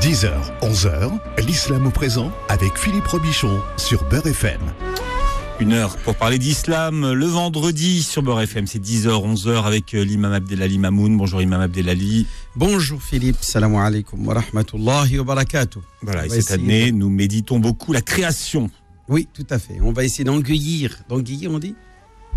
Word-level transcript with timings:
10h, 0.00 0.30
11h, 0.62 1.18
l'islam 1.46 1.86
au 1.86 1.90
présent 1.90 2.30
avec 2.48 2.76
Philippe 2.78 3.06
Robichon 3.06 3.60
sur 3.76 4.04
Beurre 4.08 4.26
FM. 4.26 4.60
Une 5.60 5.72
heure 5.72 5.96
pour 5.98 6.14
parler 6.14 6.38
d'islam 6.38 7.12
le 7.12 7.26
vendredi 7.26 8.02
sur 8.02 8.22
Beurre 8.22 8.42
FM. 8.42 8.66
C'est 8.66 8.78
10h, 8.82 9.08
11h 9.08 9.64
avec 9.64 9.94
euh, 9.94 10.04
l'imam 10.04 10.32
Abdelali 10.32 10.78
Mamoun. 10.78 11.16
Bonjour 11.16 11.42
imam 11.42 11.60
Abdelali. 11.60 12.26
Bonjour 12.54 13.02
Philippe, 13.02 13.38
salam 13.40 13.74
alaikum 13.74 14.24
wa 14.26 14.34
rahmatullahi 14.34 15.18
wa 15.18 15.24
barakatuh. 15.24 15.80
Voilà, 16.02 16.26
et 16.26 16.28
cette 16.28 16.52
année, 16.52 16.92
de- 16.92 16.96
nous 16.96 17.08
méditons 17.10 17.58
beaucoup 17.58 17.92
la 17.92 18.02
création. 18.02 18.70
Oui, 19.08 19.26
tout 19.34 19.46
à 19.50 19.58
fait. 19.58 19.78
On 19.82 19.92
va 19.92 20.04
essayer 20.04 20.24
d'engueillir. 20.24 20.98
D'engueillir, 21.08 21.50
on 21.50 21.58
dit 21.58 21.74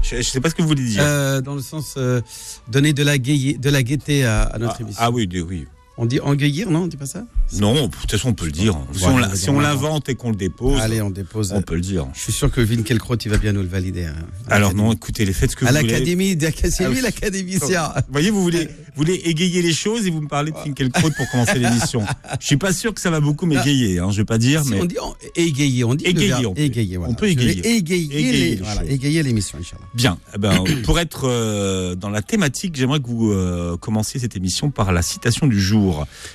Je 0.01 0.15
ne 0.15 0.21
sais 0.23 0.39
pas 0.39 0.49
ce 0.49 0.55
que 0.55 0.61
vous 0.63 0.69
voulez 0.69 0.85
dire. 0.85 1.03
Euh, 1.03 1.41
Dans 1.41 1.55
le 1.55 1.61
sens 1.61 1.95
euh, 1.97 2.21
donner 2.69 2.93
de 2.93 3.03
la, 3.03 3.17
gaie- 3.17 3.57
de 3.59 3.69
la 3.69 3.83
gaieté 3.83 4.25
à, 4.25 4.43
à 4.43 4.57
notre 4.57 4.77
ah, 4.79 4.81
émission. 4.81 5.01
ah 5.03 5.11
oui, 5.11 5.27
oui, 5.31 5.41
oui. 5.41 5.67
On 6.03 6.07
dit 6.07 6.19
engueillir, 6.19 6.71
non 6.71 6.81
On 6.85 6.87
dit 6.87 6.97
pas 6.97 7.05
ça? 7.05 7.25
Non, 7.59 7.85
de 7.87 7.91
toute 7.95 8.09
façon, 8.09 8.29
on 8.29 8.33
peut 8.33 8.45
le 8.47 8.51
dire. 8.51 8.75
Si 8.91 9.03
on 9.05 9.15
on 9.17 9.35
si 9.35 9.49
on 9.51 9.57
on 9.57 9.59
l'invente 9.59 10.09
et 10.09 10.15
qu'on 10.15 10.31
le 10.31 10.35
dépose, 10.35 10.79
Allez, 10.81 10.99
on 10.99 11.11
dépose. 11.11 11.51
on 11.53 11.61
peut 11.61 11.75
le 11.75 11.81
dire. 11.81 12.07
Je 12.15 12.21
suis 12.21 12.33
sûr 12.33 12.49
que 12.49 12.59
Winkelkraut, 12.59 13.17
il 13.17 13.29
va 13.29 13.37
bien 13.37 13.51
nous 13.53 13.61
le 13.61 13.67
valider. 13.67 14.05
hein. 14.05 14.15
À 14.47 14.55
Alors 14.55 14.69
l'académie. 14.69 14.87
non, 14.87 14.93
écoutez, 14.93 15.25
les 15.25 15.33
faites 15.33 15.51
ce 15.51 15.55
que 15.55 15.65
À 15.65 15.69
vous 15.71 15.77
voulez. 15.77 15.91
l'académie, 15.91 16.35
c'est 16.39 16.85
Ah 16.85 16.89
lui 16.89 16.95
oui. 16.95 17.01
l'académicien. 17.03 17.91
Vous 17.95 18.01
voyez, 18.13 18.31
vous 18.31 18.41
voulez, 18.41 18.65
vous 18.65 18.71
voulez 18.95 19.13
égayer 19.13 19.61
les 19.61 19.73
choses 19.73 20.07
et 20.07 20.09
vous 20.09 20.21
me 20.21 20.27
parlez 20.27 20.51
de 20.51 20.57
Finkielkraut 20.57 21.11
pour 21.11 21.29
commencer 21.29 21.59
l'émission. 21.59 22.03
Je 22.39 22.47
suis 22.47 22.57
pas 22.57 22.73
sûr 22.73 22.95
que 22.95 22.99
ça 23.01 23.11
va 23.11 23.19
beaucoup 23.19 23.45
m'égayer, 23.45 23.99
hein, 23.99 24.09
je 24.09 24.17
vais 24.17 24.25
pas 24.25 24.39
dire, 24.39 24.63
Si 24.63 24.71
mais 24.71 24.81
on 24.81 24.85
dit 24.85 24.97
en- 24.97 25.13
égayer, 25.35 25.83
on 25.83 25.93
dit 25.93 26.05
Égayer, 26.05 26.45
on 26.47 26.53
peut- 26.55 26.61
égayer. 26.61 26.97
voilà. 26.97 27.11
on 27.11 27.15
peut 27.15 27.27
égayer. 27.27 27.61
les 27.61 28.55
voilà, 28.55 28.81
l'émission, 29.21 29.59
Inch'Allah. 29.59 29.83
Bien, 29.93 30.17
eh 30.33 30.39
ben, 30.39 30.63
pour 30.83 30.99
être 30.99 31.25
euh, 31.27 31.93
dans 31.93 32.09
la 32.09 32.23
thématique, 32.23 32.75
j'aimerais 32.75 32.99
que 33.01 33.07
vous 33.07 33.31
euh, 33.31 33.77
commenciez 33.77 34.19
cette 34.19 34.35
émission 34.35 34.71
par 34.71 34.91
la 34.93 35.03
citation 35.03 35.45
du 35.45 35.61
jour. 35.61 35.90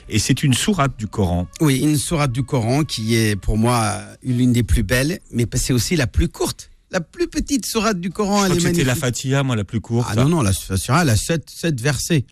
Et 0.09 0.19
c'est 0.19 0.43
une 0.43 0.55
sourate 0.55 0.97
du 0.99 1.07
Coran. 1.07 1.47
Oui, 1.61 1.79
une 1.79 1.97
sourate 1.97 2.33
du 2.33 2.43
Coran 2.43 2.85
qui 2.85 3.15
est 3.17 3.37
pour 3.37 3.57
moi 3.59 4.01
l'une 4.23 4.53
des 4.53 4.63
plus 4.63 4.83
belles, 4.83 5.21
mais 5.33 5.47
c'est 5.55 5.73
aussi 5.73 5.97
la 5.97 6.07
plus 6.07 6.29
courte. 6.29 6.71
La 6.91 7.01
plus 7.01 7.27
petite 7.27 7.67
sourate 7.67 8.01
du 8.01 8.11
Coran, 8.11 8.41
Je 8.47 8.53
elle 8.53 8.59
crois 8.59 8.69
est 8.69 8.73
que 8.73 8.77
c'était 8.79 8.85
la 8.87 8.95
Fatiha, 8.95 9.43
moi, 9.43 9.57
la 9.57 9.65
plus 9.65 9.81
courte. 9.81 10.09
Ah 10.11 10.15
non, 10.17 10.29
non, 10.29 10.43
la 10.43 10.53
sourate, 10.53 11.03
elle 11.03 11.11
a 11.11 11.17
sept, 11.17 11.51
sept 11.51 11.81
versets. 11.81 12.25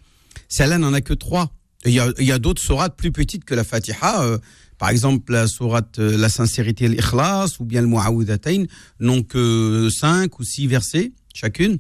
Celle-là 0.48 0.78
n'en 0.78 0.92
a 0.92 1.00
que 1.00 1.14
trois. 1.14 1.50
Il 1.84 1.92
y 1.92 2.00
a, 2.00 2.11
il 2.19 2.25
y 2.27 2.33
a 2.33 2.39
d'autres 2.39 2.62
sourates 2.62 2.97
plus 2.97 3.12
petites 3.12 3.44
que 3.44 3.55
la 3.55 3.64
Fatiha. 3.64 4.22
euh, 4.22 4.38
par 4.78 4.88
exemple, 4.91 5.33
la 5.33 5.47
sourate 5.47 5.98
euh, 5.98 6.16
La 6.16 6.28
sincérité 6.28 6.88
l'ikhlas, 6.88 7.56
ou 7.61 7.64
bien 7.64 7.81
le 7.83 7.88
Mu'awudatayn, 7.88 8.64
n'ont 9.00 9.22
que 9.22 9.88
cinq 9.91 10.38
ou 10.38 10.44
six 10.44 10.66
versets 10.66 11.12
chacune. 11.34 11.78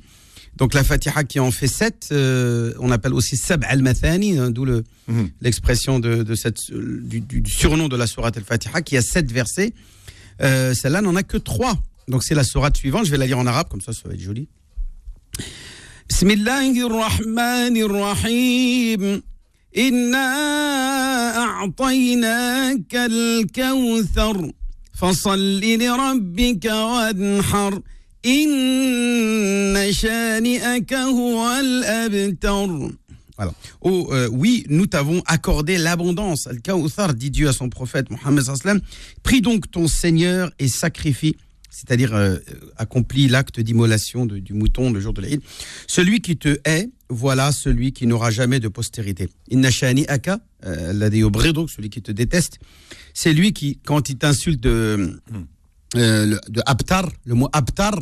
Donc 0.57 0.73
la 0.73 0.83
Fatiha 0.83 1.23
qui 1.23 1.39
en 1.39 1.51
fait 1.51 1.67
sept, 1.67 2.09
euh, 2.11 2.73
on 2.79 2.91
appelle 2.91 3.13
aussi 3.13 3.37
Sab 3.37 3.63
al-Mathani, 3.67 4.37
hein, 4.39 4.49
d'où 4.51 4.65
le, 4.65 4.83
Mhm. 5.07 5.29
l'expression 5.41 5.99
de, 5.99 6.23
de 6.23 6.35
cette, 6.35 6.59
du, 6.71 7.21
du- 7.21 7.41
du 7.41 7.51
surnom 7.51 7.87
de 7.87 7.95
la 7.95 8.07
sourate 8.07 8.37
al-Fatiha, 8.37 8.81
qui 8.81 8.97
a 8.97 9.01
sept 9.01 9.31
versets. 9.31 9.73
Euh, 10.41 10.73
Celle-là 10.73 11.01
n'en 11.01 11.15
a 11.15 11.23
que 11.23 11.37
trois. 11.37 11.75
Donc 12.07 12.23
c'est 12.23 12.35
la 12.35 12.43
sourate 12.43 12.75
suivante, 12.77 13.05
je 13.05 13.11
vais 13.11 13.17
la 13.17 13.25
lire 13.27 13.39
en 13.39 13.45
arabe, 13.47 13.67
comme 13.69 13.81
ça 13.81 13.93
ça 13.93 14.01
va 14.07 14.13
être 14.15 14.21
joli. 14.21 14.47
بسم 16.09 16.29
الله 16.31 16.85
الرحمن 16.87 17.77
الرحيم 17.77 19.21
إنا 19.77 20.27
أعطيناك 21.37 22.95
الكوثر 22.95 24.51
فصل 24.93 25.59
لربك 25.61 26.65
وانحر 26.65 27.81
voilà. 33.36 33.52
Oh, 33.82 34.08
euh, 34.12 34.28
oui, 34.32 34.64
nous 34.68 34.86
t'avons 34.86 35.22
accordé 35.26 35.76
l'abondance. 35.76 36.46
Al-Kawthar, 36.46 37.14
dit 37.14 37.30
Dieu 37.30 37.48
à 37.48 37.52
son 37.52 37.68
prophète 37.68 38.08
Mohammed 38.10 38.44
sallam, 38.44 38.80
prie 39.22 39.42
donc 39.42 39.70
ton 39.70 39.88
Seigneur 39.88 40.50
et 40.58 40.68
sacrifie, 40.68 41.36
c'est-à-dire 41.68 42.14
euh, 42.14 42.38
accomplis 42.76 43.28
l'acte 43.28 43.60
d'immolation 43.60 44.24
du 44.24 44.54
mouton 44.54 44.90
le 44.90 45.00
jour 45.00 45.12
de 45.12 45.20
la 45.20 45.28
l'Aïd. 45.28 45.40
Celui 45.86 46.20
qui 46.20 46.36
te 46.36 46.56
hait, 46.64 46.88
voilà 47.10 47.52
celui 47.52 47.92
qui 47.92 48.06
n'aura 48.06 48.30
jamais 48.30 48.60
de 48.60 48.68
postérité. 48.68 49.28
Inna 49.50 49.70
shani 49.70 50.06
aka, 50.06 50.38
donc 51.52 51.70
celui 51.70 51.90
qui 51.90 52.00
te 52.00 52.12
déteste, 52.12 52.58
c'est 53.12 53.32
lui 53.32 53.52
qui, 53.52 53.80
quand 53.84 54.08
il 54.08 54.16
t'insulte, 54.16 54.64
euh, 54.64 54.96
hmm 55.30 55.44
euh, 55.96 56.26
le- 56.26 56.40
de 56.48 56.60
abtar, 56.66 57.08
le 57.24 57.34
mot 57.34 57.48
abtar, 57.52 57.94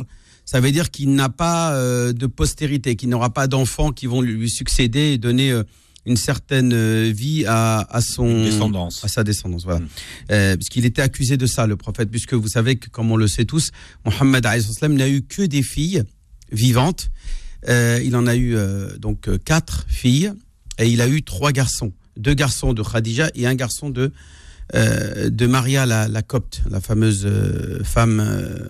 ça 0.45 0.59
veut 0.59 0.71
dire 0.71 0.91
qu'il 0.91 1.13
n'a 1.13 1.29
pas 1.29 1.73
euh, 1.75 2.11
de 2.13 2.27
postérité, 2.27 2.95
qu'il 2.95 3.09
n'aura 3.09 3.31
pas 3.33 3.47
d'enfants 3.47 3.91
qui 3.91 4.07
vont 4.07 4.21
lui 4.21 4.49
succéder 4.49 5.13
et 5.13 5.17
donner 5.17 5.51
euh, 5.51 5.63
une 6.05 6.17
certaine 6.17 6.73
euh, 6.73 7.11
vie 7.15 7.45
à, 7.47 7.79
à 7.89 8.01
son 8.01 8.43
Descendance. 8.43 9.03
à 9.05 9.07
sa 9.07 9.23
descendance. 9.23 9.63
Voilà. 9.63 9.79
Mm. 9.79 9.87
Euh, 10.31 10.55
puisqu'il 10.57 10.85
était 10.85 11.01
accusé 11.01 11.37
de 11.37 11.45
ça, 11.45 11.65
le 11.65 11.77
prophète, 11.77 12.09
puisque 12.11 12.33
vous 12.33 12.49
savez 12.49 12.75
que, 12.75 12.89
comme 12.89 13.09
on 13.11 13.15
le 13.15 13.27
sait 13.27 13.45
tous, 13.45 13.71
Mohammed 14.05 14.45
n'a 14.89 15.07
eu 15.09 15.21
que 15.21 15.43
des 15.43 15.63
filles 15.63 16.03
vivantes. 16.51 17.09
Euh, 17.69 18.01
il 18.03 18.15
en 18.17 18.27
a 18.27 18.35
eu 18.35 18.57
donc 18.99 19.29
quatre 19.45 19.85
filles 19.87 20.33
et 20.77 20.89
il 20.89 20.99
a 20.99 21.07
eu 21.07 21.23
trois 21.23 21.53
garçons, 21.53 21.93
deux 22.17 22.33
garçons 22.33 22.73
de 22.73 22.83
Khadija 22.83 23.29
et 23.35 23.47
un 23.47 23.55
garçon 23.55 23.89
de 23.89 24.11
euh, 24.75 25.29
de 25.29 25.45
Maria 25.47 25.85
la, 25.85 26.07
la 26.07 26.21
copte, 26.21 26.61
la 26.69 26.79
fameuse 26.79 27.23
euh, 27.25 27.83
femme 27.83 28.19
euh, 28.19 28.67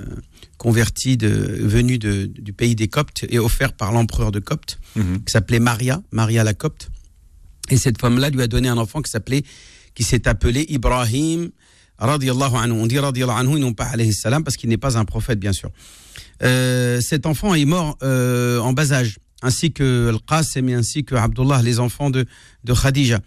convertie 0.58 1.18
de, 1.18 1.28
venue 1.30 1.98
de- 1.98 2.26
du 2.26 2.54
pays 2.54 2.76
des 2.76 2.88
Coptes 2.88 3.26
et 3.30 3.40
offerte 3.40 3.76
par 3.78 3.92
l'empereur 3.92 4.32
de 4.32 4.40
Copte 4.40 4.80
Mhm. 4.96 5.24
qui 5.26 5.32
s'appelait 5.32 5.60
Maria, 5.60 6.02
Maria 6.12 6.44
la 6.44 6.54
Copte. 6.54 6.90
Et 7.70 7.78
cette 7.78 8.00
femme-là 8.00 8.30
lui 8.30 8.42
a 8.42 8.48
donné 8.48 8.68
un 8.70 8.78
enfant 8.78 9.02
qui 9.02 9.10
s'appelait, 9.10 9.44
qui 9.96 10.04
s'est 10.04 10.28
appelé 10.28 10.66
Ibrahim, 10.70 11.50
radiallahu 11.98 12.56
anhu. 12.56 12.72
On 12.74 12.88
dit 12.88 13.00
radiallahu 13.00 13.40
anhu 13.40 13.60
non 13.60 13.74
pas 13.74 13.86
alayhi 13.86 14.14
salam 14.14 14.44
parce 14.44 14.58
qu'il 14.58 14.70
n'est 14.70 14.78
pas 14.78 14.98
un 14.98 15.06
prophète, 15.06 15.40
bien 15.40 15.54
sûr. 15.54 15.70
Euh, 16.44 17.00
cet 17.02 17.26
enfant 17.26 17.54
est 17.56 17.66
mort 17.66 17.98
euh, 18.04 18.60
en 18.60 18.74
bas 18.74 18.92
âge, 18.94 19.20
ainsi 19.42 19.72
que 19.72 20.10
Al-Qasim 20.10 20.68
et 20.70 20.74
ainsi 20.74 21.04
que 21.06 21.16
Abdullah, 21.16 21.62
les 21.62 21.80
enfants 21.80 22.10
de, 22.10 22.26
de 22.64 22.74
Khadija. 22.74 23.20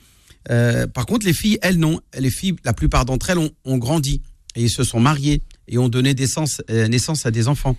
Euh, 0.50 0.86
par 0.86 1.06
contre, 1.06 1.26
les 1.26 1.34
filles, 1.34 1.58
elles, 1.62 1.78
non. 1.78 2.00
Les 2.18 2.30
filles, 2.30 2.56
la 2.64 2.72
plupart 2.72 3.04
d'entre 3.04 3.30
elles 3.30 3.38
ont, 3.38 3.50
ont 3.64 3.78
grandi 3.78 4.22
et 4.54 4.62
ils 4.62 4.70
se 4.70 4.84
sont 4.84 5.00
mariés 5.00 5.42
et 5.68 5.78
ont 5.78 5.88
donné 5.88 6.14
naissance, 6.14 6.62
euh, 6.70 6.88
naissance 6.88 7.26
à 7.26 7.30
des 7.30 7.48
enfants. 7.48 7.76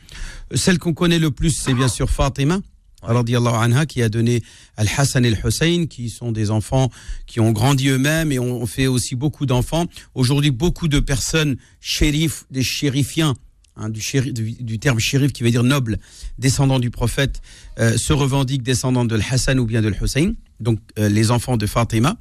Celle 0.53 0.78
qu'on 0.78 0.94
connaît 0.94 1.19
le 1.19 1.31
plus, 1.31 1.51
c'est 1.51 1.73
bien 1.73 1.88
sûr 1.88 2.09
Fatima, 2.09 2.59
anha, 3.01 3.85
qui 3.85 4.01
a 4.01 4.09
donné 4.09 4.44
Al-Hassan 4.75 5.23
et 5.23 5.29
Al-Hussein, 5.29 5.85
qui 5.88 6.09
sont 6.09 6.31
des 6.31 6.51
enfants 6.51 6.91
qui 7.25 7.39
ont 7.39 7.51
grandi 7.51 7.88
eux-mêmes 7.88 8.31
et 8.31 8.39
ont 8.39 8.66
fait 8.66 8.88
aussi 8.88 9.16
beaucoup 9.16 9.45
d'enfants. 9.45 9.85
Aujourd'hui, 10.13 10.51
beaucoup 10.51 10.88
de 10.89 10.99
personnes 10.99 11.57
shérifs, 11.79 12.44
des 12.51 12.63
chérifiens, 12.63 13.35
hein, 13.78 13.89
du, 13.89 14.01
chéri- 14.01 14.34
du, 14.34 14.51
du 14.51 14.78
terme 14.78 14.99
shérif 14.99 15.31
qui 15.31 15.44
veut 15.44 15.51
dire 15.51 15.63
noble, 15.63 15.99
descendants 16.38 16.79
du 16.79 16.89
prophète, 16.91 17.41
euh, 17.79 17.97
se 17.97 18.11
revendiquent 18.11 18.63
descendants 18.63 19.05
de 19.05 19.16
Al-Hassan 19.16 19.59
ou 19.59 19.66
bien 19.66 19.81
de 19.81 19.88
Al-Hussein, 19.88 20.34
donc 20.59 20.79
euh, 20.99 21.07
les 21.07 21.31
enfants 21.31 21.55
de 21.55 21.66
Fatima. 21.66 22.17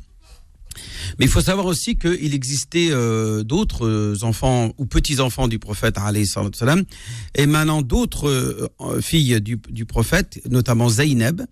Mais 1.19 1.27
il 1.27 1.31
faut 1.31 1.41
savoir 1.41 1.67
aussi 1.67 1.97
qu'il 1.97 2.35
existait 2.35 2.89
euh, 2.91 3.43
d'autres 3.43 3.87
euh, 3.87 4.17
enfants 4.23 4.73
ou 4.79 4.87
petits-enfants 4.87 5.49
du 5.49 5.59
prophète, 5.59 5.97
wassalam, 5.99 6.85
et 7.35 7.47
maintenant 7.47 7.83
d'autres 7.83 8.29
euh, 8.29 9.01
filles 9.01 9.41
du, 9.41 9.85
prophète, 9.85 10.41
notamment 10.49 10.89
Zaynab. 10.89 11.47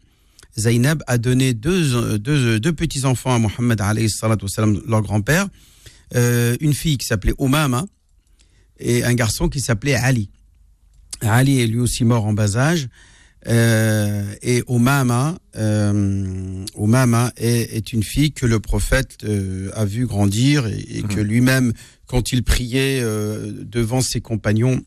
Zaynab 0.56 1.02
a 1.06 1.18
donné 1.18 1.52
deux, 1.52 2.18
deux, 2.18 2.72
petits-enfants 2.72 3.34
à 3.34 3.38
Mohammed, 3.38 3.82
leur 4.86 5.02
grand-père, 5.02 5.48
une 6.14 6.74
fille 6.74 6.96
qui 6.96 7.06
s'appelait 7.06 7.34
Umama 7.40 7.86
et 8.78 9.02
un 9.02 9.14
garçon 9.14 9.48
qui 9.48 9.60
s'appelait 9.60 9.94
Ali. 9.94 10.30
Ali 11.22 11.60
est 11.60 11.66
lui 11.66 11.80
aussi 11.80 12.04
mort 12.04 12.24
en 12.24 12.32
bas 12.32 12.56
âge. 12.56 12.88
Euh, 13.46 14.24
et 14.42 14.62
Umama, 14.68 15.36
euh, 15.56 16.64
Umama 16.78 17.32
est, 17.36 17.76
est 17.76 17.92
une 17.92 18.02
fille 18.02 18.32
que 18.32 18.46
le 18.46 18.58
prophète 18.58 19.18
euh, 19.24 19.70
a 19.74 19.84
vu 19.84 20.06
grandir 20.06 20.66
et, 20.66 20.78
et 20.98 21.02
que 21.02 21.20
lui-même, 21.20 21.72
quand 22.06 22.32
il 22.32 22.42
priait 22.42 23.02
devant 23.02 24.00
ses 24.00 24.20
compagnons, 24.20 24.80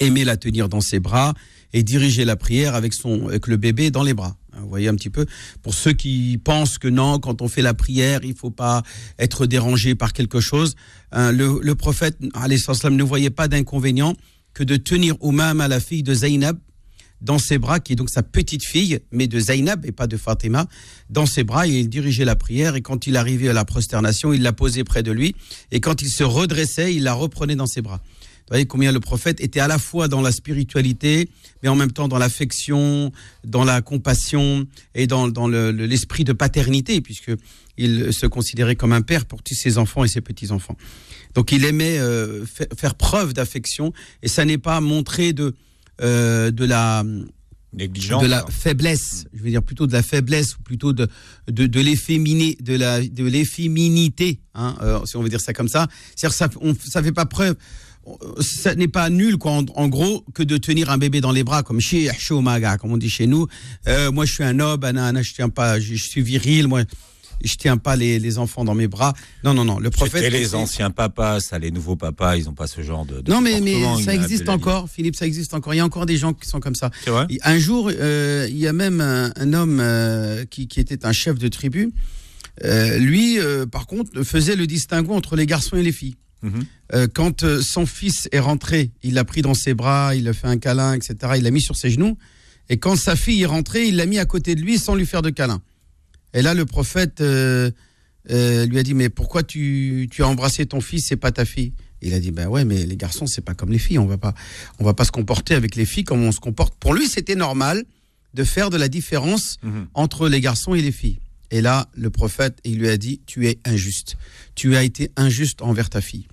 aimait 0.00 0.24
la 0.24 0.36
tenir 0.36 0.68
dans 0.68 0.80
ses 0.80 1.00
bras 1.00 1.34
et 1.72 1.82
diriger 1.82 2.24
la 2.24 2.36
prière 2.36 2.74
avec 2.74 2.92
son 2.94 3.28
avec 3.28 3.46
le 3.46 3.56
bébé 3.56 3.90
dans 3.90 4.02
les 4.02 4.14
bras. 4.14 4.36
Hein, 4.52 4.60
Vous 4.62 4.68
voyez 4.68 4.88
un 4.88 4.94
petit 4.94 5.10
peu. 5.10 5.26
Pour 5.62 5.74
ceux 5.74 5.92
qui 5.92 6.38
pensent 6.42 6.78
que 6.78 6.88
non, 6.88 7.18
quand 7.18 7.42
on 7.42 7.48
fait 7.48 7.62
la 7.62 7.74
prière, 7.74 8.20
il 8.24 8.34
faut 8.34 8.50
pas 8.50 8.82
être 9.18 9.46
dérangé 9.46 9.94
par 9.94 10.12
quelque 10.12 10.40
chose. 10.40 10.74
hein, 11.12 11.32
le, 11.32 11.60
le 11.62 11.74
prophète, 11.74 12.18
ne 12.20 13.02
voyait 13.02 13.30
pas 13.30 13.48
d'inconvénient 13.48 14.14
que 14.54 14.64
de 14.64 14.76
tenir 14.76 15.14
Umama, 15.22 15.68
la 15.68 15.78
fille 15.80 16.02
de 16.02 16.12
Zaynab, 16.14 16.58
dans 17.20 17.38
ses 17.38 17.58
bras, 17.58 17.80
qui 17.80 17.92
est 17.92 17.96
donc 17.96 18.10
sa 18.10 18.22
petite 18.22 18.64
fille, 18.64 19.00
mais 19.12 19.26
de 19.26 19.38
Zaynab 19.38 19.84
et 19.84 19.92
pas 19.92 20.06
de 20.06 20.16
Fatima, 20.16 20.66
dans 21.10 21.26
ses 21.26 21.44
bras, 21.44 21.66
et 21.66 21.70
il 21.70 21.88
dirigeait 21.88 22.24
la 22.24 22.36
prière, 22.36 22.76
et 22.76 22.80
quand 22.82 23.06
il 23.06 23.16
arrivait 23.16 23.48
à 23.48 23.52
la 23.52 23.64
prosternation, 23.64 24.32
il 24.32 24.42
la 24.42 24.52
posait 24.52 24.84
près 24.84 25.02
de 25.02 25.12
lui, 25.12 25.34
et 25.70 25.80
quand 25.80 26.02
il 26.02 26.08
se 26.08 26.24
redressait, 26.24 26.94
il 26.94 27.02
la 27.02 27.12
reprenait 27.14 27.56
dans 27.56 27.66
ses 27.66 27.82
bras. 27.82 28.00
Vous 28.02 28.54
voyez 28.54 28.66
combien 28.66 28.90
le 28.90 28.98
prophète 28.98 29.40
était 29.40 29.60
à 29.60 29.68
la 29.68 29.78
fois 29.78 30.08
dans 30.08 30.22
la 30.22 30.32
spiritualité, 30.32 31.28
mais 31.62 31.68
en 31.68 31.76
même 31.76 31.92
temps 31.92 32.08
dans 32.08 32.18
l'affection, 32.18 33.12
dans 33.44 33.62
la 33.62 33.80
compassion 33.80 34.66
et 34.96 35.06
dans, 35.06 35.28
dans 35.28 35.46
le- 35.46 35.70
le- 35.70 35.86
l'esprit 35.86 36.24
de 36.24 36.32
paternité, 36.32 37.00
puisque 37.00 37.30
il 37.78 38.12
se 38.12 38.26
considérait 38.26 38.74
comme 38.74 38.92
un 38.92 39.02
père 39.02 39.26
pour 39.26 39.42
tous 39.44 39.54
ses 39.54 39.78
enfants 39.78 40.02
et 40.02 40.08
ses 40.08 40.20
petits-enfants. 40.20 40.76
Donc 41.34 41.52
il 41.52 41.64
aimait 41.64 41.98
euh, 42.00 42.44
fa- 42.44 42.66
faire 42.76 42.96
preuve 42.96 43.34
d'affection, 43.34 43.92
et 44.22 44.28
ça 44.28 44.44
n'est 44.44 44.58
pas 44.58 44.80
montrer 44.80 45.32
de, 45.32 45.54
euh, 46.00 46.50
de 46.50 46.64
la 46.64 47.04
Négligent. 47.72 48.20
de 48.20 48.26
la 48.26 48.44
faiblesse, 48.50 49.26
je 49.32 49.42
veux 49.44 49.50
dire 49.50 49.62
plutôt 49.62 49.86
de 49.86 49.92
la 49.92 50.02
faiblesse 50.02 50.56
ou 50.56 50.62
plutôt 50.62 50.92
de 50.92 51.06
de, 51.48 51.66
de 51.66 51.80
l'efféminé, 51.80 52.56
de 52.60 52.74
la 52.74 53.00
de 53.00 53.24
l'efféminité, 53.24 54.40
hein, 54.54 54.74
euh, 54.82 54.98
si 55.04 55.16
on 55.16 55.22
veut 55.22 55.28
dire 55.28 55.40
ça 55.40 55.52
comme 55.52 55.68
ça. 55.68 55.86
C'est-à-dire 56.16 56.36
ça 56.36 56.48
on, 56.60 56.74
ça 56.74 57.00
fait 57.02 57.12
pas 57.12 57.26
preuve 57.26 57.54
ça 58.40 58.74
n'est 58.74 58.88
pas 58.88 59.10
nul 59.10 59.36
quoi 59.36 59.52
en, 59.52 59.64
en 59.74 59.88
gros 59.88 60.24
que 60.34 60.42
de 60.42 60.56
tenir 60.56 60.90
un 60.90 60.98
bébé 60.98 61.20
dans 61.20 61.32
les 61.32 61.44
bras 61.44 61.62
comme 61.62 61.80
chez 61.80 62.10
Shomaga 62.18 62.78
comme 62.78 62.92
on 62.92 62.96
dit 62.96 63.10
chez 63.10 63.26
nous 63.26 63.46
Euh, 63.86 64.10
moi 64.10 64.24
je 64.24 64.32
suis 64.32 64.42
un 64.44 64.58
homme 64.58 64.80
je 65.22 65.34
tiens 65.34 65.48
pas 65.50 65.78
je, 65.78 65.94
je 65.94 66.02
suis 66.02 66.22
viril 66.22 66.66
moi 66.66 66.82
je 67.42 67.54
tiens 67.56 67.76
pas 67.76 67.96
les, 67.96 68.18
les 68.18 68.38
enfants 68.38 68.64
dans 68.64 68.74
mes 68.74 68.88
bras 68.88 69.14
non 69.44 69.54
non 69.54 69.64
non 69.64 69.78
le 69.78 69.90
prophète 69.90 70.24
C'était 70.24 70.38
les 70.38 70.54
anciens 70.54 70.90
papas, 70.90 71.40
ça, 71.40 71.58
les 71.58 71.70
nouveaux 71.70 71.96
papas, 71.96 72.36
ils 72.36 72.44
n'ont 72.44 72.54
pas 72.54 72.66
ce 72.66 72.82
genre 72.82 73.04
de. 73.04 73.20
de 73.20 73.30
non 73.30 73.40
mais 73.40 73.60
mais 73.60 73.82
ça 74.02 74.14
existe 74.14 74.48
encore 74.48 74.88
Philippe 74.88 75.16
ça 75.16 75.26
existe 75.26 75.54
encore 75.54 75.74
il 75.74 75.78
y 75.78 75.80
a 75.80 75.84
encore 75.84 76.06
des 76.06 76.16
gens 76.16 76.32
qui 76.32 76.48
sont 76.48 76.60
comme 76.60 76.74
ça 76.74 76.90
vrai 77.06 77.26
un 77.42 77.58
jour, 77.58 77.90
euh, 77.92 78.46
il 78.50 78.58
y 78.58 78.66
a 78.66 78.72
même 78.72 79.00
un, 79.00 79.32
un 79.36 79.52
homme 79.52 79.78
euh, 79.80 80.44
qui, 80.44 80.68
qui 80.68 80.80
était 80.80 81.06
un 81.06 81.12
chef 81.12 81.38
de 81.38 81.48
tribu. 81.48 81.92
Euh, 82.64 82.98
lui, 82.98 83.38
par 83.70 83.86
contre, 83.86 84.22
faisait 84.22 84.56
le 84.56 84.66
distinguo 84.66 85.14
entre 85.14 85.36
les 85.36 85.46
garçons 85.46 85.76
et 85.76 85.82
les 85.82 85.92
filles. 85.92 86.16
Mhm. 86.42 86.64
Euh, 86.94 87.08
quand 87.12 87.42
euh, 87.42 87.60
son 87.60 87.86
fils 87.86 88.28
est 88.32 88.40
rentré, 88.40 88.90
il 89.02 89.14
l'a 89.14 89.24
pris 89.24 89.42
dans 89.42 89.54
ses 89.54 89.74
bras, 89.74 90.14
il 90.14 90.26
a 90.28 90.32
fait 90.32 90.46
un 90.46 90.58
câlin, 90.58 90.94
etc. 90.94 91.14
Il 91.36 91.42
l'a 91.42 91.50
mis 91.50 91.60
sur 91.60 91.76
ses 91.76 91.90
genoux. 91.90 92.16
Et 92.68 92.78
quand 92.78 92.96
sa 92.96 93.16
fille 93.16 93.42
est 93.42 93.46
rentrée, 93.46 93.86
il 93.86 93.96
l'a 93.96 94.06
mis 94.06 94.18
à 94.18 94.24
côté 94.24 94.54
de 94.54 94.60
lui 94.60 94.78
sans 94.78 94.94
lui 94.94 95.06
faire 95.06 95.22
de 95.22 95.30
câlin. 95.30 95.60
Et 96.34 96.42
là, 96.42 96.54
le 96.54 96.64
prophète 96.66 97.20
euh, 97.20 97.70
euh, 98.30 98.66
lui 98.66 98.78
a 98.78 98.82
dit, 98.82 98.94
mais 98.94 99.08
pourquoi 99.08 99.42
tu, 99.42 100.08
tu 100.10 100.22
as 100.22 100.28
embrassé 100.28 100.66
ton 100.66 100.80
fils, 100.80 101.06
c'est 101.08 101.16
pas 101.16 101.32
ta 101.32 101.44
fille? 101.44 101.72
Il 102.02 102.14
a 102.14 102.20
dit, 102.20 102.30
ben 102.30 102.46
ouais, 102.48 102.64
mais 102.64 102.86
les 102.86 102.96
garçons, 102.96 103.26
c'est 103.26 103.44
pas 103.44 103.54
comme 103.54 103.70
les 103.70 103.78
filles. 103.78 103.98
On 103.98 104.06
va 104.06 104.16
pas, 104.18 104.34
on 104.78 104.84
va 104.84 104.94
pas 104.94 105.04
se 105.04 105.10
comporter 105.12 105.54
avec 105.54 105.74
les 105.76 105.84
filles 105.84 106.04
comme 106.04 106.22
on 106.22 106.32
se 106.32 106.40
comporte. 106.40 106.74
Pour 106.78 106.94
lui, 106.94 107.08
c'était 107.08 107.34
normal 107.34 107.84
de 108.32 108.44
faire 108.44 108.70
de 108.70 108.76
la 108.76 108.88
différence 108.88 109.58
Mhm. 109.62 109.88
entre 109.94 110.28
les 110.28 110.40
garçons 110.40 110.74
et 110.74 110.80
les 110.82 110.92
filles. 110.92 111.18
Et 111.50 111.60
là, 111.60 111.88
le 111.96 112.10
prophète, 112.10 112.58
il 112.64 112.78
lui 112.78 112.88
a 112.88 112.96
dit, 112.96 113.20
tu 113.26 113.48
es 113.48 113.58
injuste. 113.64 114.16
Tu 114.54 114.76
as 114.76 114.84
été 114.84 115.10
injuste 115.16 115.62
envers 115.62 115.90
ta 115.90 116.00
fille. 116.00 116.26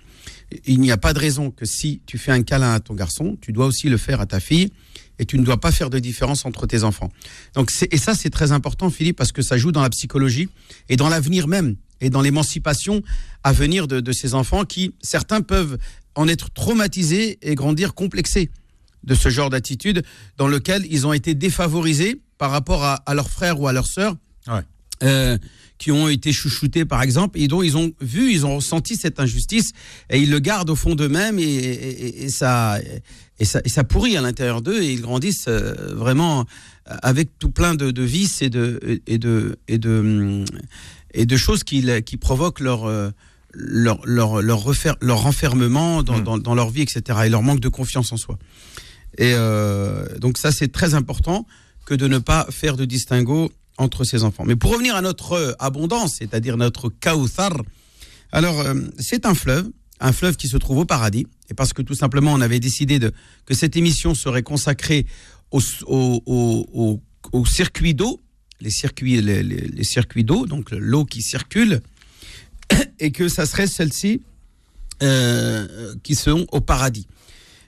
Il 0.66 0.80
n'y 0.80 0.92
a 0.92 0.96
pas 0.96 1.12
de 1.12 1.18
raison 1.18 1.50
que 1.50 1.66
si 1.66 2.00
tu 2.06 2.16
fais 2.18 2.30
un 2.32 2.42
câlin 2.42 2.72
à 2.72 2.80
ton 2.80 2.94
garçon, 2.94 3.36
tu 3.40 3.52
dois 3.52 3.66
aussi 3.66 3.88
le 3.88 3.96
faire 3.98 4.20
à 4.20 4.26
ta 4.26 4.40
fille. 4.40 4.70
Et 5.18 5.26
tu 5.26 5.38
ne 5.38 5.44
dois 5.44 5.58
pas 5.60 5.72
faire 5.72 5.90
de 5.90 5.98
différence 5.98 6.44
entre 6.44 6.66
tes 6.66 6.84
enfants. 6.84 7.10
Donc 7.54 7.72
et 7.90 7.98
ça, 7.98 8.14
c'est 8.14 8.30
très 8.30 8.52
important, 8.52 8.88
Philippe, 8.90 9.16
parce 9.16 9.32
que 9.32 9.42
ça 9.42 9.56
joue 9.56 9.72
dans 9.72 9.82
la 9.82 9.90
psychologie 9.90 10.48
et 10.88 10.96
dans 10.96 11.08
l'avenir 11.08 11.48
même 11.48 11.76
et 12.00 12.10
dans 12.10 12.20
l'émancipation 12.20 13.02
à 13.42 13.52
venir 13.52 13.88
de, 13.88 13.98
de 14.00 14.12
ces 14.12 14.34
enfants 14.34 14.64
qui, 14.64 14.94
certains 15.02 15.40
peuvent 15.40 15.78
en 16.14 16.28
être 16.28 16.50
traumatisés 16.50 17.38
et 17.42 17.54
grandir 17.56 17.94
complexés 17.94 18.50
de 19.04 19.14
ce 19.14 19.28
genre 19.28 19.50
d'attitude 19.50 20.04
dans 20.36 20.48
lequel 20.48 20.86
ils 20.90 21.06
ont 21.06 21.12
été 21.12 21.34
défavorisés 21.34 22.20
par 22.36 22.50
rapport 22.50 22.84
à, 22.84 22.94
à 23.06 23.14
leurs 23.14 23.30
frères 23.30 23.60
ou 23.60 23.66
à 23.68 23.72
leurs 23.72 23.86
sœurs 23.86 24.14
Ouais. 24.48 24.60
euh, 25.02 25.36
qui 25.78 25.90
ont 25.92 26.08
été 26.08 26.32
chouchoutés 26.32 26.84
par 26.84 27.02
exemple 27.02 27.38
et 27.40 27.46
dont 27.48 27.62
ils 27.62 27.76
ont 27.76 27.92
vu, 28.00 28.32
ils 28.32 28.44
ont 28.44 28.56
ressenti 28.56 28.96
cette 28.96 29.20
injustice 29.20 29.70
et 30.10 30.18
ils 30.20 30.30
le 30.30 30.40
gardent 30.40 30.70
au 30.70 30.76
fond 30.76 30.94
d'eux-mêmes 30.94 31.38
et, 31.38 31.42
et- 31.42 32.06
et- 32.06 32.24
et 32.24 32.28
ça, 32.30 32.78
et, 33.38 33.44
ça, 33.44 33.60
et 33.64 33.68
ça 33.68 33.84
pourrit 33.84 34.16
à 34.16 34.20
l'intérieur 34.20 34.60
d'eux 34.60 34.82
et 34.82 34.92
ils 34.92 35.00
grandissent 35.00 35.46
euh, 35.48 35.74
vraiment 35.94 36.44
avec 36.86 37.28
tout 37.38 37.50
plein 37.50 37.74
de, 37.74 37.90
de 37.90 38.02
vices 38.02 38.42
et 38.42 38.50
de, 38.50 39.00
et 39.06 39.18
de, 39.18 39.56
et 39.68 39.78
de, 39.78 40.44
et 41.14 41.26
de 41.26 41.36
choses 41.36 41.62
qui, 41.64 41.84
qui 42.04 42.16
provoquent 42.16 42.60
leur, 42.60 42.84
euh, 42.86 43.10
leur, 43.54 44.00
leur, 44.04 44.42
leur, 44.42 44.62
refaire, 44.62 44.96
leur 45.00 45.22
renfermement 45.22 46.02
dans, 46.02 46.18
Mm. 46.18 46.24
dans, 46.24 46.38
dans 46.38 46.54
leur 46.54 46.70
vie, 46.70 46.82
etc. 46.82 47.20
et 47.26 47.28
leur 47.28 47.42
manque 47.42 47.60
de 47.60 47.68
confiance 47.68 48.10
en 48.12 48.16
soi. 48.16 48.38
Et 49.16 49.32
euh, 49.34 50.04
donc 50.18 50.38
ça, 50.38 50.50
c'est 50.52 50.72
très 50.72 50.94
important 50.94 51.46
que 51.86 51.94
de 51.94 52.06
ne 52.08 52.18
pas 52.18 52.46
faire 52.50 52.76
de 52.76 52.84
distinguo 52.84 53.50
entre 53.78 54.04
ces 54.04 54.24
enfants. 54.24 54.44
Mais 54.46 54.56
pour 54.56 54.72
revenir 54.72 54.94
à 54.94 55.00
notre 55.00 55.32
euh, 55.32 55.52
abondance, 55.58 56.16
c'est-à-dire 56.18 56.56
notre 56.56 56.88
Kauthar, 56.88 57.52
alors 58.32 58.60
euh, 58.60 58.74
c'est 58.98 59.24
un 59.24 59.34
fleuve, 59.34 59.70
un 60.00 60.12
fleuve 60.12 60.36
qui 60.36 60.48
se 60.48 60.56
trouve 60.56 60.78
au 60.78 60.84
paradis, 60.84 61.26
et 61.50 61.54
parce 61.54 61.72
que 61.72 61.82
tout 61.82 61.94
simplement 61.94 62.32
on 62.32 62.40
avait 62.40 62.60
décidé 62.60 63.00
que 63.46 63.54
cette 63.54 63.76
émission 63.76 64.14
serait 64.14 64.42
consacrée 64.42 65.06
au, 65.50 65.60
circuit 67.46 67.94
d'eau, 67.94 68.20
les 68.60 68.70
circuits, 68.70 69.22
les 69.22 69.84
circuits 69.84 70.24
d'eau, 70.24 70.46
donc 70.46 70.70
l'eau 70.72 71.04
qui 71.04 71.22
circule, 71.22 71.80
et 72.98 73.12
que 73.12 73.28
ça 73.28 73.46
serait 73.46 73.66
celle-ci 73.66 74.22
euh, 75.02 75.94
qui 76.02 76.16
sont 76.16 76.46
au 76.50 76.60
paradis. 76.60 77.06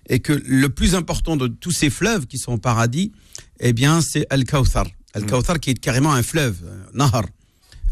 Et 0.09 0.19
que 0.19 0.33
le 0.33 0.69
plus 0.69 0.97
important 0.97 1.37
de 1.37 1.47
tous 1.47 1.71
ces 1.71 1.89
fleuves 1.89 2.27
qui 2.27 2.39
sont 2.39 2.55
au 2.55 2.59
paradis, 2.59 3.13
eh 3.61 3.73
bien, 3.73 4.01
c'est 4.01 4.27
Al-Kawthar. 4.31 4.87
Al-Kawthar 5.15 5.61
qui 5.61 5.71
est 5.71 5.75
carrément 5.75 6.13
un 6.13 6.23
fleuve, 6.23 6.57
euh, 6.65 6.85
Nahar. 6.95 7.25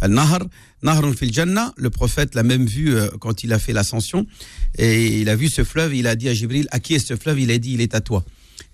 Al-Nahar, 0.00 0.40
Nahrun 0.82 1.12
fil 1.12 1.32
Jannah, 1.32 1.74
le 1.76 1.90
prophète 1.90 2.34
l'a 2.34 2.44
même 2.44 2.66
vu 2.66 2.94
euh, 2.94 3.08
quand 3.20 3.42
il 3.42 3.52
a 3.52 3.58
fait 3.58 3.72
l'ascension, 3.72 4.26
et 4.76 5.20
il 5.20 5.28
a 5.28 5.34
vu 5.34 5.48
ce 5.48 5.64
fleuve, 5.64 5.94
il 5.94 6.06
a 6.06 6.14
dit 6.14 6.28
à 6.28 6.34
Jibril, 6.34 6.68
à 6.70 6.78
qui 6.78 6.94
est 6.94 7.00
ce 7.00 7.16
fleuve? 7.16 7.40
Il 7.40 7.50
a 7.50 7.58
dit, 7.58 7.72
il 7.72 7.80
est 7.80 7.94
à 7.94 8.00
toi. 8.00 8.24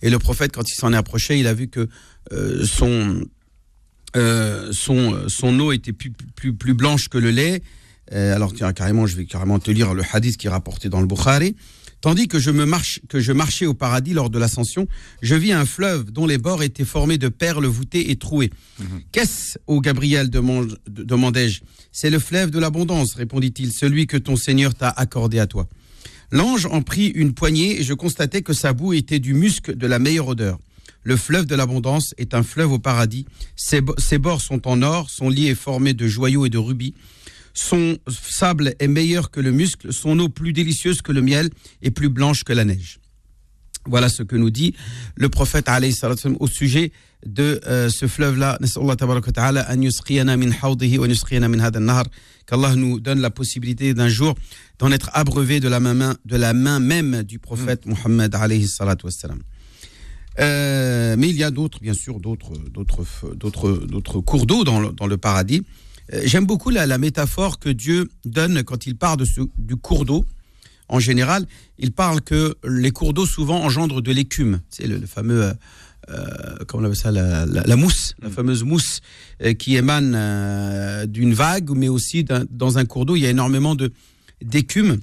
Et 0.03 0.11
le 0.11 0.19
prophète, 0.19 0.53
quand 0.53 0.69
il 0.71 0.75
s'en 0.75 0.93
est 0.93 0.97
approché, 0.97 1.39
il 1.39 1.47
a 1.47 1.55
vu 1.55 1.69
que 1.69 1.89
euh, 2.33 2.67
son, 2.67 3.25
son, 4.73 5.29
son 5.29 5.61
eau 5.61 5.73
était 5.73 5.93
plus, 5.93 6.13
plus, 6.35 6.53
plus 6.55 6.75
blanche 6.75 7.09
que 7.09 7.19
le 7.19 7.31
lait. 7.31 7.63
Euh, 8.13 8.35
alors 8.35 8.53
carrément, 8.75 9.07
je 9.07 9.17
vais 9.17 9.25
carrément 9.25 9.59
te 9.59 9.71
lire 9.71 9.95
le 9.95 10.03
hadith 10.13 10.37
qui 10.37 10.47
est 10.47 10.51
rapporté 10.51 10.89
dans 10.89 11.01
le 11.01 11.07
Bukhari. 11.07 11.57
Tandis 12.05 12.29
que 12.29 12.39
je, 12.39 12.51
me 12.51 12.67
marche, 12.67 13.01
que 13.09 13.19
je 13.19 13.33
marchais 13.33 13.65
au 13.65 13.73
paradis 13.73 14.13
lors 14.13 14.29
de 14.29 14.39
l'ascension, 14.39 14.87
je 15.23 15.35
vis 15.35 15.53
un 15.53 15.65
fleuve 15.65 16.11
dont 16.11 16.27
les 16.27 16.37
bords 16.37 16.63
étaient 16.63 16.85
formés 16.85 17.17
de 17.17 17.29
perles 17.31 17.65
voûtées 17.65 18.11
et 18.11 18.17
trouées. 18.17 18.51
Qu'est-ce, 19.11 19.57
ô 19.67 19.81
Gabriel 19.81 20.29
demande- 20.29 20.79
demandai-je 20.87 21.63
C'est 21.93 22.11
le 22.11 22.19
fleuve 22.19 22.51
de 22.51 22.59
l'abondance, 22.59 23.15
répondit-il, 23.15 23.73
celui 23.73 24.07
que 24.07 24.19
ton 24.19 24.37
Seigneur 24.37 24.75
t'a 24.75 24.91
accordé 24.91 25.39
à 25.39 25.47
toi. 25.47 25.67
L'ange 26.31 26.67
en 26.67 26.83
prit 26.83 27.07
une 27.07 27.33
poignée 27.33 27.81
et 27.81 27.83
je 27.83 27.95
constatai 27.95 28.43
que 28.43 28.53
sa 28.53 28.75
boue 28.75 28.93
était 28.93 29.19
du 29.19 29.33
musc 29.33 29.71
de 29.71 29.87
la 29.87 29.99
meilleure 29.99 30.29
odeur. 30.29 30.59
Le 31.05 31.17
fleuve 31.17 31.47
de 31.47 31.55
l'abondance 31.55 32.13
est 32.19 32.35
un 32.35 32.43
fleuve 32.43 32.73
au 32.73 32.79
paradis. 32.79 33.25
Ses 33.57 34.19
bords 34.19 34.43
sont 34.43 34.69
en 34.69 34.83
or, 34.83 35.09
son 35.09 35.31
lit 35.31 35.47
est 35.49 35.55
formé 35.55 35.95
de 35.95 36.07
joyaux 36.07 36.45
et 36.45 36.51
de 36.51 36.59
rubis. 36.59 36.93
Son 37.55 37.99
sable 38.09 38.75
est 38.81 38.89
meilleur 38.89 39.31
que 39.31 39.41
le 39.41 39.53
muscle, 39.53 39.93
son 39.93 40.19
eau 40.19 40.29
plus 40.29 40.53
délicieuse 40.53 41.03
que 41.03 41.13
le 41.13 41.23
miel 41.23 41.51
et 41.83 41.91
plus 41.91 42.09
blanche 42.09 42.43
que 42.45 42.53
la 42.53 42.65
neige. 42.65 42.99
Voilà 43.87 44.09
ce 44.09 44.23
que 44.23 44.37
nous 44.37 44.51
dit 44.51 44.75
le 45.17 45.29
prophète 45.29 45.71
au 46.41 46.47
sujet 46.47 46.91
de 47.27 47.61
euh, 47.67 47.89
ce 47.89 48.07
fleuve-là. 48.07 48.59
Qu'Allah 52.47 52.77
nous 52.77 53.01
donne 53.01 53.21
la 53.21 53.31
possibilité 53.31 53.95
d'un 53.95 54.09
jour 54.09 54.35
d'en 54.79 54.91
être 54.91 55.11
abreuvé 55.13 55.61
de 55.61 55.69
la 55.69 55.81
main, 55.81 56.17
de 56.25 56.37
la 56.37 56.53
main 56.55 56.81
même 56.81 57.23
du 57.23 57.39
prophète 57.39 57.85
salatu 58.67 59.07
wassalam. 59.07 59.41
Euh, 60.41 61.15
mais 61.19 61.29
il 61.29 61.37
y 61.37 61.45
a 61.45 61.51
d'autres, 61.51 61.81
bien 61.81 61.95
sûr, 61.95 62.19
d'autres, 62.21 62.53
d'autres, 62.71 63.35
d'autres, 63.35 63.71
d'autres 63.87 64.21
cours 64.21 64.47
d'eau 64.47 64.65
dans 64.65 64.81
le, 64.81 64.93
dans 64.93 65.07
le 65.07 65.17
paradis. 65.17 65.63
Euh, 66.13 66.23
J'aime 66.25 66.47
beaucoup 66.47 66.71
la, 66.71 66.87
la 66.87 66.99
métaphore 66.99 67.59
que 67.59 67.69
Dieu 67.71 68.09
donne 68.25 68.63
quand 68.63 68.87
il 68.87 68.97
parle 68.97 69.19
de 69.19 69.25
ce, 69.25 69.41
du 69.59 69.77
cours 69.77 70.05
d'eau. 70.05 70.25
En 70.89 70.99
général, 70.99 71.47
il 71.79 71.93
parle 71.93 72.21
que 72.21 72.55
les 72.69 72.91
cours 72.91 73.15
d'eau 73.15 73.25
souvent 73.27 73.63
engendrent 73.63 74.03
de 74.03 74.13
l'écume. 74.13 74.61
C'est 74.69 74.87
le, 74.87 74.99
le 74.99 75.07
fameux, 75.07 75.43
euh, 75.45 75.53
euh, 76.11 76.57
comment 76.69 76.83
on 76.83 76.87
appelle 76.87 76.97
ça, 76.99 77.11
la, 77.11 77.47
la- 77.47 77.63
la 77.63 77.77
mousse, 77.77 78.15
la 78.21 78.29
fameuse 78.29 78.65
mousse 78.65 79.01
euh, 79.43 79.55
qui 79.55 79.77
émane 79.77 80.13
euh, 80.15 81.07
d'une 81.07 81.33
vague, 81.33 81.71
mais 81.71 81.89
aussi 81.89 82.25
dans 82.51 82.77
un 82.79 82.85
cours 82.85 83.07
d'eau, 83.07 83.17
il 83.17 83.21
y 83.23 83.27
a 83.27 83.31
énormément 83.31 83.75
de 83.75 83.93
d'écume. 84.45 85.01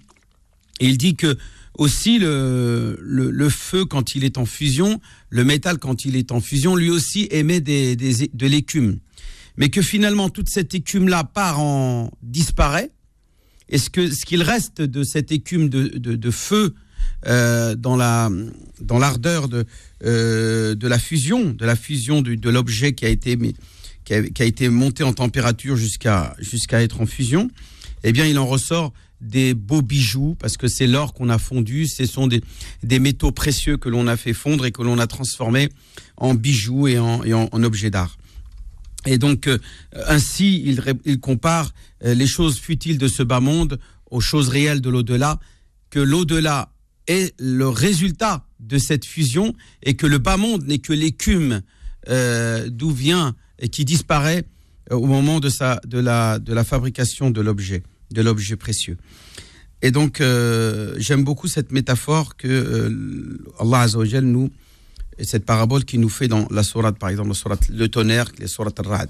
Et 0.79 0.88
il 0.88 0.98
dit 1.00 1.15
que 1.15 1.36
aussi 1.79 2.20
le, 2.20 2.98
le, 3.01 3.31
le 3.31 3.50
feu 3.50 3.86
quand 3.86 4.13
il 4.13 4.24
est 4.24 4.38
en 4.38 4.46
fusion, 4.46 5.01
le 5.29 5.43
métal 5.43 5.79
quand 5.79 6.05
il 6.05 6.15
est 6.15 6.31
en 6.31 6.41
fusion, 6.41 6.75
lui 6.75 6.91
aussi 6.91 7.27
émet 7.31 7.60
des, 7.60 7.96
des- 7.96 8.29
de 8.31 8.46
l'écume. 8.48 9.00
Mais 9.62 9.70
que 9.70 9.84
finalement 9.84 10.30
toute 10.30 10.50
cette 10.50 10.74
écume-là 10.74 11.24
part 11.24 11.60
en 11.60 12.10
disparaît. 12.24 12.89
Et 13.70 13.77
ce 13.77 13.91
que 13.91 14.10
ce 14.10 14.25
qu'il 14.25 14.41
reste 14.41 14.82
de 14.82 15.03
cette 15.03 15.32
écume 15.32 15.70
de, 15.70 16.32
feu 16.32 16.74
euh, 17.27 17.75
dans 17.75 17.96
la 17.96 18.32
dans 18.82 18.98
l'ardeur 18.98 19.50
de 19.50 19.65
euh, 20.03 20.74
de 20.74 20.88
la 20.88 20.98
fusion, 20.98 21.51
de 21.51 21.63
la 21.63 21.75
fusion 21.75 22.24
de 22.24 22.50
l'objet 22.50 22.94
qui 22.94 23.06
a 23.06 23.10
été 23.10 23.38
qui 24.03 24.15
a, 24.15 24.46
été 24.46 24.68
monté 24.68 25.03
en 25.03 25.13
température 25.13 25.75
jusqu'à 25.75 26.36
jusqu'à 26.39 26.82
être 26.82 27.00
en 27.00 27.06
fusion, 27.06 27.48
eh 28.03 28.13
bien, 28.13 28.25
il 28.25 28.39
en 28.39 28.48
ressort 28.48 28.91
des 29.22 29.53
beaux 29.53 29.84
bijoux 29.84 30.36
parce 30.39 30.58
que 30.58 30.68
c'est 30.68 30.88
l'or 30.88 31.13
qu'on 31.13 31.30
a 31.30 31.38
fondu, 31.38 31.86
ce 31.86 32.08
sont 32.08 32.25
des, 32.25 32.41
des 32.82 32.98
métaux 32.98 33.32
précieux 33.32 33.77
que 33.77 33.89
l'on 33.89 34.08
a 34.08 34.18
fait 34.18 34.34
fondre 34.34 34.65
et 34.65 34.72
que 34.72 34.82
l'on 34.82 34.98
a 34.98 35.06
transformés 35.06 35.70
en 36.18 36.34
bijoux 36.34 36.88
et 36.88 36.98
en, 36.98 37.24
et 37.24 37.36
en, 37.36 37.48
en 37.51 37.63
objets 37.63 37.91
d'art. 37.91 38.18
Et 39.05 39.17
donc, 39.17 39.48
euh, 39.48 39.58
ainsi, 40.08 40.62
il, 40.65 40.81
il 41.05 41.20
compare 41.20 41.74
euh, 42.03 42.13
les 42.13 42.27
choses 42.27 42.60
futiles 42.60 42.98
de 42.98 43.08
ce 43.08 43.24
bas 43.24 43.39
monde 43.39 43.79
aux 44.10 44.22
choses 44.22 44.50
réelles 44.50 44.81
de 44.81 44.89
l'au-delà, 44.89 45.39
que 45.89 46.00
l'au-delà 46.00 46.72
est 47.08 47.34
le 47.39 47.67
résultat 47.67 48.46
de 48.60 48.77
cette 48.77 49.05
fusion 49.05 49.53
et 49.84 49.96
que 49.96 50.05
le 50.05 50.17
bas 50.17 50.38
monde 50.38 50.67
n'est 50.67 50.79
que 50.79 50.93
l'écume 50.93 51.62
euh, 52.10 52.70
d'où 52.70 52.91
vient 52.91 53.36
et 53.60 53.70
qui 53.70 53.86
disparaît 53.86 54.46
euh, 54.91 54.96
au 54.96 55.05
moment 55.05 55.39
de, 55.39 55.50
sa, 55.50 55.79
de, 55.86 56.00
la, 56.00 56.39
de 56.39 56.53
la 56.53 56.63
fabrication 56.63 57.31
de 57.31 57.41
l'objet, 57.41 57.84
de 58.12 58.22
l'objet 58.22 58.55
précieux. 58.55 58.98
Et 59.81 59.91
donc, 59.91 60.22
euh, 60.22 60.96
j'aime 60.98 61.24
beaucoup 61.24 61.48
cette 61.48 61.72
métaphore 61.72 62.38
que 62.38 63.38
Allah 63.60 63.81
Azzawajal 63.81 64.25
nous, 64.25 64.51
et 65.18 65.24
cette 65.25 65.46
parabole 65.46 65.86
qui 65.86 65.98
nous 65.98 66.10
fait 66.10 66.27
dans 66.27 66.48
la 66.51 66.63
sourate, 66.63 66.98
par 66.98 67.10
exemple, 67.10 67.30
la 67.30 67.36
sourate 67.36 67.68
le 67.70 67.88
tonnerre, 67.88 68.32
les 68.39 68.48
sourates 68.48 68.80
al-Ra'd. 68.80 69.10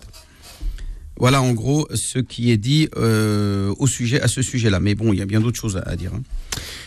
Voilà 1.18 1.42
en 1.42 1.54
gros 1.54 1.88
ce 1.94 2.18
qui 2.20 2.50
est 2.52 2.58
dit 2.58 2.90
euh, 2.98 3.74
au 3.78 3.86
sujet, 3.86 4.20
à 4.22 4.28
ce 4.28 4.42
sujet-là. 4.42 4.80
Mais 4.80 4.96
bon, 4.96 5.14
il 5.14 5.20
y 5.20 5.22
a 5.22 5.26
bien 5.26 5.40
d'autres 5.40 5.60
choses 5.60 5.78
à, 5.78 5.82
à 5.82 5.96
dire. 5.96 6.12
hein. 6.16 6.24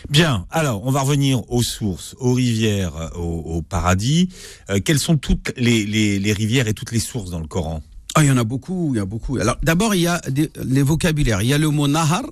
Bien, 0.09 0.45
alors 0.51 0.85
on 0.85 0.91
va 0.91 1.01
revenir 1.01 1.49
aux 1.49 1.63
sources, 1.63 2.15
aux 2.19 2.33
rivières, 2.33 2.95
euh, 2.97 3.09
au, 3.17 3.55
au 3.57 3.61
paradis. 3.61 4.29
Euh, 4.69 4.79
quelles 4.83 4.99
sont 4.99 5.15
toutes 5.17 5.53
les, 5.57 5.85
les- 5.85 6.19
les 6.19 6.33
rivières 6.33 6.67
et 6.67 6.73
toutes 6.73 6.91
les 6.91 6.99
sources 6.99 7.29
dans 7.31 7.39
le 7.39 7.47
Coran? 7.47 7.81
Ah, 8.15 8.23
il 8.23 8.27
y 8.27 8.31
en 8.31 8.37
a 8.37 8.43
beaucoup, 8.43 8.93
il 8.93 8.97
y 8.97 8.99
a 8.99 9.05
beaucoup. 9.05 9.37
Alors, 9.37 9.57
d'abord, 9.63 9.95
il 9.95 10.01
y 10.01 10.07
a 10.07 10.19
des- 10.29 10.49
les 10.65 10.81
vocabulaires. 10.83 11.41
Il 11.41 11.47
y 11.47 11.53
a 11.53 11.57
le 11.57 11.69
mot 11.69 11.87
nahar, 11.87 12.23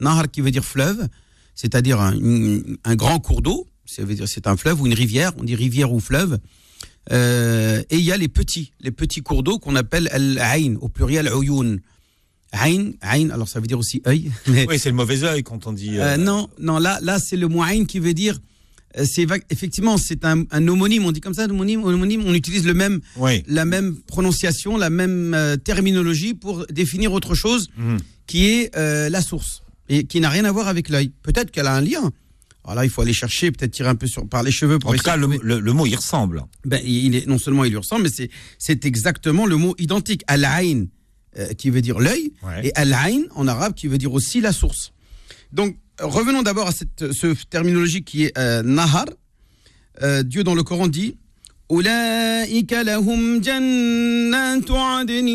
nahar 0.00 0.30
qui 0.30 0.40
veut 0.40 0.50
dire 0.50 0.64
fleuve, 0.64 1.06
c'est-à-dire 1.54 2.00
un 2.00 2.94
grand 2.96 3.18
cours 3.18 3.42
d'eau. 3.42 3.66
Ça 3.94 4.04
veut 4.04 4.14
dire 4.14 4.26
c'est 4.28 4.46
un 4.46 4.56
fleuve 4.56 4.80
ou 4.80 4.86
une 4.86 4.94
rivière. 4.94 5.32
On 5.38 5.44
dit 5.44 5.54
rivière 5.54 5.92
ou 5.92 6.00
fleuve. 6.00 6.38
Euh, 7.10 7.82
et 7.90 7.96
il 7.96 8.04
y 8.04 8.12
a 8.12 8.16
les 8.16 8.28
petits, 8.28 8.72
les 8.80 8.90
petits 8.92 9.22
cours 9.22 9.42
d'eau 9.42 9.58
qu'on 9.58 9.74
appelle 9.76 10.08
al-ain, 10.12 10.76
au 10.80 10.88
pluriel 10.88 11.28
uyun. 11.34 11.78
Ain, 12.52 12.92
ain, 13.00 13.30
alors 13.30 13.48
ça 13.48 13.60
veut 13.60 13.66
dire 13.66 13.78
aussi 13.78 14.02
œil. 14.06 14.30
mais- 14.46 14.66
Oui, 14.68 14.78
c'est 14.78 14.90
le 14.90 14.94
mauvais 14.94 15.24
œil 15.24 15.42
quand 15.42 15.66
on 15.66 15.72
dit. 15.72 15.98
euh, 15.98 16.02
euh, 16.14 16.16
non, 16.16 16.48
non, 16.58 16.78
là, 16.78 16.98
là, 17.02 17.18
c'est 17.18 17.36
le 17.36 17.48
mot 17.48 17.62
ain 17.62 17.84
qui 17.86 17.98
veut 17.98 18.12
dire. 18.14 18.38
euh, 18.98 19.04
C'est 19.10 19.26
effectivement, 19.50 19.96
c'est 19.96 20.24
un, 20.24 20.44
un 20.50 20.68
homonyme. 20.68 21.04
On 21.06 21.12
dit 21.12 21.20
comme 21.20 21.34
ça, 21.34 21.44
un 21.44 21.50
homonyme, 21.50 21.82
homonyme. 21.82 22.22
On 22.26 22.34
utilise 22.34 22.64
le 22.66 22.74
même, 22.74 23.00
Oui. 23.16 23.42
la 23.48 23.64
même 23.64 23.96
prononciation, 24.06 24.76
la 24.76 24.90
même 24.90 25.36
terminologie 25.64 26.34
pour 26.34 26.66
définir 26.66 27.12
autre 27.12 27.34
chose 27.34 27.68
Mhm. 27.76 27.98
qui 28.26 28.46
est 28.46 28.70
la 28.76 29.22
source 29.22 29.62
et 29.88 30.04
qui 30.04 30.20
n'a 30.20 30.28
rien 30.30 30.44
à 30.44 30.52
voir 30.52 30.68
avec 30.68 30.88
l'œil. 30.90 31.10
Peut-être 31.22 31.50
qu'elle 31.50 31.66
a 31.66 31.74
un 31.74 31.80
lien. 31.80 32.12
Alors 32.63 32.75
là, 32.75 32.83
il 32.85 32.89
faut 32.89 33.01
aller 33.01 33.13
chercher, 33.13 33.51
peut-être 33.51 33.71
tirer 33.71 33.87
un 33.89 33.95
peu 33.95 34.07
sur, 34.07 34.27
par 34.27 34.43
les 34.43 34.51
cheveux 34.51 34.77
pour 34.79 34.89
En 34.89 34.93
tout 34.93 34.99
essayer 34.99 35.11
cas, 35.11 35.15
de 35.17 35.21
le, 35.21 35.27
trouver- 35.27 35.39
le- 35.43 35.59
le 35.61 35.73
mot 35.73 35.85
y 35.85 35.95
ressemble. 35.95 36.43
ben, 36.65 36.81
il 36.85 37.15
est 37.15 37.25
non 37.25 37.37
seulement 37.37 37.63
il 37.63 37.69
lui 37.71 37.77
ressemble, 37.77 38.03
mais 38.03 38.09
c'est 38.09 38.29
c'est 38.59 38.85
exactement 38.85 39.45
le 39.45 39.55
mot 39.55 39.73
identique. 39.77 40.23
Al-ain 40.27 40.85
euh, 41.39 41.53
qui 41.53 41.69
veut 41.69 41.81
dire 41.81 41.99
l'œil 41.99 42.33
Ouais. 42.43 42.67
et 42.67 42.71
al-ain 42.75 43.21
en 43.35 43.47
arabe 43.47 43.73
qui 43.73 43.87
veut 43.87 43.97
dire 43.97 44.11
aussi 44.13 44.41
la 44.41 44.51
source. 44.51 44.91
Donc 45.53 45.77
euh, 46.01 46.05
revenons 46.07 46.43
d'abord 46.43 46.67
à 46.67 46.71
cette 46.73 47.13
ce 47.13 47.27
terminologie 47.49 48.03
qui 48.03 48.23
est 48.25 48.37
euh, 48.37 48.61
nahar. 48.63 49.05
Euh, 50.03 50.21
Dieu 50.23 50.43
dans 50.43 50.55
le 50.55 50.63
Coran 50.63 50.87
dit 50.87 51.15
أولئك 51.71 52.73
لهم 52.73 53.39
جنات 53.41 54.71
عدن 54.71 55.27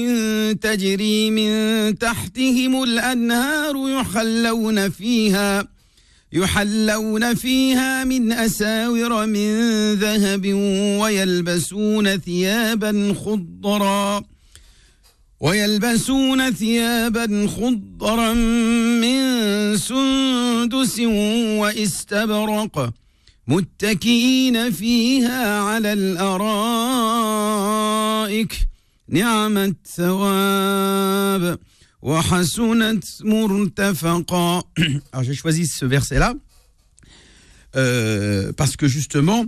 تجري 0.61 1.31
من 1.31 1.99
تحتهم 1.99 2.83
الأنهار 2.83 3.75
يحلون 4.01 4.89
فيها 4.91 5.69
يحلون 6.34 7.36
فيها 7.36 8.04
من 8.04 8.32
أساور 8.32 9.26
من 9.26 9.50
ذهب 9.94 10.54
ويلبسون 11.02 12.18
ثيابا 12.18 13.16
خضرا 13.26 14.24
ويلبسون 15.40 16.54
ثيابا 16.54 17.48
خضرا 17.48 18.34
من 19.04 19.22
سندس 19.78 21.00
واستبرق 21.60 22.94
متكئين 23.48 24.72
فيها 24.72 25.62
على 25.62 25.94
الأرائك. 25.94 27.08
نعم 29.10 29.58
الثواب. 29.58 31.60
Alors 35.12 35.24
j'ai 35.24 35.34
choisi 35.34 35.66
ce 35.68 35.86
verset 35.86 36.20
là 36.20 36.34
euh, 37.76 38.52
parce 38.56 38.76
que 38.78 38.88
justement 38.88 39.46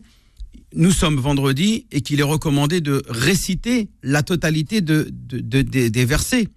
nous 0.74 0.92
sommes 0.92 1.20
vendredi 1.20 1.88
et 1.92 2.02
qu'il 2.02 2.20
est 2.20 2.24
recommandé 2.24 2.80
de 2.82 3.02
réciter 3.08 3.90
la 4.04 4.22
totalité 4.24 4.82
de, 4.82 5.08
de- 5.12 5.40
de- 5.40 5.62
des- 5.62 5.90
des 5.90 6.06
versets 6.06 6.48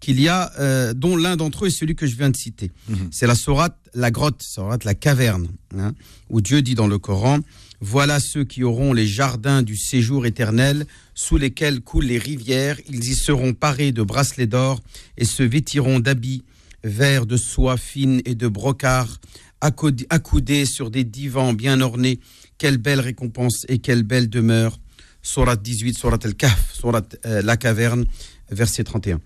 qu'il 0.00 0.20
y 0.20 0.28
a, 0.28 0.50
euh, 0.58 0.94
dont 0.94 1.16
l'un 1.16 1.36
d'entre 1.36 1.64
eux 1.64 1.68
est 1.68 1.70
celui 1.70 1.94
que 1.94 2.06
je 2.06 2.16
viens 2.16 2.30
de 2.30 2.36
citer. 2.36 2.70
Mhm. 2.88 3.08
C'est 3.12 3.26
la 3.26 3.34
sourate, 3.36 3.76
la 3.94 4.10
grotte, 4.10 4.42
sourate, 4.42 4.84
la 4.84 4.94
caverne, 4.94 5.48
hein, 5.78 5.92
où 6.28 6.40
Dieu 6.40 6.60
dit 6.62 6.74
dans 6.74 6.88
le 6.88 6.98
Coran, 6.98 7.38
voilà 7.84 8.20
ceux 8.20 8.44
qui 8.44 8.62
auront 8.62 8.92
les 8.92 9.08
jardins 9.08 9.62
du 9.62 9.76
séjour 9.76 10.24
éternel, 10.24 10.86
sous 11.16 11.36
lesquels 11.36 11.80
coulent 11.80 12.04
les 12.04 12.18
rivières, 12.18 12.78
ils 12.88 13.10
y 13.10 13.16
seront 13.16 13.54
parés 13.54 13.90
de 13.90 14.04
bracelets 14.04 14.46
d'or 14.46 14.80
et 15.18 15.24
se 15.24 15.42
vêtiront 15.42 15.98
d'habits 15.98 16.44
verts 16.84 17.26
de 17.26 17.36
soie 17.36 17.76
fine 17.76 18.22
et 18.24 18.36
de 18.36 18.46
brocart, 18.46 19.20
accoudés 19.60 20.64
sur 20.64 20.92
des 20.92 21.02
divans 21.02 21.54
bien 21.54 21.80
ornés. 21.80 22.20
Quelle 22.56 22.78
belle 22.78 23.00
récompense 23.00 23.66
et 23.68 23.78
quelle 23.78 24.04
belle 24.04 24.30
demeure. 24.30 24.78
Surat 25.20 25.56
18, 25.56 25.98
Surat 25.98 26.18
Al-Kahf, 26.22 26.72
Surat 26.72 27.02
euh, 27.26 27.42
La 27.42 27.56
Caverne, 27.56 28.04
verset 28.52 28.84
31. 28.84 29.18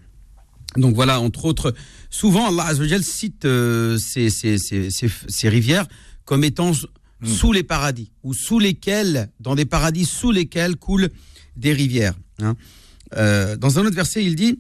Donc 0.77 0.95
voilà, 0.95 1.21
entre 1.21 1.45
autres, 1.45 1.75
souvent 2.09 2.49
Allah 2.49 2.73
cite 3.03 3.45
euh, 3.45 3.99
ces 3.99 5.49
rivières 5.49 5.87
comme 6.25 6.43
étant 6.43 6.73
s- 7.27 7.33
sous 7.39 7.53
les 7.53 7.63
paradis, 7.63 8.11
ou 8.23 8.35
sous 8.35 8.59
lesquels, 8.59 9.29
dans 9.41 9.55
des 9.55 9.65
paradis 9.65 10.05
sous 10.05 10.31
lesquels 10.33 10.77
coulent 10.77 11.11
des 11.57 11.73
rivières. 11.73 12.15
hein. 12.43 12.55
Euh, 13.17 13.57
dans 13.57 13.79
un 13.79 13.87
autre 13.87 13.95
verset, 13.97 14.25
il 14.25 14.35
dit 14.35 14.59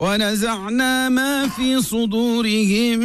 ونزعنا 0.00 1.08
ما 1.08 1.48
في 1.48 1.82
صدورهم 1.82 2.98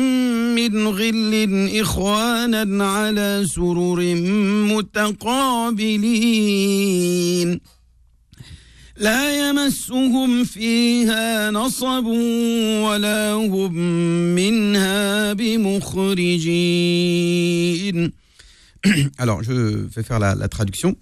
من 0.55 0.87
غل 0.87 1.47
إخوانا 1.81 2.85
على 2.85 3.45
سرر 3.47 4.15
متقابلين 5.75 7.59
لا 8.97 9.49
يمسهم 9.49 10.43
فيها 10.43 11.51
نصب 11.51 12.05
ولا 12.85 13.33
هم 13.33 13.73
منها 14.35 15.33
بمخرجين 15.33 16.85
Alors, 19.17 19.41
je 19.41 19.51
vais 19.95 20.03
faire 20.03 20.19
la, 20.19 20.35
la 20.35 20.47
traduction. 20.47 20.95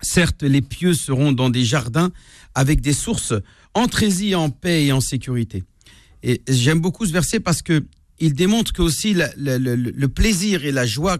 Certes, 0.00 0.42
les 0.42 0.62
pieux 0.62 0.94
seront 0.94 1.32
dans 1.32 1.50
des 1.50 1.62
jardins 1.62 2.10
avec 2.54 2.80
des 2.80 2.94
sources. 2.94 3.34
Entrez-y 3.73 4.35
en 4.35 4.49
paix 4.49 4.85
et 4.85 4.91
en 4.91 5.01
sécurité. 5.01 5.63
Et 6.23 6.41
j'aime 6.47 6.79
beaucoup 6.79 7.05
ce 7.05 7.13
verset 7.13 7.39
parce 7.39 7.61
que 7.61 7.83
il 8.19 8.33
démontre 8.33 8.73
que 8.73 8.81
aussi 8.81 9.13
la- 9.13 9.31
la- 9.37 9.57
le, 9.57 9.75
le 9.75 10.07
plaisir 10.07 10.65
et 10.65 10.71
la 10.71 10.85
joie 10.85 11.17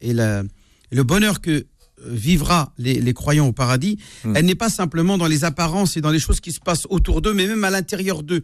et 0.00 0.12
la- 0.14 0.42
le 0.90 1.02
bonheur 1.02 1.40
que 1.40 1.50
euh, 1.50 1.64
vivra 2.06 2.72
les, 2.78 2.94
les 3.00 3.12
croyants 3.12 3.48
au 3.48 3.52
paradis, 3.52 3.98
Mm. 4.24 4.32
elle 4.36 4.46
n'est 4.46 4.54
pas 4.54 4.70
simplement 4.70 5.18
dans 5.18 5.26
les 5.26 5.44
apparences 5.44 5.96
et 5.96 6.00
dans 6.00 6.10
les 6.10 6.18
choses 6.18 6.40
qui 6.40 6.52
se 6.52 6.60
passent 6.60 6.86
autour 6.88 7.20
d'eux, 7.20 7.34
mais 7.34 7.46
même 7.46 7.64
à 7.64 7.70
l'intérieur 7.70 8.22
d'eux. 8.22 8.42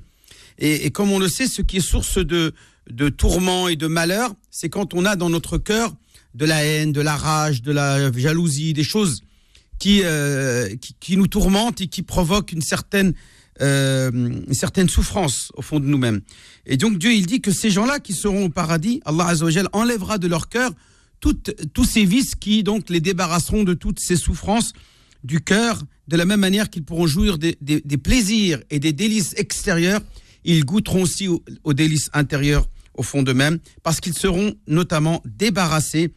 Et, 0.58 0.84
et 0.86 0.90
comme 0.90 1.10
on 1.10 1.18
le 1.18 1.28
sait, 1.28 1.46
ce 1.46 1.62
qui 1.62 1.78
est 1.78 1.80
source 1.80 2.18
de, 2.18 2.52
de 2.90 3.08
tourments 3.08 3.68
et 3.68 3.76
de 3.76 3.86
malheur, 3.86 4.34
c'est 4.50 4.68
quand 4.68 4.92
on 4.92 5.04
a 5.06 5.16
dans 5.16 5.30
notre 5.30 5.56
cœur 5.56 5.94
de 6.34 6.44
la 6.44 6.64
haine, 6.64 6.92
de 6.92 7.00
la 7.00 7.16
rage, 7.16 7.62
de 7.62 7.72
la 7.72 8.12
jalousie, 8.12 8.74
des 8.74 8.84
choses 8.84 9.22
qui, 9.78 10.02
euh, 10.04 10.68
qui, 10.76 10.94
qui 11.00 11.16
nous 11.16 11.26
tourmentent 11.28 11.80
et 11.80 11.86
qui 11.86 12.02
provoquent 12.02 12.52
une 12.52 12.60
certaine, 12.62 13.14
euh, 13.62 14.10
une 14.12 14.54
certaine 14.54 14.88
souffrance 14.88 15.50
au 15.54 15.62
fond 15.62 15.80
de 15.80 15.86
nous-mêmes. 15.86 16.20
Et 16.66 16.76
donc 16.76 16.98
Dieu, 16.98 17.12
il 17.12 17.26
dit 17.26 17.40
que 17.40 17.50
ces 17.50 17.70
gens-là 17.70 18.00
qui 18.00 18.12
seront 18.12 18.44
au 18.44 18.48
paradis, 18.48 19.00
Allah 19.04 19.28
Azzawajal 19.28 19.68
enlèvera 19.72 20.18
de 20.18 20.26
leur 20.26 20.48
cœur 20.48 20.72
toutes, 21.20 21.54
tous 21.72 21.84
ces 21.84 22.04
vices 22.04 22.34
qui 22.34 22.62
donc 22.62 22.90
les 22.90 23.00
débarrasseront 23.00 23.64
de 23.64 23.74
toutes 23.74 24.00
ces 24.00 24.16
souffrances 24.16 24.72
du 25.24 25.40
cœur, 25.40 25.82
de 26.08 26.16
la 26.16 26.24
même 26.24 26.40
manière 26.40 26.70
qu'ils 26.70 26.84
pourront 26.84 27.06
jouir 27.06 27.38
des, 27.38 27.56
plaisirs 28.02 28.62
et 28.70 28.78
des 28.78 28.92
délices 28.92 29.34
extérieurs, 29.36 30.00
ils 30.44 30.64
goûteront 30.64 31.02
aussi 31.02 31.28
aux, 31.28 31.72
délices 31.72 32.10
intérieures, 32.12 32.68
au 32.94 33.02
fond 33.02 33.22
d'eux-mêmes, 33.22 33.58
parce 33.82 34.00
qu'ils 34.00 34.16
seront 34.16 34.54
notamment 34.68 35.22
débarrassés 35.24 36.12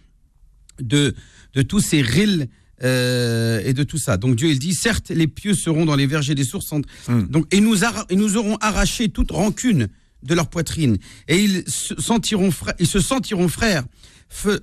de, 0.80 1.16
de 1.54 1.62
tous 1.62 1.80
ces 1.80 2.02
rils 2.02 2.50
euh, 2.84 3.62
et 3.66 3.74
de 3.74 3.84
tout 3.84 3.98
ça. 3.98 4.18
Donc 4.18 4.36
Dieu, 4.36 4.50
il 4.50 4.60
dit, 4.60 4.74
certes, 4.74 5.10
les 5.10 5.28
pieux 5.28 5.54
seront 5.54 5.86
dans 5.86 5.96
les 5.96 6.08
vergers 6.08 6.36
des 6.36 6.44
sources, 6.44 6.72
Hmm. 7.08 7.24
donc, 7.30 7.46
et, 7.54 7.62
nous 7.62 7.84
et 8.10 8.16
nous 8.16 8.38
aurons 8.38 8.58
arraché 8.62 9.10
toute 9.10 9.32
rancune 9.32 9.88
de 10.24 10.34
leur 10.36 10.48
poitrine, 10.50 10.98
et 11.28 11.40
ils 11.44 11.64
se 11.68 11.96
sentiront, 12.00 12.52
frères- 12.52 12.76
ils 12.80 12.88
se 12.88 13.00
sentiront 13.00 13.48
frères, 13.48 13.86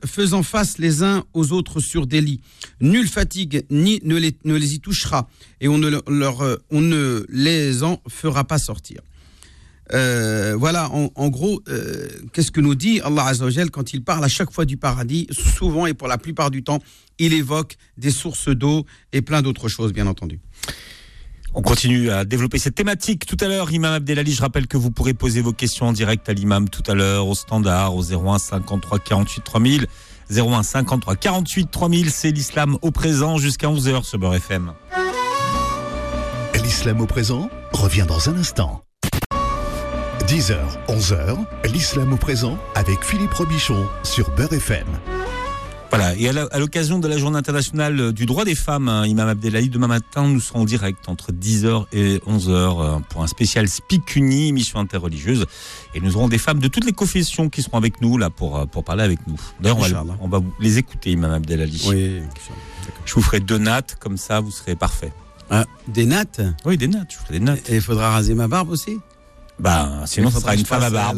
faisant 0.04 0.42
face 0.42 0.78
les 0.78 1.02
uns 1.02 1.24
aux 1.34 1.50
autres 1.52 1.80
sur 1.80 2.06
des 2.06 2.20
lits. 2.20 2.40
Nulle 2.80 3.08
fatigue 3.08 3.64
ni 3.70 4.00
ne 4.04 4.16
les, 4.16 4.36
ne 4.44 4.54
les 4.54 4.74
y 4.74 4.80
touchera, 4.80 5.28
et 5.60 5.68
on 5.68 5.78
ne, 5.78 5.88
le- 5.88 6.02
leur, 6.08 6.42
euh, 6.42 6.56
on 6.70 6.80
ne 6.80 7.24
les 7.28 7.82
en 7.82 8.00
fera 8.08 8.44
pas 8.44 8.58
sortir. 8.58 9.00
Euh, 9.92 10.54
voilà, 10.58 10.90
en, 10.90 11.10
en 11.14 11.28
gros, 11.28 11.62
euh, 11.68 12.08
qu'est-ce 12.32 12.50
que 12.50 12.60
nous 12.60 12.74
dit 12.74 13.00
Allah 13.00 13.26
Azzawajal 13.26 13.70
quand 13.70 13.92
il 13.92 14.02
parle 14.02 14.24
à 14.24 14.28
chaque 14.28 14.50
fois 14.50 14.64
du 14.64 14.76
paradis? 14.76 15.26
Souvent 15.30 15.86
et 15.86 15.94
pour 15.94 16.08
la 16.08 16.18
plupart 16.18 16.50
du 16.50 16.62
temps, 16.62 16.80
il 17.18 17.32
évoque 17.32 17.76
des 17.96 18.10
sources 18.10 18.48
d'eau 18.48 18.84
et 19.12 19.22
plein 19.22 19.42
d'autres 19.42 19.68
choses, 19.68 19.92
bien 19.92 20.06
entendu. 20.06 20.40
On 21.54 21.62
continue 21.62 22.10
à 22.10 22.24
développer 22.24 22.58
cette 22.58 22.74
thématique. 22.74 23.24
Tout 23.24 23.38
à 23.40 23.48
l'heure, 23.48 23.72
Imam 23.72 23.94
Abdelali, 23.94 24.32
je 24.32 24.42
rappelle 24.42 24.66
que 24.66 24.76
vous 24.76 24.90
pourrez 24.90 25.14
poser 25.14 25.40
vos 25.40 25.54
questions 25.54 25.86
en 25.86 25.92
direct 25.92 26.28
à 26.28 26.34
l'imam 26.34 26.68
tout 26.68 26.82
à 26.86 26.94
l'heure, 26.94 27.26
au 27.26 27.34
standard, 27.34 27.94
au 27.94 28.02
01 28.02 28.38
53 28.38 28.98
48 28.98 29.42
3000. 29.42 29.86
01 30.28 30.62
53 30.62 31.16
48 31.16 31.70
3000, 31.70 32.10
c'est 32.10 32.32
l'islam 32.32 32.76
au 32.82 32.90
présent 32.90 33.38
jusqu'à 33.38 33.68
11h 33.68 34.02
sur 34.04 34.18
Beurre 34.18 34.34
FM. 34.34 34.72
L'islam 36.62 37.00
au 37.00 37.06
présent 37.06 37.48
revient 37.72 38.04
dans 38.06 38.28
un 38.28 38.36
instant. 38.36 38.85
10h, 40.26 40.56
11h, 40.88 41.36
l'islam 41.72 42.12
au 42.12 42.16
présent 42.16 42.58
avec 42.74 43.04
Philippe 43.04 43.32
Robichon 43.32 43.86
sur 44.02 44.28
Beurre 44.30 44.54
FM. 44.54 44.86
Voilà, 45.90 46.16
et 46.16 46.28
à 46.28 46.58
l'occasion 46.58 46.98
de 46.98 47.06
la 47.06 47.16
journée 47.16 47.38
internationale 47.38 48.12
du 48.12 48.26
droit 48.26 48.44
des 48.44 48.56
femmes, 48.56 48.88
hein, 48.88 49.06
Imam 49.06 49.28
Abdelali, 49.28 49.68
demain 49.68 49.86
matin, 49.86 50.26
nous 50.26 50.40
serons 50.40 50.62
en 50.62 50.64
direct 50.64 51.08
entre 51.08 51.30
10h 51.30 51.86
et 51.92 52.18
11h 52.26 52.50
euh, 52.50 52.98
pour 53.08 53.22
un 53.22 53.28
spécial 53.28 53.68
Speak 53.68 54.16
Uni, 54.16 54.48
émission 54.48 54.80
interreligieuse. 54.80 55.46
Et 55.94 56.00
nous 56.00 56.16
aurons 56.16 56.26
des 56.26 56.38
femmes 56.38 56.58
de 56.58 56.66
toutes 56.66 56.86
les 56.86 56.92
confessions 56.92 57.48
qui 57.48 57.62
seront 57.62 57.78
avec 57.78 58.00
nous 58.00 58.18
là 58.18 58.28
pour, 58.28 58.58
euh, 58.58 58.66
pour 58.66 58.82
parler 58.82 59.04
avec 59.04 59.24
nous. 59.28 59.40
D'ailleurs, 59.60 59.78
on 60.20 60.26
va, 60.28 60.38
on 60.38 60.44
les 60.58 60.78
écouter, 60.78 61.12
Imam 61.12 61.30
Abdelali. 61.30 61.84
Oui. 61.86 62.20
Je 63.04 63.14
vous 63.14 63.22
ferai 63.22 63.38
deux 63.38 63.58
nattes, 63.58 63.96
comme 64.00 64.16
ça 64.16 64.40
vous 64.40 64.50
serez 64.50 64.74
parfait. 64.74 65.12
Ah, 65.50 65.66
des 65.86 66.04
nattes? 66.04 66.40
Oui, 66.64 66.76
des 66.76 66.88
nattes, 66.88 67.12
je 67.12 67.18
vous 67.18 67.24
ferai 67.26 67.38
des 67.38 67.44
nattes. 67.44 67.70
Et 67.70 67.76
il 67.76 67.80
faudra 67.80 68.10
raser 68.10 68.34
ma 68.34 68.48
barbe 68.48 68.70
aussi? 68.70 68.98
Bah, 69.58 70.02
sinon, 70.06 70.30
ça 70.30 70.40
sera 70.40 70.54
une 70.54 70.66
femme 70.66 70.82
à 70.82 70.86
euh, 70.86 70.90
barbe. 70.90 71.16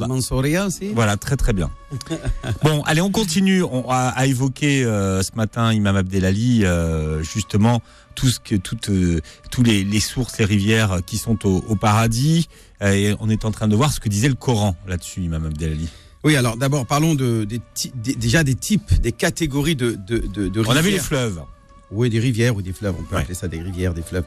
aussi 0.67 0.91
Voilà, 0.95 1.17
très 1.17 1.37
très 1.37 1.53
bien. 1.53 1.71
Bon, 2.63 2.83
allez, 2.83 3.01
on 3.01 3.11
continue. 3.11 3.63
On 3.63 3.89
a, 3.91 4.09
a 4.09 4.27
évoqué 4.27 4.85
euh, 4.85 5.23
ce 5.23 5.31
matin, 5.35 5.73
Imam 5.73 5.97
Abdelali, 5.97 6.65
euh, 6.65 7.23
justement 7.23 7.83
tout 8.15 8.29
ce 8.29 8.39
que, 8.41 8.55
toutes, 8.57 8.91
euh, 8.91 9.21
tous 9.51 9.63
les, 9.63 9.85
les 9.85 10.01
sources, 10.01 10.39
les 10.39 10.45
rivières 10.45 10.99
qui 11.07 11.19
sont 11.19 11.45
au, 11.47 11.65
au 11.69 11.77
paradis. 11.77 12.49
Et 12.81 13.15
on 13.21 13.29
est 13.29 13.45
en 13.45 13.51
train 13.51 13.67
de 13.69 13.75
voir 13.77 13.93
ce 13.93 13.99
que 14.01 14.09
disait 14.09 14.29
le 14.29 14.35
Coran 14.35 14.77
là-dessus, 14.87 15.21
Imam 15.23 15.45
Abdelali. 15.47 15.89
Oui, 16.25 16.35
alors 16.37 16.57
d'abord, 16.57 16.85
parlons 16.87 17.15
de, 17.15 17.45
des 17.45 17.61
ti- 17.75 17.93
des- 17.95 18.15
déjà 18.15 18.43
des 18.45 18.55
types, 18.57 18.93
des 19.01 19.13
catégories 19.13 19.77
de, 19.77 19.93
de, 20.07 20.19
de, 20.19 20.49
de 20.49 20.61
On 20.61 20.71
a 20.71 20.75
vu 20.75 20.75
les 20.77 20.83
rivières. 20.99 21.05
fleuves 21.05 21.43
Oui, 21.92 22.10
des 22.10 22.20
rivières 22.20 22.56
ou 22.56 22.62
des 22.64 22.74
fleuves, 22.74 22.96
on 23.00 23.04
peut 23.04 23.16
Ouais. 23.16 23.22
appeler 23.22 23.36
ça 23.36 23.48
des 23.48 23.62
rivières, 23.62 23.94
des 23.94 24.02
fleuves. 24.02 24.26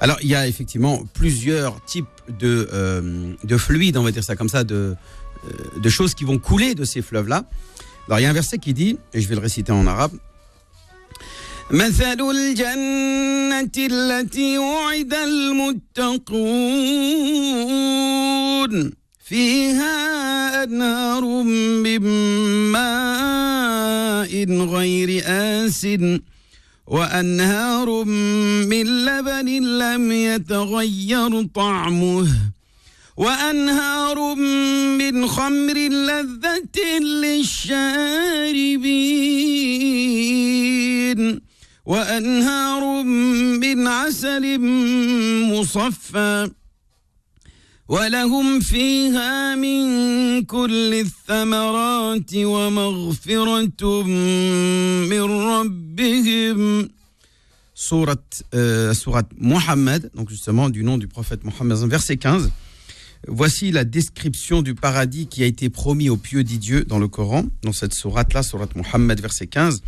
Alors, 0.00 0.18
il 0.22 0.28
y 0.28 0.34
a 0.34 0.46
effectivement 0.46 0.96
plusieurs 1.14 1.74
types 1.86 2.06
de, 2.38 2.68
euh, 2.72 3.32
de 3.42 3.56
fluides, 3.56 3.96
on 3.96 4.02
va 4.02 4.10
dire 4.10 4.24
ça 4.24 4.36
comme 4.36 4.50
ça, 4.50 4.64
de, 4.64 4.74
euh, 4.74 5.50
de 5.86 5.88
choses 5.88 6.12
qui 6.14 6.24
vont 6.24 6.38
couler 6.38 6.74
de 6.74 6.84
ces 6.84 7.00
fleuves-là. 7.02 7.44
Alors, 8.06 8.18
il 8.20 8.22
y 8.24 8.26
a 8.26 8.30
un 8.30 8.34
verset 8.34 8.58
qui 8.58 8.74
dit, 8.74 8.98
et 9.14 9.20
je 9.22 9.28
vais 9.28 9.34
le 9.34 9.40
réciter 9.40 9.72
en 9.72 9.86
arabe. 9.86 10.12
مثل 11.70 12.20
الجنة 12.30 13.70
التي 13.76 14.58
وعد 14.58 15.14
المتقون 17.66 18.92
فيها 19.24 20.64
أنهار 20.64 21.24
من 21.82 22.00
ماء 22.72 24.44
غير 24.74 25.22
آسٍ 25.26 25.86
وأنهار 26.91 28.03
من 28.67 28.85
لبن 29.05 29.47
لم 29.79 30.11
يتغير 30.11 31.43
طعمه. 31.55 32.27
وأنهار 33.17 34.35
من 34.99 35.27
خمر 35.27 35.73
لذة 35.73 36.99
للشاربين. 36.99 37.81
وأنهار 41.85 43.03
من 43.63 43.87
عسل 43.87 44.59
مصفى. 45.51 46.51
ولهم 47.88 48.60
فيها 48.60 49.54
من 49.54 50.42
كل 50.44 50.94
الثمرات 50.94 52.34
ومغفرة 52.34 54.02
من 55.06 55.22
ربهم 55.22 56.88
Surat, 57.78 58.16
euh, 58.54 58.94
surat 58.94 59.28
Mohammed, 59.38 60.10
donc 60.14 60.30
justement 60.30 60.70
du 60.70 60.82
nom 60.82 60.96
du 60.96 61.08
prophète 61.08 61.44
Mohammed, 61.44 61.76
verset 61.86 62.16
15. 62.16 62.50
Voici 63.28 63.70
la 63.70 63.84
description 63.84 64.62
du 64.62 64.74
paradis 64.74 65.26
qui 65.26 65.42
a 65.42 65.46
été 65.46 65.68
promis 65.68 66.08
aux 66.08 66.16
pieux 66.16 66.42
d'Idieu 66.42 66.86
dans 66.86 66.98
le 66.98 67.06
Coran, 67.06 67.44
dans 67.60 67.74
cette 67.74 67.92
sourate-là, 67.92 68.42
surat 68.42 68.68
Mohammed, 68.74 69.20
verset 69.20 69.46
15. 69.48 69.82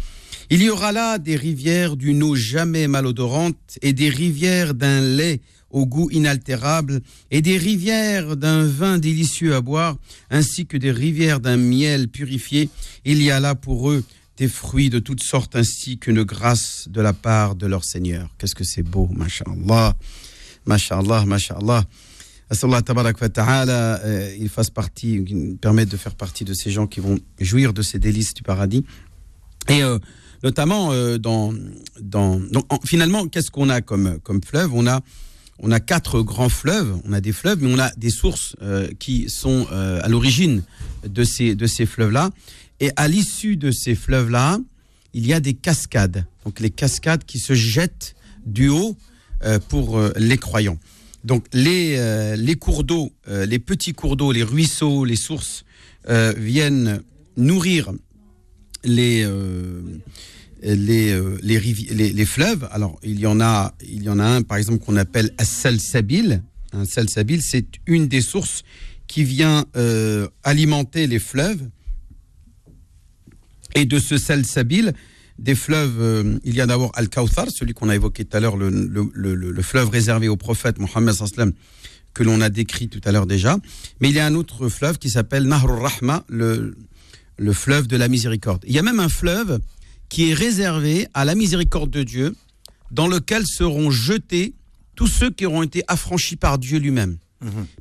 Il 0.51 0.63
y 0.63 0.69
aura 0.69 0.93
là 0.93 1.17
des 1.17 1.37
rivières 1.37 1.97
d'une 1.97 2.23
eau 2.23 2.35
jamais 2.35 2.89
malodorante 2.89 3.79
et 3.81 3.95
des 3.95 4.11
rivières 4.11 4.75
d'un 4.75 5.01
lait 5.01 5.41
au 5.74 5.86
goût 5.86 6.10
inaltérable 6.12 7.02
et 7.32 7.42
des 7.42 7.58
rivières 7.58 8.38
d'un 8.38 8.66
vin 8.66 8.98
délicieux 8.98 9.56
à 9.56 9.62
boire 9.62 9.98
ainsi 10.30 10.66
que 10.66 10.78
des 10.78 10.92
rivières 10.92 11.42
d'un 11.42 11.58
miel 11.58 12.08
purifié. 12.08 12.70
Il 13.04 13.22
y 13.22 13.32
a 13.32 13.42
là 13.42 13.56
pour 13.56 13.92
eux 13.92 14.06
des 14.38 14.48
fruits 14.48 14.90
de 14.90 15.00
toutes 15.00 15.24
sortes 15.24 15.56
ainsi 15.56 15.98
qu'une 15.98 16.24
grâce 16.24 16.88
de 16.90 17.02
la 17.02 17.14
part 17.14 17.56
de 17.56 17.68
leur 17.68 17.84
Seigneur. 17.84 18.30
Qu'est-ce 18.38 18.56
que 18.56 18.64
c'est 18.64 18.84
beau. 18.84 19.10
Assallah 22.50 22.82
tabarak 22.84 23.20
wa 23.20 23.30
ta'ala, 23.30 24.00
euh, 24.04 24.36
il 24.38 24.50
fasse 24.50 24.70
partie, 24.70 25.26
nous 25.28 25.56
permette 25.56 25.90
de 25.90 25.98
faire 25.98 26.14
partie 26.14 26.44
de 26.44 26.54
ces 26.54 26.70
gens 26.70 26.86
qui 26.86 27.00
vont 27.00 27.18
jouir 27.40 27.74
de 27.74 27.82
ces 27.82 27.98
délices 27.98 28.36
du 28.36 28.44
paradis. 28.44 28.86
Et 29.70 29.82
euh, 29.82 29.98
notamment 30.44 30.92
euh, 30.92 31.18
dans, 31.18 31.54
dans 32.00 32.40
finalement, 32.86 33.28
qu'est-ce 33.28 33.50
qu'on 33.50 33.70
a 33.70 33.82
comme 33.82 34.20
comme 34.20 34.44
fleuve? 34.44 34.72
On 34.76 34.86
a 34.86 35.02
on 35.64 35.72
a 35.72 35.80
quatre 35.80 36.22
grands 36.22 36.50
fleuves. 36.50 37.00
On 37.06 37.14
a 37.14 37.22
des 37.22 37.32
fleuves, 37.32 37.60
mais 37.62 37.74
on 37.74 37.80
a 37.80 37.90
des 37.96 38.10
sources 38.10 38.56
euh, 38.62 38.90
qui 39.00 39.30
sont 39.30 39.66
euh, 39.72 40.02
à 40.04 40.10
l'origine 40.10 40.62
de 41.08 41.24
ces 41.24 41.56
de 41.56 41.66
ces 41.66 41.86
fleuves-là. 41.86 42.30
Et 42.82 42.92
à 42.98 43.08
l'issue 43.08 43.56
de 43.56 43.72
ces 43.72 43.96
fleuves-là, 43.96 44.60
il 45.14 45.26
y 45.26 45.34
a 45.34 45.40
des 45.40 45.54
cascades. 45.54 46.26
Donc 46.44 46.60
les 46.60 46.70
cascades 46.70 47.24
qui 47.24 47.40
se 47.40 47.54
jettent 47.54 48.16
du 48.46 48.68
haut 48.68 48.98
euh, 49.44 49.58
pour 49.70 50.00
les 50.18 50.38
croyants. 50.38 50.78
Donc 51.24 51.46
les, 51.54 52.36
les 52.36 52.56
cours 52.56 52.84
d'eau, 52.84 53.14
les 53.28 53.60
petits 53.60 53.94
cours 53.94 54.18
d'eau, 54.18 54.34
les 54.34 54.44
ruisseaux, 54.44 55.06
les 55.06 55.16
sources 55.16 55.64
viennent 56.06 57.02
nourrir 57.38 57.94
les, 58.84 59.26
les, 60.64 61.12
euh, 61.12 61.38
les, 61.42 61.60
les, 61.60 62.12
les 62.12 62.26
fleuves. 62.26 62.68
Alors 62.72 63.00
il 63.04 63.20
y 63.20 63.28
en 63.28 63.40
a, 63.42 63.76
il 63.88 64.04
y 64.04 64.10
en 64.10 64.20
a 64.20 64.26
un 64.26 64.42
par 64.42 64.58
exemple 64.58 64.80
qu'on 64.84 64.96
appelle 64.96 65.32
As-Salsabil. 65.38 66.42
Un 66.72 66.86
Salsabil, 66.86 67.42
c'est 67.42 67.68
une 67.86 68.08
des 68.08 68.22
sources 68.22 68.64
qui 69.08 69.24
vient 69.24 69.66
euh, 69.76 70.28
alimenter 70.44 71.06
les 71.08 71.20
fleuves. 71.20 71.70
Et 73.76 73.86
de 73.86 74.00
ce 74.00 74.18
Salsabil, 74.18 74.94
des 75.40 75.56
fleuves, 75.56 76.00
euh, 76.00 76.40
il 76.44 76.56
y 76.56 76.62
a 76.62 76.66
d'abord 76.66 76.92
Al-Kawthar, 76.96 77.50
celui 77.50 77.74
qu'on 77.74 77.90
a 77.90 77.96
évoqué 77.96 78.24
tout 78.24 78.38
à 78.38 78.40
l'heure, 78.40 78.56
le, 78.56 78.70
le, 78.70 79.10
le- 79.14 79.52
le 79.52 79.62
fleuve 79.62 79.90
réservé 79.90 80.28
au 80.30 80.38
prophète 80.38 80.80
Mohammed 80.80 81.16
que 82.14 82.24
l'on 82.24 82.40
a 82.42 82.50
décrit 82.50 82.88
tout 82.88 83.02
à 83.04 83.12
l'heure 83.12 83.26
déjà. 83.26 83.58
Mais 84.00 84.10
il 84.10 84.16
y 84.16 84.20
a 84.20 84.26
un 84.26 84.36
autre 84.36 84.70
fleuve 84.70 85.00
qui 85.00 85.10
s'appelle 85.10 85.44
Nahrul 85.46 85.80
Rahma, 85.80 86.24
le 86.30 87.54
fleuve 87.54 87.88
de 87.88 87.98
la 87.98 88.08
miséricorde. 88.08 88.64
Il 88.68 88.74
y 88.74 88.80
a 88.80 88.84
même 88.84 89.00
un 89.00 89.10
fleuve 89.10 89.60
qui 90.10 90.30
est 90.30 90.34
réservé 90.34 91.08
à 91.14 91.26
la 91.26 91.36
miséricorde 91.36 91.90
de 91.90 92.04
Dieu, 92.04 92.36
dans 92.92 93.08
lequel 93.08 93.46
seront 93.48 93.90
jetés 93.92 94.54
tous 94.96 95.08
ceux 95.08 95.32
qui 95.32 95.46
auront 95.46 95.64
été 95.64 95.84
affranchis 95.88 96.36
par 96.36 96.58
Dieu 96.60 96.78
lui-même. 96.80 97.18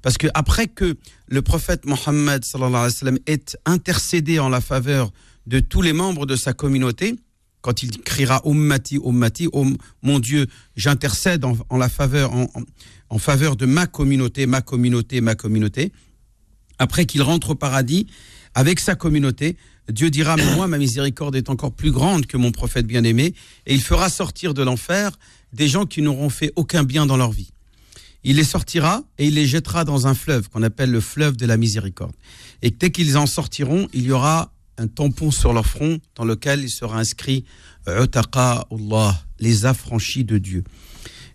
Parce 0.02 0.18
que 0.18 0.26
après 0.34 0.66
que 0.66 0.96
le 1.28 1.40
prophète 1.42 1.84
Mohammed 1.86 2.42
ait 3.26 3.44
intercédé 3.64 4.38
en 4.40 4.48
la 4.48 4.60
faveur 4.60 5.12
de 5.46 5.60
tous 5.60 5.82
les 5.82 5.92
membres 5.92 6.26
de 6.26 6.34
sa 6.34 6.52
communauté, 6.52 7.14
quand 7.60 7.84
il 7.84 7.90
criera 8.00 8.42
Ummati, 8.44 8.98
Ummati, 9.04 9.48
oh, 9.52 9.64
mon 10.02 10.18
Dieu, 10.18 10.48
j'intercède 10.74 11.44
en, 11.44 11.56
en 11.68 11.76
la 11.76 11.88
faveur, 11.88 12.32
en, 12.32 12.42
en- 12.54 12.62
en 13.10 13.18
faveur 13.18 13.54
de 13.56 13.66
ma 13.66 13.86
communauté, 13.86 14.46
ma 14.46 14.62
communauté, 14.62 15.20
ma 15.20 15.34
communauté. 15.36 15.92
Après 16.78 17.04
qu'il 17.04 17.22
rentre 17.22 17.50
au 17.50 17.54
paradis, 17.54 18.06
avec 18.54 18.80
sa 18.80 18.94
communauté. 18.94 19.56
Dieu 19.88 20.10
dira, 20.10 20.36
mais 20.36 20.54
moi, 20.54 20.68
ma 20.68 20.78
miséricorde 20.78 21.36
est 21.36 21.50
encore 21.50 21.72
plus 21.72 21.90
grande 21.90 22.26
que 22.26 22.36
mon 22.36 22.52
prophète 22.52 22.86
bien-aimé, 22.86 23.34
et 23.66 23.74
il 23.74 23.82
fera 23.82 24.08
sortir 24.08 24.54
de 24.54 24.62
l'enfer 24.62 25.18
des 25.52 25.68
gens 25.68 25.86
qui 25.86 26.02
n'auront 26.02 26.30
fait 26.30 26.52
aucun 26.56 26.84
bien 26.84 27.06
dans 27.06 27.16
leur 27.16 27.32
vie. 27.32 27.50
Il 28.24 28.36
les 28.36 28.44
sortira 28.44 29.02
et 29.18 29.26
il 29.26 29.34
les 29.34 29.46
jettera 29.46 29.84
dans 29.84 30.06
un 30.06 30.14
fleuve 30.14 30.48
qu'on 30.48 30.62
appelle 30.62 30.90
le 30.90 31.00
fleuve 31.00 31.36
de 31.36 31.44
la 31.44 31.56
miséricorde. 31.56 32.14
Et 32.62 32.70
dès 32.70 32.90
qu'ils 32.90 33.18
en 33.18 33.26
sortiront, 33.26 33.88
il 33.92 34.04
y 34.04 34.12
aura 34.12 34.52
un 34.78 34.86
tampon 34.86 35.30
sur 35.30 35.52
leur 35.52 35.66
front 35.66 35.98
dans 36.14 36.24
lequel 36.24 36.62
il 36.62 36.70
sera 36.70 36.98
inscrit 36.98 37.44
Utaqa 37.88 38.66
Allah, 38.70 39.20
les 39.40 39.66
affranchis 39.66 40.24
de 40.24 40.38
Dieu. 40.38 40.62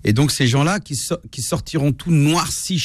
Et 0.03 0.13
donc 0.13 0.31
ces 0.31 0.47
gens-là 0.47 0.79
qui, 0.79 0.95
sortiront 1.41 1.91
tout 1.91 2.11
noircis, 2.11 2.81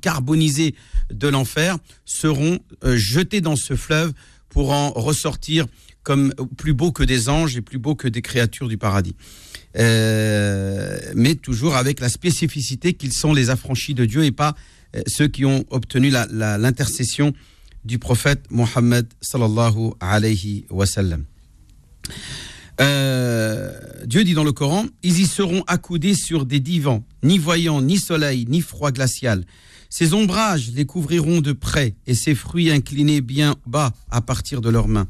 carbonisés 0.00 0.74
de 1.12 1.28
l'enfer, 1.28 1.78
seront 2.04 2.58
euh, 2.84 2.96
jetés 2.96 3.40
dans 3.40 3.54
ce 3.54 3.76
fleuve 3.76 4.12
pour 4.48 4.72
en 4.72 4.90
ressortir 4.90 5.66
comme 6.02 6.32
plus 6.56 6.72
beau 6.72 6.90
que 6.92 7.02
des 7.02 7.28
anges 7.28 7.56
et 7.56 7.60
plus 7.60 7.78
beau 7.78 7.94
que 7.94 8.08
des 8.08 8.22
créatures 8.22 8.68
du 8.68 8.78
paradis. 8.78 9.14
Euh, 9.76 10.98
mais 11.14 11.34
toujours 11.34 11.76
avec 11.76 12.00
la 12.00 12.08
spécificité 12.08 12.94
qu'ils 12.94 13.12
sont 13.12 13.34
les 13.34 13.50
affranchis 13.50 13.94
de 13.94 14.06
Dieu 14.06 14.24
et 14.24 14.32
pas 14.32 14.54
euh, 14.96 15.02
ceux 15.06 15.28
qui 15.28 15.44
ont 15.44 15.64
obtenu 15.70 16.10
l'intercession 16.10 17.34
du 17.84 17.98
prophète 17.98 18.44
Mohammed 18.50 19.06
sallallahu 19.20 19.92
alayhi 20.00 20.64
wa 20.70 20.86
sallam. 20.86 21.24
Euh, 22.80 23.72
Dieu 24.06 24.24
dit 24.24 24.34
dans 24.34 24.44
le 24.44 24.52
Coran, 24.52 24.86
ils 25.02 25.20
y 25.20 25.26
seront 25.26 25.62
accoudés 25.66 26.14
sur 26.14 26.46
des 26.46 26.60
divans, 26.60 27.04
ni 27.22 27.38
voyant, 27.38 27.82
ni 27.82 27.98
soleil, 27.98 28.46
ni 28.48 28.60
froid 28.60 28.92
glacial. 28.92 29.44
Ces 29.90 30.12
ombrages 30.12 30.70
les 30.74 30.84
couvriront 30.84 31.40
de 31.40 31.52
près 31.52 31.94
et 32.06 32.14
ces 32.14 32.34
fruits 32.34 32.70
inclinés 32.70 33.20
bien 33.20 33.56
bas 33.66 33.94
à 34.10 34.20
partir 34.20 34.60
de 34.60 34.68
leurs 34.68 34.88
mains. 34.88 35.08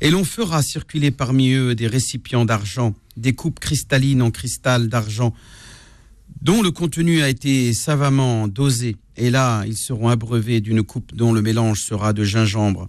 Et 0.00 0.10
l'on 0.10 0.24
fera 0.24 0.62
circuler 0.62 1.10
parmi 1.10 1.52
eux 1.52 1.74
des 1.74 1.86
récipients 1.86 2.44
d'argent, 2.44 2.94
des 3.16 3.34
coupes 3.34 3.60
cristallines 3.60 4.22
en 4.22 4.30
cristal 4.30 4.88
d'argent, 4.88 5.34
dont 6.42 6.62
le 6.62 6.70
contenu 6.70 7.22
a 7.22 7.28
été 7.28 7.72
savamment 7.72 8.48
dosé. 8.48 8.96
Et 9.16 9.30
là, 9.30 9.64
ils 9.66 9.76
seront 9.76 10.08
abreuvés 10.08 10.60
d'une 10.60 10.82
coupe 10.82 11.14
dont 11.14 11.32
le 11.32 11.42
mélange 11.42 11.80
sera 11.80 12.12
de 12.12 12.22
gingembre, 12.22 12.88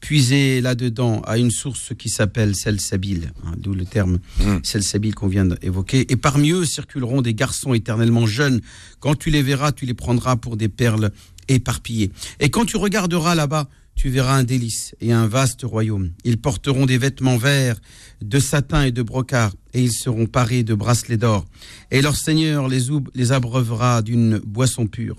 puisé 0.00 0.60
là-dedans 0.60 1.20
à 1.26 1.38
une 1.38 1.50
source 1.50 1.92
qui 1.98 2.08
s'appelle 2.08 2.54
Salsabil, 2.54 3.32
hein, 3.44 3.52
d'où 3.56 3.74
le 3.74 3.84
terme 3.84 4.18
mmh. 4.40 4.58
Salsabil 4.62 5.14
qu'on 5.14 5.28
vient 5.28 5.44
d'évoquer. 5.44 6.10
Et 6.10 6.16
parmi 6.16 6.52
eux 6.52 6.64
circuleront 6.64 7.22
des 7.22 7.34
garçons 7.34 7.74
éternellement 7.74 8.26
jeunes. 8.26 8.60
Quand 9.00 9.14
tu 9.16 9.30
les 9.30 9.42
verras, 9.42 9.72
tu 9.72 9.86
les 9.86 9.94
prendras 9.94 10.36
pour 10.36 10.56
des 10.56 10.68
perles 10.68 11.10
éparpillées. 11.48 12.10
Et 12.40 12.50
quand 12.50 12.64
tu 12.64 12.76
regarderas 12.76 13.34
là-bas, 13.34 13.68
tu 13.98 14.10
verras 14.10 14.36
un 14.36 14.44
délice 14.44 14.94
et 15.00 15.12
un 15.12 15.26
vaste 15.26 15.62
royaume. 15.64 16.12
Ils 16.22 16.38
porteront 16.38 16.86
des 16.86 16.98
vêtements 16.98 17.36
verts, 17.36 17.80
de 18.22 18.38
satin 18.38 18.84
et 18.84 18.92
de 18.92 19.02
brocart, 19.02 19.52
et 19.74 19.82
ils 19.82 19.92
seront 19.92 20.26
parés 20.26 20.62
de 20.62 20.74
bracelets 20.74 21.16
d'or. 21.16 21.44
Et 21.90 22.00
leur 22.00 22.16
Seigneur 22.16 22.68
les, 22.68 22.82
les 23.14 23.32
abreuvera 23.32 24.02
d'une 24.02 24.38
boisson 24.38 24.86
pure, 24.86 25.16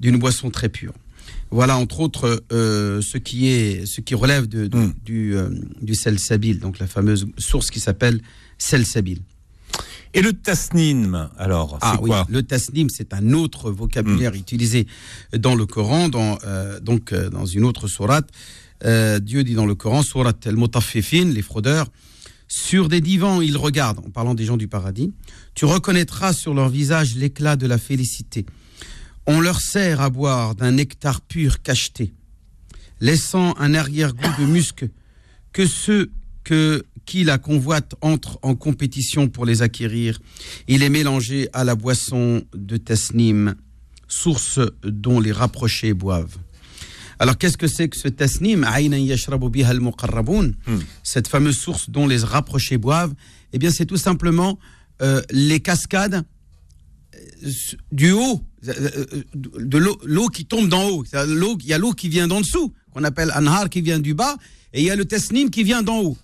d'une 0.00 0.16
boisson 0.16 0.50
très 0.50 0.70
pure. 0.70 0.94
Voilà, 1.50 1.76
entre 1.76 2.00
autres, 2.00 2.44
euh, 2.52 3.02
ce, 3.02 3.18
qui 3.18 3.48
est, 3.48 3.84
ce 3.84 4.00
qui 4.00 4.14
relève 4.14 4.46
de, 4.46 4.68
hmm. 4.74 4.92
du, 5.04 5.36
euh, 5.36 5.48
du 5.82 5.94
Selsabil, 5.94 6.60
donc 6.60 6.78
la 6.78 6.86
fameuse 6.86 7.26
source 7.38 7.70
qui 7.70 7.80
s'appelle 7.80 8.20
Selsabil. 8.58 9.20
Et 10.14 10.22
le 10.22 10.32
tasnim, 10.32 11.28
alors, 11.38 11.78
ah, 11.82 11.96
oui, 12.00 12.10
Le 12.28 12.42
tasnim, 12.42 12.88
c'est 12.88 13.14
un 13.14 13.32
autre 13.32 13.70
vocabulaire 13.70 14.32
hmm. 14.32 14.36
utilisé 14.36 14.86
dans 15.36 15.54
le 15.54 15.66
Coran, 15.66 16.08
dans, 16.08 16.38
euh, 16.44 16.78
donc 16.80 17.12
dans 17.14 17.46
une 17.46 17.64
autre 17.64 17.88
sourate. 17.88 18.28
Dieu 18.82 19.44
dit 19.44 19.54
dans 19.54 19.66
le 19.66 19.74
Coran, 19.74 20.02
sourate 20.02 20.46
al-mutaffifin, 20.46 21.26
les 21.26 21.42
fraudeurs, 21.42 21.88
sur 22.48 22.88
des 22.88 23.00
divans, 23.00 23.40
ils 23.40 23.56
regardent, 23.56 23.98
en 23.98 24.10
parlant 24.10 24.34
des 24.34 24.44
gens 24.44 24.56
du 24.56 24.68
paradis, 24.68 25.12
tu 25.54 25.66
reconnaîtras 25.66 26.32
sur 26.32 26.54
leur 26.54 26.68
visage 26.68 27.14
l'éclat 27.14 27.56
de 27.56 27.66
la 27.66 27.76
félicité 27.76 28.46
on 29.26 29.40
leur 29.40 29.60
sert 29.60 30.00
à 30.00 30.10
boire 30.10 30.54
d'un 30.54 30.72
nectar 30.72 31.20
pur 31.20 31.62
cacheté, 31.62 32.12
laissant 33.00 33.54
un 33.58 33.74
arrière-goût 33.74 34.42
de 34.42 34.46
musc 34.46 34.84
que 35.52 35.66
ceux 35.66 36.10
que, 36.44 36.84
qui 37.06 37.24
la 37.24 37.38
convoitent 37.38 37.94
entrent 38.00 38.38
en 38.42 38.54
compétition 38.54 39.28
pour 39.28 39.44
les 39.44 39.62
acquérir. 39.62 40.18
Il 40.68 40.82
est 40.82 40.88
mélangé 40.88 41.48
à 41.52 41.64
la 41.64 41.74
boisson 41.74 42.44
de 42.54 42.76
Tasnim, 42.76 43.54
source 44.08 44.60
dont 44.82 45.20
les 45.20 45.32
rapprochés 45.32 45.94
boivent. 45.94 46.38
Alors 47.20 47.36
qu'est-ce 47.36 47.58
que 47.58 47.66
c'est 47.66 47.90
que 47.90 47.98
ce 47.98 48.08
tasnim 48.08 48.66
hmm. 48.66 50.78
Cette 51.02 51.28
fameuse 51.28 51.58
source 51.58 51.90
dont 51.90 52.06
les 52.06 52.16
rapprochés 52.16 52.78
boivent, 52.78 53.12
eh 53.52 53.58
bien 53.58 53.70
c'est 53.70 53.84
tout 53.84 53.98
simplement 53.98 54.58
euh, 55.02 55.20
les 55.30 55.60
cascades 55.60 56.24
du 57.92 58.12
haut, 58.12 58.40
de 58.62 59.78
l'eau 60.04 60.28
qui 60.28 60.44
tombe 60.44 60.68
d'en 60.68 60.88
haut. 60.88 61.04
Il 61.12 61.66
y 61.66 61.72
a 61.72 61.78
l'eau 61.78 61.92
qui 61.92 62.08
vient 62.08 62.28
d'en 62.28 62.40
dessous, 62.40 62.72
qu'on 62.92 63.04
appelle 63.04 63.30
anhar 63.34 63.68
qui 63.68 63.80
vient 63.80 63.98
du 63.98 64.14
bas, 64.14 64.36
et 64.72 64.80
il 64.80 64.86
y 64.86 64.90
a 64.90 64.96
le 64.96 65.04
tesnim 65.04 65.50
qui 65.50 65.64
vient 65.64 65.82
d'en 65.82 66.00
haut. 66.00 66.18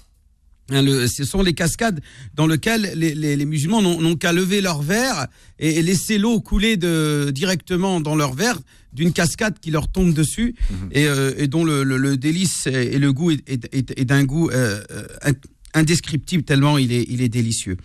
Hein, 0.71 0.85
ce 1.07 1.25
sont 1.25 1.43
les 1.43 1.55
cascades 1.55 2.01
dans 2.35 2.49
lesquelles 2.49 2.93
les, 2.97 3.47
musulmans 3.47 3.83
n'ont 3.83 4.17
qu'à 4.17 4.33
lever 4.33 4.61
leur 4.61 4.83
verre 4.83 5.29
et, 5.61 5.81
laisser 5.81 6.19
l'eau 6.19 6.41
couler 6.41 6.77
de, 6.77 7.31
directement 7.33 8.01
dans 8.01 8.17
leur 8.17 8.35
verre 8.35 8.59
d'une 8.93 9.13
cascade 9.13 9.61
qui 9.61 9.71
leur 9.71 9.87
tombe 9.87 10.13
dessus 10.13 10.57
mhm. 10.71 10.91
euh, 10.97 11.35
et, 11.37 11.47
dont 11.47 11.65
le, 11.65 12.17
délice 12.17 12.67
et 12.67 12.99
le 12.99 13.13
goût 13.13 13.31
est, 13.31 14.05
d'un 14.05 14.25
goût 14.25 14.51
euh, 14.51 14.83
euh, 14.91 15.33
indescriptible 15.75 16.43
tellement 16.43 16.79
il 16.79 16.93
est, 16.93 17.07
il 17.09 17.23
est 17.23 17.29
délicieux. 17.29 17.77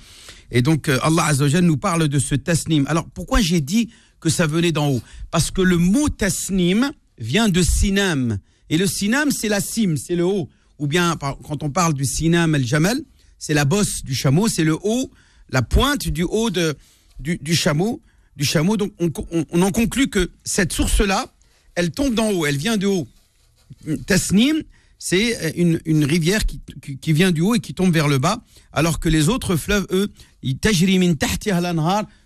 Et 0.52 0.62
donc, 0.62 0.90
euh, 0.90 1.00
Allah 1.02 1.26
Azzawajal 1.26 1.64
nous 1.64 1.78
parle 1.78 2.08
de 2.08 2.20
ce 2.20 2.36
tasnim. 2.36 2.86
Alors, 2.88 3.10
pourquoi 3.10 3.42
j'ai 3.42 3.62
dit 3.62 3.90
que 4.21 4.29
ça 4.29 4.47
venait 4.47 4.71
d'en 4.71 4.89
haut 4.89 5.01
Parce 5.31 5.51
que 5.51 5.62
le 5.62 5.77
mot 5.77 6.07
tasnim 6.07 6.91
vient 7.17 7.49
de 7.49 7.62
sinam. 7.62 8.39
Et 8.69 8.77
le 8.77 8.88
sinam, 8.88 9.31
c'est 9.31 9.49
la 9.49 9.60
cime, 9.60 9.97
c'est 9.97 10.15
le 10.15 10.23
haut. 10.23 10.47
Ou 10.79 10.88
bien, 10.88 11.17
quand 11.17 11.63
on 11.63 11.69
parle 11.69 11.93
du 11.93 12.05
sinam 12.05 12.55
el-jamal, 12.55 13.01
c'est 13.38 13.53
la 13.53 13.65
bosse 13.65 14.03
du 14.03 14.15
chameau, 14.15 14.47
c'est 14.47 14.63
le 14.63 14.77
haut, 14.81 15.12
la 15.49 15.62
pointe 15.62 16.07
du 16.07 16.23
haut 16.23 16.49
de, 16.49 16.75
du, 17.19 17.55
chameau. 17.55 18.01
Du 18.38 18.45
chameau. 18.45 18.77
Donc, 18.77 18.93
on, 18.99 19.12
on 19.51 19.62
en 19.62 19.71
conclut 19.71 20.07
que 20.07 20.31
cette 20.43 20.71
source-là, 20.71 21.34
elle 21.75 21.91
tombe 21.91 22.15
d'en 22.15 22.31
haut, 22.31 22.45
elle 22.45 22.57
vient 22.57 22.77
de 22.77 22.88
haut. 22.88 23.07
Tasnim, 24.05 24.62
c'est 24.97 25.53
une, 25.57 26.05
rivière 26.05 26.45
qui, 26.45 26.62
qui, 27.01 27.13
vient 27.13 27.31
du 27.31 27.41
haut 27.41 27.55
et 27.55 27.60
qui 27.60 27.73
tombe 27.73 27.91
vers 27.91 28.07
le 28.07 28.19
bas, 28.19 28.43
alors 28.71 28.99
que 28.99 29.10
les 29.10 29.29
autres 29.29 29.55
fleuves, 29.55 29.88
eux, 29.91 30.12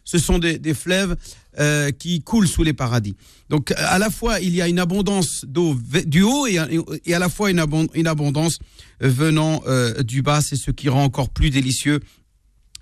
ce 0.06 0.20
sont 0.20 0.38
des, 0.38 0.74
fleuves 0.74 1.18
euh, 1.60 1.92
qui 1.92 2.22
coulent 2.22 2.48
sous 2.48 2.64
les 2.64 2.74
paradis. 2.74 3.16
Donc 3.50 3.74
à 3.76 3.98
la 3.98 4.10
fois, 4.10 4.40
il 4.40 4.56
y 4.56 4.62
a 4.62 4.68
une 4.68 4.80
abondance 4.80 5.44
d'eau 5.46 5.76
du 6.06 6.22
haut 6.22 6.48
et, 6.48 6.58
à 6.58 7.20
la 7.20 7.28
fois 7.30 7.50
une, 7.50 7.60
abondance 8.08 8.60
venant 9.02 9.64
euh, 9.68 10.04
du 10.04 10.22
bas. 10.22 10.42
C'est 10.42 10.56
ce 10.56 10.72
qui 10.72 10.90
rend 10.90 11.04
encore 11.04 11.30
plus 11.30 11.50
délicieux 11.50 12.00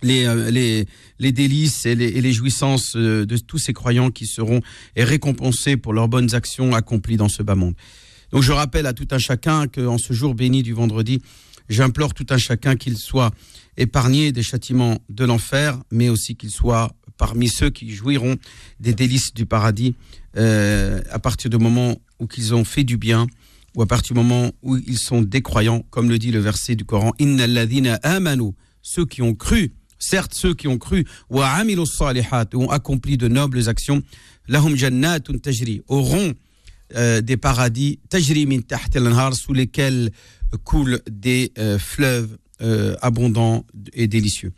les, 0.01 0.25
euh, 0.25 0.83
délices 1.19 1.85
et 1.85 1.95
les, 1.95 2.09
et 2.09 2.21
les, 2.21 2.33
jouissances 2.33 2.97
de 2.97 3.37
tous 3.37 3.57
ces 3.57 3.71
croyants 3.71 4.11
qui 4.11 4.27
seront 4.27 4.59
récompensés 4.97 5.77
pour 5.77 5.93
leurs 5.93 6.09
bonnes 6.09 6.35
actions 6.35 6.75
accomplies 6.75 7.17
dans 7.17 7.29
ce 7.29 7.41
bas 7.41 7.55
monde. 7.55 7.75
Donc 8.31 8.41
je 8.41 8.51
rappelle 8.51 8.85
à 8.85 8.93
tout 8.93 9.07
un 9.11 9.19
chacun 9.19 9.67
qu'en 9.67 9.97
ce 9.97 10.11
jour 10.11 10.35
béni 10.35 10.61
du 10.61 10.73
vendredi, 10.73 11.21
j'implore 11.69 12.13
tout 12.13 12.25
un 12.31 12.37
chacun 12.37 12.75
qu'il 12.75 12.97
soit 12.97 13.31
épargné 13.77 14.31
des 14.31 14.43
châtiments 14.43 14.97
de 15.09 15.23
l'enfer, 15.23 15.79
mais 15.91 16.09
aussi 16.09 16.35
qu'il 16.35 16.49
soit 16.49 16.91
parmi 17.23 17.47
ceux 17.47 17.69
qui 17.69 17.89
jouiront 17.89 18.35
des 18.81 18.93
délices 18.93 19.33
du 19.33 19.45
paradis 19.45 19.95
euh, 20.35 21.01
à 21.09 21.19
partir 21.19 21.49
du 21.49 21.57
moment 21.57 21.95
où 22.19 22.27
ils 22.35 22.53
ont 22.53 22.65
fait 22.65 22.83
du 22.83 22.97
bien 22.97 23.27
ou 23.75 23.81
à 23.81 23.85
partir 23.85 24.13
du 24.13 24.19
moment 24.19 24.51
où 24.61 24.75
ils 24.75 24.97
sont 24.97 25.21
décroyants, 25.21 25.85
comme 25.89 26.09
le 26.09 26.19
dit 26.19 26.31
le 26.31 26.39
verset 26.39 26.75
du 26.75 26.83
Coran, 26.83 27.13
amanu, 28.03 28.51
ceux 28.81 29.05
qui 29.05 29.21
ont 29.21 29.35
cru, 29.35 29.71
certes 29.99 30.33
ceux 30.33 30.53
qui 30.53 30.67
ont 30.67 30.77
cru, 30.77 31.05
wa 31.29 31.63
ont 32.55 32.69
accompli 32.69 33.15
de 33.15 33.29
nobles 33.29 33.69
actions, 33.69 34.03
lahum 34.49 34.75
jannatun 34.75 35.37
tajri, 35.37 35.81
auront 35.87 36.33
euh, 36.97 37.21
des 37.21 37.37
paradis, 37.37 37.99
sous 38.11 39.53
lesquels 39.53 40.11
coulent 40.65 40.99
des 41.09 41.53
euh, 41.57 41.79
fleuves 41.79 42.37
abondants 43.01 43.65
et 43.93 44.07
délicieux. 44.07 44.51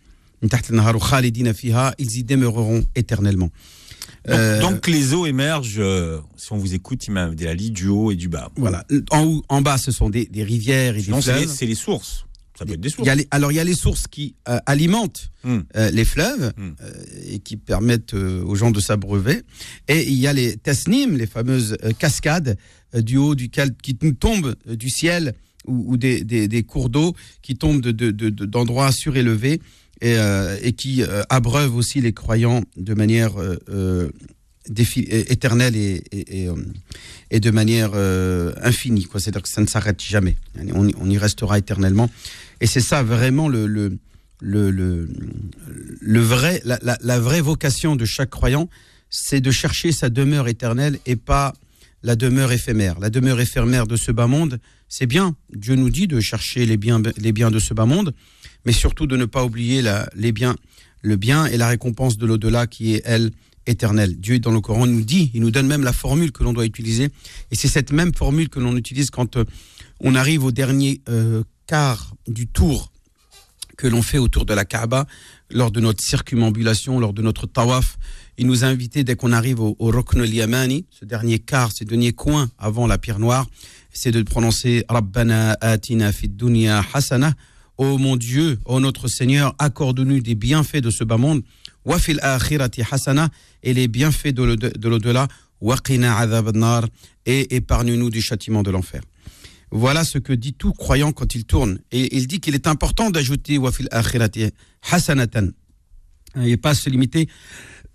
Ils 1.97 2.17
y 2.17 2.23
demeureront 2.23 2.83
éternellement. 2.95 3.49
Donc, 4.27 4.87
les 4.87 5.13
eaux 5.13 5.25
émergent, 5.25 5.81
si 6.35 6.51
on 6.51 6.57
vous 6.57 6.73
écoute, 6.73 7.05
il 7.07 7.11
m'a 7.11 7.27
dit 7.29 7.43
la 7.43 7.55
du 7.55 7.87
haut 7.87 8.11
et 8.11 8.15
du 8.15 8.27
bas. 8.27 8.51
Voilà. 8.55 8.85
En, 9.11 9.23
haut, 9.23 9.43
en 9.49 9.61
bas, 9.61 9.77
ce 9.77 9.91
sont 9.91 10.09
des, 10.09 10.27
rivières 10.35 10.95
et 10.95 11.01
des 11.01 11.21
fleuves. 11.21 11.47
C'est 11.53 11.65
les 11.65 11.75
sources 11.75 12.25
alors 13.31 13.51
il 13.51 13.55
y 13.55 13.59
a 13.59 13.63
les 13.63 13.75
sources 13.75 14.07
qui 14.07 14.35
euh, 14.47 14.59
alimentent 14.65 15.29
hmm. 15.43 15.59
euh, 15.75 15.91
les 15.91 16.05
fleuves 16.05 16.53
hmm. 16.57 16.71
euh, 16.81 16.93
et 17.27 17.39
qui 17.39 17.57
permettent 17.57 18.13
aux 18.13 18.55
gens 18.55 18.71
de 18.71 18.79
s'abreuver. 18.79 19.41
Et 19.87 20.03
il 20.07 20.15
y 20.15 20.27
a 20.27 20.33
les 20.33 20.55
tasnim, 20.57 21.17
les 21.17 21.27
fameuses 21.27 21.75
cascades 21.99 22.57
euh, 22.95 23.01
du 23.01 23.17
haut 23.17 23.35
duquel 23.35 23.75
qui 23.81 23.95
tombent 23.95 24.55
euh, 24.67 24.75
du 24.75 24.89
ciel 24.89 25.33
ou, 25.65 25.93
ou 25.93 25.97
des, 25.97 26.23
des, 26.23 26.47
des 26.47 26.63
cours 26.63 26.89
d'eau 26.89 27.15
qui 27.41 27.55
tombent 27.55 27.81
de, 27.81 27.91
de, 27.91 28.11
de- 28.11 28.29
de- 28.29 28.45
d'endroits 28.45 28.91
surélevés 28.91 29.61
et, 30.01 30.17
euh, 30.17 30.57
et 30.61 30.73
qui 30.73 31.03
euh, 31.03 31.23
abreuvent 31.29 31.75
aussi 31.75 32.01
les 32.01 32.13
croyants 32.13 32.63
de 32.77 32.93
manière 32.93 33.39
euh, 33.39 33.57
euh, 33.69 34.09
éternelle 34.67 35.75
et, 35.75 37.39
de 37.39 37.51
manière 37.51 37.93
infinie. 38.63 39.07
C'est-à-dire 39.13 39.43
que 39.43 39.49
ça 39.49 39.61
ne 39.61 39.67
s'arrête 39.67 40.01
jamais. 40.01 40.37
On, 40.73 41.09
y- 41.09 41.17
restera 41.19 41.59
éternellement. 41.59 42.09
Et 42.61 42.65
c'est 42.65 42.81
ça 42.81 43.03
vraiment 43.03 43.47
le, 43.47 43.99
vrai, 46.01 46.63
la, 46.65 47.19
vraie 47.19 47.41
vocation 47.41 47.95
de 47.95 48.05
chaque 48.05 48.31
croyant, 48.31 48.67
c'est 49.11 49.39
de 49.39 49.51
chercher 49.51 49.91
sa 49.91 50.09
demeure 50.09 50.47
éternelle 50.47 50.97
et 51.05 51.15
pas 51.15 51.53
la 52.01 52.15
demeure 52.15 52.51
éphémère. 52.51 52.99
La 52.99 53.11
demeure 53.11 53.39
éphémère 53.39 53.85
de 53.85 53.97
ce 53.97 54.11
bas 54.11 54.25
monde, 54.25 54.59
c'est 54.89 55.05
bien. 55.05 55.35
Dieu 55.53 55.75
nous 55.75 55.91
dit 55.91 56.07
de 56.07 56.19
chercher 56.19 56.65
les 56.65 56.77
biens 56.77 56.99
de 56.99 57.59
ce 57.59 57.73
bas 57.75 57.85
monde, 57.85 58.15
mais 58.65 58.71
surtout 58.71 59.07
de 59.07 59.17
ne 59.17 59.25
pas 59.25 59.43
oublier 59.43 59.83
les 60.15 60.31
biens, 60.31 60.55
le 61.01 61.15
bien 61.15 61.45
et 61.45 61.57
la 61.57 61.67
récompense 61.67 62.17
de 62.17 62.25
l'au-delà 62.25 62.67
qui 62.67 62.95
est, 62.95 63.01
elle, 63.05 63.31
éternelle. 63.67 64.15
Dieu, 64.19 64.39
dans 64.39 64.51
le 64.51 64.61
Coran, 64.61 64.87
nous 64.87 65.01
dit, 65.01 65.31
il 65.33 65.41
nous 65.41 65.51
donne 65.51 65.67
même 65.67 65.83
la 65.83 65.93
formule 65.93 66.31
que 66.31 66.43
l'on 66.43 66.53
doit 66.53 66.65
utiliser. 66.65 67.09
Et 67.51 67.55
c'est 67.55 67.67
cette 67.67 67.91
même 67.91 68.13
formule 68.13 68.49
que 68.49 68.59
l'on 68.59 68.75
utilise 68.75 69.09
quand 69.09 69.37
euh, 69.37 69.45
on 69.99 70.15
arrive 70.15 70.43
au 70.43 70.51
dernier 70.51 71.01
euh, 71.09 71.43
quart 71.67 72.15
du 72.27 72.47
tour 72.47 72.91
que 73.77 73.87
l'on 73.87 74.01
fait 74.01 74.17
autour 74.19 74.45
de 74.45 74.53
la 74.53 74.63
Kaaba, 74.63 75.05
lors 75.51 75.69
de 75.69 75.81
notre 75.81 76.01
circumambulation, 76.01 76.97
lors 76.99 77.11
de 77.11 77.21
notre 77.21 77.45
tawaf. 77.45 77.97
Il 78.37 78.47
nous 78.47 78.63
a 78.63 78.67
invités, 78.67 79.03
dès 79.03 79.15
qu'on 79.15 79.33
arrive 79.33 79.59
au, 79.59 79.75
au 79.79 79.87
Rukn 79.87 80.21
al-Yamani, 80.21 80.85
ce 80.89 81.03
dernier 81.03 81.39
quart, 81.39 81.71
ce 81.73 81.83
dernier 81.83 82.13
coin 82.13 82.49
avant 82.57 82.87
la 82.87 82.97
pierre 82.97 83.19
noire, 83.19 83.47
c'est 83.91 84.11
de 84.11 84.21
prononcer 84.21 84.85
Rabbana 84.87 85.57
atina 85.59 86.11
fid 86.11 86.37
dunya 86.37 86.83
hasana. 86.93 87.33
Ô 87.77 87.97
mon 87.97 88.15
Dieu, 88.15 88.57
ô 88.65 88.79
notre 88.79 89.07
Seigneur, 89.07 89.53
accorde-nous 89.59 90.21
des 90.21 90.35
bienfaits 90.35 90.77
de 90.81 90.89
ce 90.89 91.03
bas 91.03 91.17
monde. 91.17 91.41
Wa 91.83 91.99
fil 91.99 92.19
akhirati 92.21 92.81
hasana. 92.89 93.29
Et 93.63 93.73
les 93.73 93.87
bienfaits 93.87 94.33
de 94.33 94.43
l'au- 94.43 94.55
de 94.55 94.87
l'au-delà. 94.89 95.27
Wa 95.61 95.77
qina. 95.77 96.25
Et 97.25 97.55
épargne-nous 97.55 98.09
du 98.09 98.21
châtiment 98.21 98.63
de 98.63 98.71
l'enfer. 98.71 99.01
Voilà 99.71 100.03
ce 100.05 100.19
que 100.19 100.31
dit 100.31 100.53
tout 100.53 100.71
croyant 100.71 101.11
quand 101.11 101.35
il 101.35 101.43
tourne. 101.45 101.79
Et 101.91 102.15
il 102.15 102.27
dit 102.27 102.39
qu'il 102.39 102.55
est 102.55 102.67
important 102.67 103.09
d'ajouter 103.09 103.57
wafil 103.57 103.87
akhirati 103.91 104.51
hasanatan. 104.89 105.49
Et 106.43 106.55
pas 106.57 106.75
se 106.75 106.89
limiter 106.89 107.27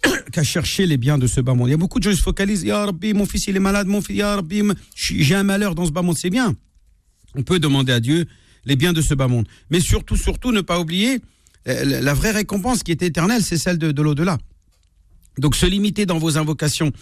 qu'à 0.32 0.42
chercher 0.42 0.86
les 0.86 0.96
biens 0.98 1.16
de 1.16 1.26
ce 1.26 1.40
bas 1.40 1.54
monde. 1.54 1.68
Il 1.68 1.70
y 1.70 1.74
a 1.74 1.78
beaucoup 1.78 1.98
de 2.00 2.04
gens 2.04 2.10
qui 2.10 2.16
se 2.16 2.22
focalisent. 2.22 2.64
Ya 2.64 2.84
Rabbi, 2.84 3.14
mon 3.14 3.24
fils 3.24 3.46
il 3.46 3.56
est 3.56 3.60
malade, 3.60 3.86
mon 3.86 4.02
fils, 4.02 4.16
Ya 4.16 4.36
Rabbi, 4.36 4.62
j'ai 4.94 5.34
un 5.34 5.42
malheur 5.44 5.74
dans 5.74 5.86
ce 5.86 5.90
bas 5.90 6.02
monde. 6.02 6.16
C'est 6.18 6.30
bien. 6.30 6.54
On 7.34 7.42
peut 7.42 7.58
demander 7.60 7.92
à 7.92 8.00
Dieu 8.00 8.26
les 8.64 8.76
biens 8.76 8.92
de 8.92 9.00
ce 9.00 9.14
bas 9.14 9.28
monde. 9.28 9.46
Mais 9.70 9.80
surtout, 9.80 10.16
surtout, 10.16 10.52
ne 10.52 10.60
pas 10.60 10.78
oublier 10.80 11.20
euh, 11.68 12.00
la 12.00 12.14
vraie 12.14 12.30
récompense 12.30 12.82
qui 12.82 12.90
est 12.90 13.02
éternelle, 13.02 13.42
c'est 13.42 13.58
celle 13.58 13.78
de, 13.78 13.92
de 13.92 14.02
l'au-delà. 14.02 14.38
Donc 15.38 15.56
se 15.56 15.66
limiter 15.66 16.06
dans 16.06 16.18
vos 16.18 16.38
invocations 16.38 16.92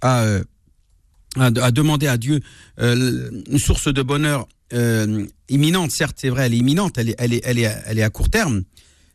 à, 0.00 0.22
euh, 0.22 0.42
à, 1.36 1.46
à 1.46 1.70
demander 1.70 2.06
à 2.06 2.16
Dieu 2.16 2.40
euh, 2.80 3.30
une 3.50 3.58
source 3.58 3.92
de 3.92 4.02
bonheur 4.02 4.46
imminente, 5.48 5.90
certes 5.92 6.18
c'est 6.20 6.28
vrai, 6.28 6.44
elle 6.44 6.52
est 6.52 6.58
imminente, 6.58 6.98
elle 6.98 7.08
est, 7.08 7.14
elle, 7.16 7.32
est, 7.32 7.40
elle, 7.42 7.58
est, 7.58 7.74
elle 7.86 7.98
est 7.98 8.02
à 8.02 8.10
court 8.10 8.28
terme, 8.28 8.64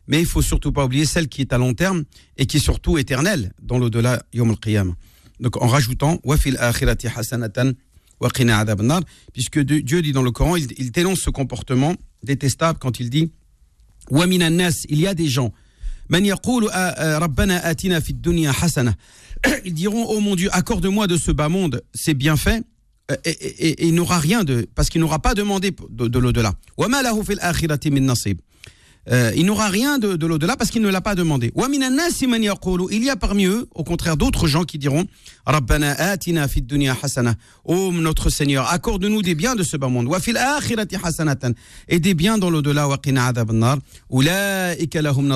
mais 0.08 0.18
il 0.18 0.26
faut 0.26 0.42
surtout 0.42 0.72
pas 0.72 0.84
oublier 0.84 1.04
celle 1.04 1.28
qui 1.28 1.42
est 1.42 1.52
à 1.52 1.58
long 1.58 1.74
terme 1.74 2.02
et 2.36 2.46
qui 2.46 2.56
est 2.56 2.60
surtout 2.60 2.98
éternelle 2.98 3.52
dans 3.62 3.78
l'au-delà, 3.78 4.24
Yom 4.32 4.50
al-Qiyam. 4.50 4.96
Donc 5.38 5.62
en 5.62 5.68
rajoutant, 5.68 6.18
wa 6.24 6.36
fil 6.36 6.56
akhirati 6.58 7.06
hasanatan 7.06 7.74
puisque 9.32 9.58
Dieu 9.60 10.02
dit 10.02 10.12
dans 10.12 10.22
le 10.22 10.30
Coran, 10.30 10.56
il, 10.56 10.66
dénonce 10.92 11.20
ce 11.20 11.30
comportement 11.30 11.94
détestable 12.22 12.78
quand 12.78 13.00
il 13.00 13.10
dit 13.10 13.32
il 14.88 15.00
y 15.00 15.06
a 15.06 15.14
des 15.14 15.28
gens 15.28 15.52
dunya 18.20 18.52
hasana. 18.60 18.94
Ils 19.64 19.72
diront, 19.74 20.04
oh 20.08 20.20
mon 20.20 20.36
Dieu, 20.36 20.48
accorde-moi 20.52 21.06
de 21.06 21.16
ce 21.16 21.30
bas 21.30 21.48
monde 21.48 21.82
ces 21.94 22.14
bienfaits, 22.14 22.62
euh, 23.10 23.16
et- 23.24 23.30
et 23.68 23.86
il 23.88 23.94
n'aura 23.94 24.18
rien 24.18 24.44
de, 24.44 24.66
parce 24.74 24.88
qu'il 24.90 25.00
n'aura 25.00 25.18
pas 25.18 25.34
demandé 25.34 25.70
de, 25.90 26.08
de 26.08 26.18
l'au-delà. 26.18 26.54
Euh, 29.10 29.32
il 29.36 29.44
n'aura 29.46 29.68
rien 29.68 29.98
de, 29.98 30.16
de 30.16 30.26
l'au-delà 30.26 30.56
parce 30.56 30.70
qu'il 30.70 30.82
ne 30.82 30.88
l'a 30.88 31.00
pas 31.00 31.14
demandé. 31.14 31.52
Il 31.54 33.04
y 33.04 33.10
a 33.10 33.16
parmi 33.16 33.44
eux, 33.44 33.68
au 33.74 33.84
contraire, 33.84 34.16
d'autres 34.16 34.46
gens 34.46 34.64
qui 34.64 34.78
diront 34.78 35.04
Rabbana 35.44 35.92
atina 35.92 36.48
fid 36.48 36.66
dunya 36.66 36.96
hasana. 37.02 37.34
Oh 37.64 37.92
notre 37.92 38.30
Seigneur, 38.30 38.66
accorde-nous 38.70 39.22
des 39.22 39.34
biens 39.34 39.54
de 39.54 39.62
ce 39.62 39.76
bas 39.76 39.88
monde. 39.88 40.06
Wa 40.06 40.20
fil 40.20 40.36
akhirati 40.36 40.96
hasanatan. 41.02 41.52
Et 41.88 42.00
des 42.00 42.14
biens 42.14 42.38
dans 42.38 42.50
l'au-delà. 42.50 42.88
Wa 42.88 42.98
qina 42.98 43.26
adhab 43.26 43.50
an-nar. 43.50 43.78
Ulaika 44.10 45.02
lahum. 45.02 45.34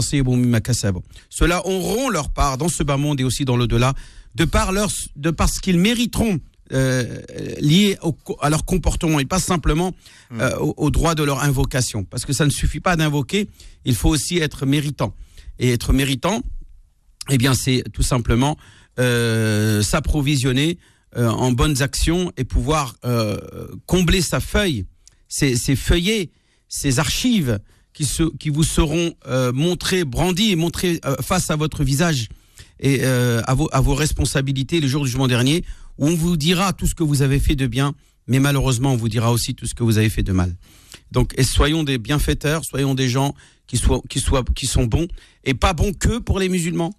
Ceux-là 1.29 1.67
auront 1.67 2.09
leur 2.09 2.31
part 2.31 2.59
dans 2.59 2.69
ce 2.69 2.83
bas 2.83 2.97
monde 2.97 3.21
et 3.21 3.25
aussi 3.25 3.45
dans 3.45 3.57
l'au-delà, 3.57 3.93
de 4.35 4.45
par 4.45 4.73
leur, 4.73 4.91
de 5.17 5.31
parce 5.31 5.59
qu'ils 5.61 5.79
mériteront 5.79 6.39
euh, 6.73 7.21
liés 7.61 7.97
au 8.03 8.15
à 8.41 8.51
leur 8.51 8.65
comportement 8.65 9.21
et 9.21 9.25
pas 9.25 9.39
simplement 9.39 9.95
euh, 10.33 10.57
au, 10.59 10.75
au 10.77 10.91
droit 10.91 11.15
de 11.15 11.23
leur 11.23 11.43
invocation. 11.43 12.05
Parce 12.05 12.25
que 12.25 12.33
ça 12.33 12.45
ne 12.45 12.51
suffit 12.51 12.81
pas 12.81 12.97
d'invoquer, 12.97 13.49
il 13.85 13.95
faut 13.95 14.09
aussi 14.09 14.39
être 14.39 14.67
méritant. 14.67 15.15
Et 15.59 15.73
être 15.73 15.93
méritant, 15.93 16.43
eh 17.31 17.39
bien, 17.39 17.55
c'est 17.55 17.83
tout 17.93 18.03
simplement 18.03 18.57
euh, 18.99 19.83
s'approvisionner 19.83 20.79
euh, 21.17 21.29
en 21.29 21.53
bonnes 21.53 21.83
actions 21.83 22.33
et 22.37 22.45
pouvoir 22.45 22.97
combler 23.87 24.21
sa 24.21 24.41
feuille, 24.41 24.85
ses, 25.29 25.57
ses 25.57 25.77
feuillets, 25.77 26.31
ses 26.69 26.99
archives 26.99 27.59
qui, 27.93 28.05
se, 28.05 28.25
qui 28.37 28.51
vous 28.51 28.63
seront 28.63 29.15
montrées, 29.55 30.05
brandies 30.05 30.53
et 30.53 30.57
montrées 30.57 31.01
face 31.23 31.51
à 31.51 31.57
votre 31.57 31.83
visage 31.83 32.29
et 32.79 33.03
à, 33.05 33.55
vos, 33.55 33.69
à 33.73 33.81
vos 33.81 33.95
responsabilités 33.95 34.81
le 34.81 34.87
jour 34.87 35.03
du 35.03 35.09
jugement 35.09 35.27
dernier, 35.27 35.65
où 35.99 36.07
on 36.07 36.15
vous 36.15 36.37
dira 36.37 36.73
tout 36.73 36.87
ce 36.87 36.95
que 36.95 37.03
vous 37.03 37.23
avez 37.23 37.39
fait 37.39 37.57
de 37.57 37.67
bien, 37.67 37.95
mais 38.27 38.41
malheureusement, 38.41 38.93
on 38.93 38.97
vous 38.97 39.09
dira 39.09 39.33
aussi 39.33 39.55
tout 39.55 39.67
ce 39.67 39.75
que 39.75 39.83
vous 39.83 39.99
avez 39.99 40.09
fait 40.09 40.23
de 40.23 40.33
mal. 40.33 40.55
Donc, 41.11 41.35
soyons 41.43 41.83
des 41.83 41.99
bienfaiteurs, 41.99 42.65
soyons 42.65 42.95
des 42.95 43.09
gens 43.09 43.35
qui, 43.67 43.77
soient, 43.77 44.03
qui, 44.09 44.21
soient, 44.21 44.45
qui 44.55 44.67
sont 44.67 44.85
bons, 44.85 45.09
et 45.45 45.55
pas 45.55 45.73
bons 45.73 45.93
que 45.93 46.19
pour 46.19 46.39
les 46.39 46.49
musulmans, 46.49 46.93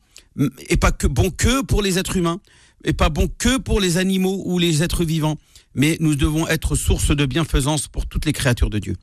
et 0.67 0.77
pas 0.77 0.91
que 0.91 1.07
bons 1.07 1.29
que 1.29 1.63
pour 1.63 1.81
les 1.81 1.99
êtres 1.99 2.17
humains, 2.17 2.39
et 2.83 2.93
pas 2.93 3.09
bons 3.09 3.27
que 3.27 3.57
pour 3.57 3.79
les 3.79 3.97
animaux 3.97 4.41
ou 4.45 4.57
les 4.57 4.83
êtres 4.83 5.03
vivants, 5.03 5.37
mais 5.75 5.97
nous 5.99 6.15
devons 6.15 6.47
être 6.47 6.75
source 6.75 7.15
de 7.15 7.25
bienfaisance 7.25 7.87
pour 7.87 8.07
toutes 8.07 8.25
les 8.25 8.33
créatures 8.33 8.69
de 8.69 8.79
Dieu. 8.79 8.95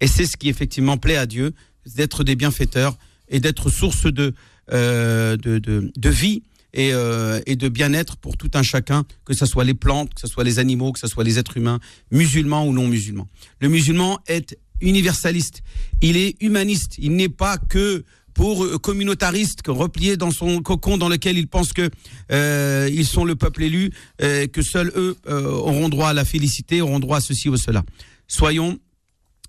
Et 0.00 0.06
c'est 0.06 0.26
ce 0.26 0.36
qui 0.36 0.48
effectivement 0.48 0.98
plaît 0.98 1.16
à 1.16 1.26
Dieu, 1.26 1.54
d'être 1.96 2.24
des 2.24 2.36
bienfaiteurs 2.36 2.96
et 3.28 3.40
d'être 3.40 3.70
source 3.70 4.04
de, 4.04 4.34
euh, 4.72 5.36
de, 5.36 5.58
de, 5.58 5.90
de 5.96 6.08
vie 6.08 6.42
et, 6.74 6.92
euh, 6.92 7.40
et 7.46 7.56
de 7.56 7.68
bien-être 7.68 8.16
pour 8.16 8.36
tout 8.36 8.50
un 8.54 8.62
chacun, 8.62 9.04
que 9.24 9.34
ce 9.34 9.46
soit 9.46 9.64
les 9.64 9.74
plantes, 9.74 10.14
que 10.14 10.20
ce 10.20 10.26
soit 10.26 10.44
les 10.44 10.58
animaux, 10.58 10.92
que 10.92 10.98
ce 10.98 11.06
soit 11.06 11.24
les 11.24 11.38
êtres 11.38 11.56
humains, 11.56 11.80
musulmans 12.10 12.66
ou 12.66 12.72
non 12.72 12.86
musulmans. 12.86 13.28
Le 13.60 13.68
musulman 13.68 14.20
est 14.26 14.58
universaliste, 14.80 15.62
il 16.00 16.16
est 16.16 16.36
humaniste, 16.40 16.94
il 16.98 17.14
n'est 17.14 17.28
pas 17.28 17.58
que 17.58 18.04
pour 18.34 18.64
euh, 18.64 18.78
communautariste, 18.78 19.60
replié 19.66 20.16
dans 20.16 20.30
son 20.30 20.62
cocon 20.62 20.96
dans 20.96 21.10
lequel 21.10 21.36
il 21.36 21.46
pense 21.46 21.74
que 21.74 21.90
euh, 22.30 22.88
ils 22.90 23.06
sont 23.06 23.24
le 23.24 23.36
peuple 23.36 23.64
élu, 23.64 23.90
que 24.18 24.62
seuls 24.62 24.92
eux 24.96 25.16
auront 25.28 25.88
droit 25.88 26.08
à 26.08 26.14
la 26.14 26.24
félicité, 26.24 26.80
auront 26.80 27.00
droit 27.00 27.18
à 27.18 27.20
ceci 27.20 27.48
ou 27.48 27.56
cela. 27.56 27.82
Soyons 28.26 28.78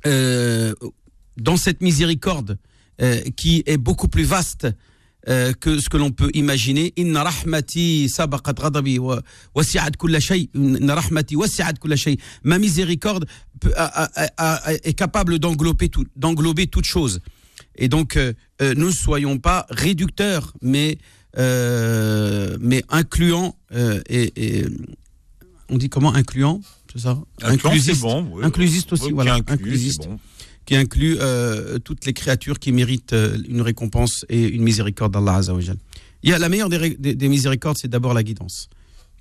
dans 0.06 1.58
cette 1.58 1.82
miséricorde 1.82 2.58
qui 3.38 3.64
est 3.66 3.78
beaucoup 3.78 4.10
plus 4.10 4.24
vaste 4.24 4.68
euh, 5.30 5.54
que 5.54 5.80
ce 5.80 5.88
que 5.90 5.98
l'on 5.98 6.12
peut 6.12 6.30
imaginer. 6.34 6.94
Inna 6.98 7.24
rahmati 7.24 8.10
sabaqat 8.10 8.54
ghadabi 8.54 9.00
wa 9.00 9.22
wasi'at 9.56 9.92
kulla 9.98 10.20
shay. 10.20 10.50
Inna 10.54 10.96
rahmati 10.96 11.36
wasi'at 11.36 11.76
kulla 11.80 11.96
shay. 11.96 12.18
Ma 12.44 12.60
miséricorde 12.60 13.26
peut- 13.60 13.74
a- 13.78 14.04
a- 14.04 14.30
a- 14.38 14.56
a- 14.70 14.74
est 14.74 14.94
capable 14.94 15.40
d'englober 15.40 15.90
tout, 15.90 16.06
d'englober 16.16 16.68
toute 16.68 16.86
chose. 16.86 17.20
Et 17.76 17.88
donc, 17.88 18.18
euh, 18.18 18.34
euh, 18.62 18.74
ne 18.76 18.92
soyons 18.92 19.38
pas 19.40 19.66
réducteurs, 19.70 20.54
mais 20.62 20.98
euh, 21.38 22.58
mais 22.62 22.84
incluants 22.90 23.56
et, 24.10 24.32
et 24.36 24.66
on 25.70 25.78
dit 25.78 25.90
comment 25.90 26.14
incluant, 26.14 26.62
c'est 26.92 27.00
ça? 27.02 27.18
Inclusiste. 27.42 28.02
bon. 28.02 28.30
oui. 28.34 28.44
Inclusiste 28.46 28.94
aussi, 28.94 29.06
Oui, 29.06 29.12
voilà. 29.14 29.36
inclut, 29.36 29.54
Inclusiste 29.56 30.08
bon. 30.08 30.20
Qui 30.74 30.80
inclut 30.80 31.18
euh, 31.20 31.78
toutes 31.78 32.06
les 32.06 32.14
créatures 32.14 32.58
qui 32.58 32.72
méritent 32.72 33.14
euh, 33.14 33.38
une 33.48 33.62
récompense 33.62 34.26
et 34.30 34.42
une 34.48 34.64
miséricorde 34.64 35.14
d'Allah 35.14 35.36
Azzawajal. 35.36 35.78
Il 36.24 36.32
y 36.32 36.34
a 36.34 36.40
la 36.40 36.50
meilleure 36.50 36.70
des, 36.70 36.96
des- 36.98 37.14
des 37.14 37.28
miséricordes, 37.30 37.78
c'est 37.80 37.88
d'abord 37.90 38.14
la 38.16 38.24
guidance. 38.24 38.70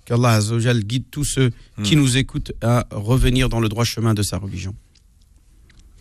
Qu'Allah 0.07 0.31
Azzawajal 0.31 0.83
guide 0.83 1.05
tous 1.11 1.25
ceux 1.25 1.51
qui 1.83 1.95
Hmm. 1.97 2.01
nous 2.01 2.17
écoutent 2.17 2.53
à 2.63 2.87
revenir 2.91 3.51
dans 3.51 3.61
le 3.61 3.69
droit 3.69 3.85
chemin 3.85 4.15
de 4.15 4.23
sa 4.23 4.39
religion. 4.39 4.75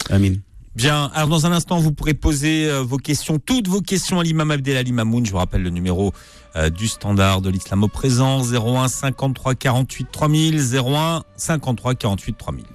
Amin. 0.10 0.36
Bien, 0.76 1.12
alors 1.14 1.28
dans 1.28 1.46
un 1.46 1.52
instant, 1.52 1.80
vous 1.80 1.92
pourrez 1.92 2.14
poser 2.14 2.70
euh, 2.70 2.82
vos 2.82 2.98
questions, 2.98 3.38
toutes 3.38 3.68
vos 3.68 3.82
questions 3.82 4.22
à 4.22 4.24
l'imam 4.24 4.52
Abdelali 4.52 4.94
Mamoun. 4.94 5.26
Je 5.26 5.32
vous 5.32 5.38
rappelle 5.38 5.64
le 5.64 5.70
numéro 5.70 6.14
euh, 6.56 6.70
du 6.70 6.88
standard 6.88 7.42
de 7.42 7.50
l'islam 7.50 7.84
au 7.84 7.90
présent, 7.90 8.42
01 8.42 8.88
53 8.88 9.56
48 9.56 10.08
3000, 10.14 10.62
01 10.78 11.24
53 11.36 11.96
48 11.96 12.38
3000. 12.38 12.66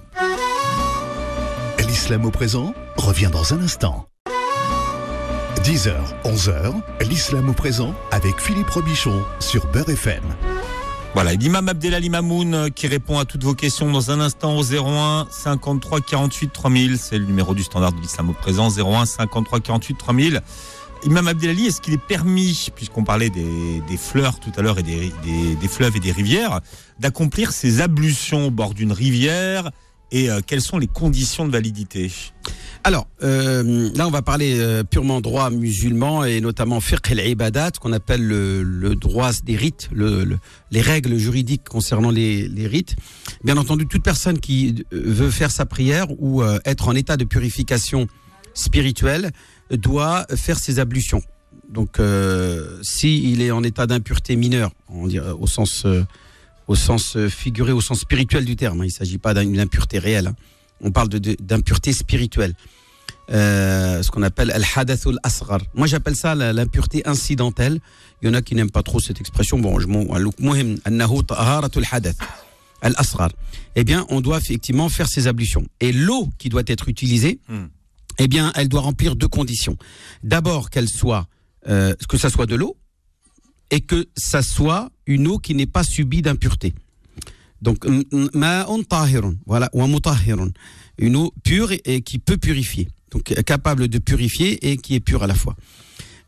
L'islam 1.97 2.25
au 2.25 2.31
présent 2.31 2.75
revient 2.95 3.31
dans 3.33 3.55
un 3.55 3.61
instant. 3.63 4.07
10h, 5.63 5.95
11h, 6.25 6.75
l'islam 7.09 7.49
au 7.49 7.53
présent 7.53 7.95
avec 8.11 8.39
Philippe 8.39 8.69
Robichon 8.69 9.23
sur 9.39 9.65
Beurre 9.71 9.89
FM. 9.89 10.21
Voilà, 11.15 11.33
l'imam 11.33 11.67
Abdelali 11.67 12.11
Mamoun 12.11 12.53
euh, 12.53 12.69
qui 12.69 12.85
répond 12.85 13.17
à 13.17 13.25
toutes 13.25 13.43
vos 13.43 13.55
questions 13.55 13.91
dans 13.91 14.11
un 14.11 14.19
instant 14.19 14.55
au 14.55 14.63
01 14.63 15.25
53 15.31 16.01
48 16.01 16.53
3000. 16.53 16.99
C'est 16.99 17.17
le 17.17 17.25
numéro 17.25 17.55
du 17.55 17.63
standard 17.63 17.93
de 17.93 17.99
l'islam 17.99 18.29
au 18.29 18.33
présent, 18.33 18.69
01 18.69 19.07
53 19.07 19.59
48 19.59 19.97
3000. 19.97 20.41
Imam 21.03 21.27
Abdelali, 21.27 21.65
est-ce 21.65 21.81
qu'il 21.81 21.95
est 21.95 21.97
permis, 21.97 22.69
puisqu'on 22.75 23.03
parlait 23.03 23.31
des, 23.31 23.81
fleurs 23.97 24.39
tout 24.39 24.51
à 24.55 24.61
l'heure 24.61 24.77
et 24.77 24.83
des, 24.83 25.67
fleuves 25.67 25.97
et 25.97 25.99
des 25.99 26.11
rivières, 26.11 26.61
d'accomplir 26.99 27.51
ces 27.51 27.81
ablutions 27.81 28.47
au 28.47 28.51
bord 28.51 28.75
d'une 28.75 28.91
rivière 28.91 29.71
et 30.11 30.29
euh, 30.29 30.39
quelles 30.45 30.61
sont 30.61 30.77
les 30.77 30.87
conditions 30.87 31.45
de 31.45 31.51
validité? 31.51 32.11
Alors, 32.83 33.07
euh, 33.23 33.89
là, 33.95 34.07
on 34.07 34.11
va 34.11 34.21
parler 34.21 34.57
euh, 34.59 34.83
purement 34.83 35.19
droit 35.19 35.49
musulman 35.49 36.23
et 36.23 36.39
notamment 36.39 36.79
fiqh 36.79 37.11
al-ibadat, 37.11 37.71
qu'on 37.81 37.91
appelle 37.91 38.25
le, 38.25 38.95
droit 38.95 39.31
des 39.43 39.57
rites, 39.57 39.89
le, 39.91 40.23
le, 40.23 40.37
les 40.71 40.81
règles 40.81 41.17
juridiques 41.17 41.65
concernant 41.67 42.11
les, 42.11 42.49
rites. 42.67 42.95
Bien 43.43 43.57
entendu, 43.57 43.87
toute 43.87 44.03
personne 44.03 44.39
qui 44.39 44.85
veut 44.91 45.31
faire 45.31 45.51
sa 45.51 45.65
prière 45.65 46.07
ou 46.19 46.43
être 46.65 46.87
en 46.87 46.95
état 46.95 47.17
de 47.17 47.25
purification 47.25 48.07
spirituelle 48.53 49.31
doit 49.71 50.25
faire 50.35 50.57
ses 50.57 50.79
ablutions. 50.79 51.21
Donc, 51.69 51.99
s'il 52.81 53.41
est 53.41 53.51
en 53.51 53.63
état 53.63 53.85
d'impureté 53.85 54.35
mineure, 54.37 54.71
on 54.87 55.07
dirait, 55.07 55.31
au 55.31 55.47
sens 55.47 55.85
au 56.67 56.75
sens 56.75 57.17
figuré, 57.29 57.71
au 57.71 57.81
sens 57.81 58.01
spirituel 58.01 58.45
du 58.45 58.55
terme. 58.55 58.81
Hein. 58.81 58.85
Il 58.85 58.87
ne 58.87 58.93
s'agit 58.93 59.17
pas 59.17 59.33
d'une 59.33 59.59
impureté 59.59 59.99
réelle. 59.99 60.27
Hein. 60.27 60.35
On 60.81 60.91
parle 60.91 61.09
d'impureté 61.09 61.93
spirituelle. 61.93 62.53
Euh, 63.29 64.01
ce 64.03 64.09
qu'on 64.09 64.23
appelle 64.23 64.51
al-hadathul 64.51 65.19
asghar. 65.21 65.59
Moi, 65.73 65.85
j'appelle 65.87 66.15
ça 66.15 66.33
l'impureté 66.33 67.05
incidentelle. 67.05 67.79
Il 68.21 68.27
y 68.27 68.31
en 68.31 68.33
a 68.33 68.41
qui 68.41 68.55
n'aiment 68.55 68.71
pas 68.71 68.83
trop 68.83 69.01
cette 69.01 69.19
expression. 69.19 69.59
Bon, 69.59 69.77
je 69.79 69.87
hadath 71.91 72.17
al-asghar. 72.81 73.29
Eh 73.75 73.83
bien, 73.83 74.05
on 74.09 74.21
doit 74.21 74.37
effectivement 74.37 74.87
faire 74.87 75.09
ces 75.09 75.27
ablutions. 75.27 75.67
Et 75.81 75.91
l'eau 75.91 76.29
qui 76.37 76.47
doit 76.47 76.63
être 76.67 76.87
utilisée, 76.87 77.39
hmm. 77.49 77.65
eh 78.19 78.27
bien, 78.29 78.53
elle 78.55 78.69
doit 78.69 78.81
remplir 78.81 79.17
deux 79.17 79.27
conditions. 79.27 79.77
D'abord, 80.23 80.69
qu'elle 80.69 80.87
soit, 80.87 81.27
euh, 81.67 81.95
que 82.07 82.17
ça 82.17 82.29
soit 82.29 82.45
de 82.45 82.55
l'eau, 82.55 82.77
et 83.71 83.81
que 83.81 84.07
ça 84.15 84.41
soit 84.41 84.89
une 85.05 85.27
eau 85.27 85.37
qui 85.37 85.55
n'est 85.55 85.65
pas 85.65 85.83
subie 85.83 86.21
d'impureté. 86.21 86.73
Donc, 87.61 87.85
voilà, 89.45 89.69
une 90.99 91.15
eau 91.15 91.33
pure 91.43 91.71
et 91.85 92.01
qui 92.01 92.19
peut 92.19 92.37
purifier. 92.37 92.87
Donc, 93.11 93.33
capable 93.45 93.87
de 93.87 93.99
purifier 93.99 94.71
et 94.71 94.77
qui 94.77 94.95
est 94.95 94.99
pure 94.99 95.23
à 95.23 95.27
la 95.27 95.35
fois. 95.35 95.55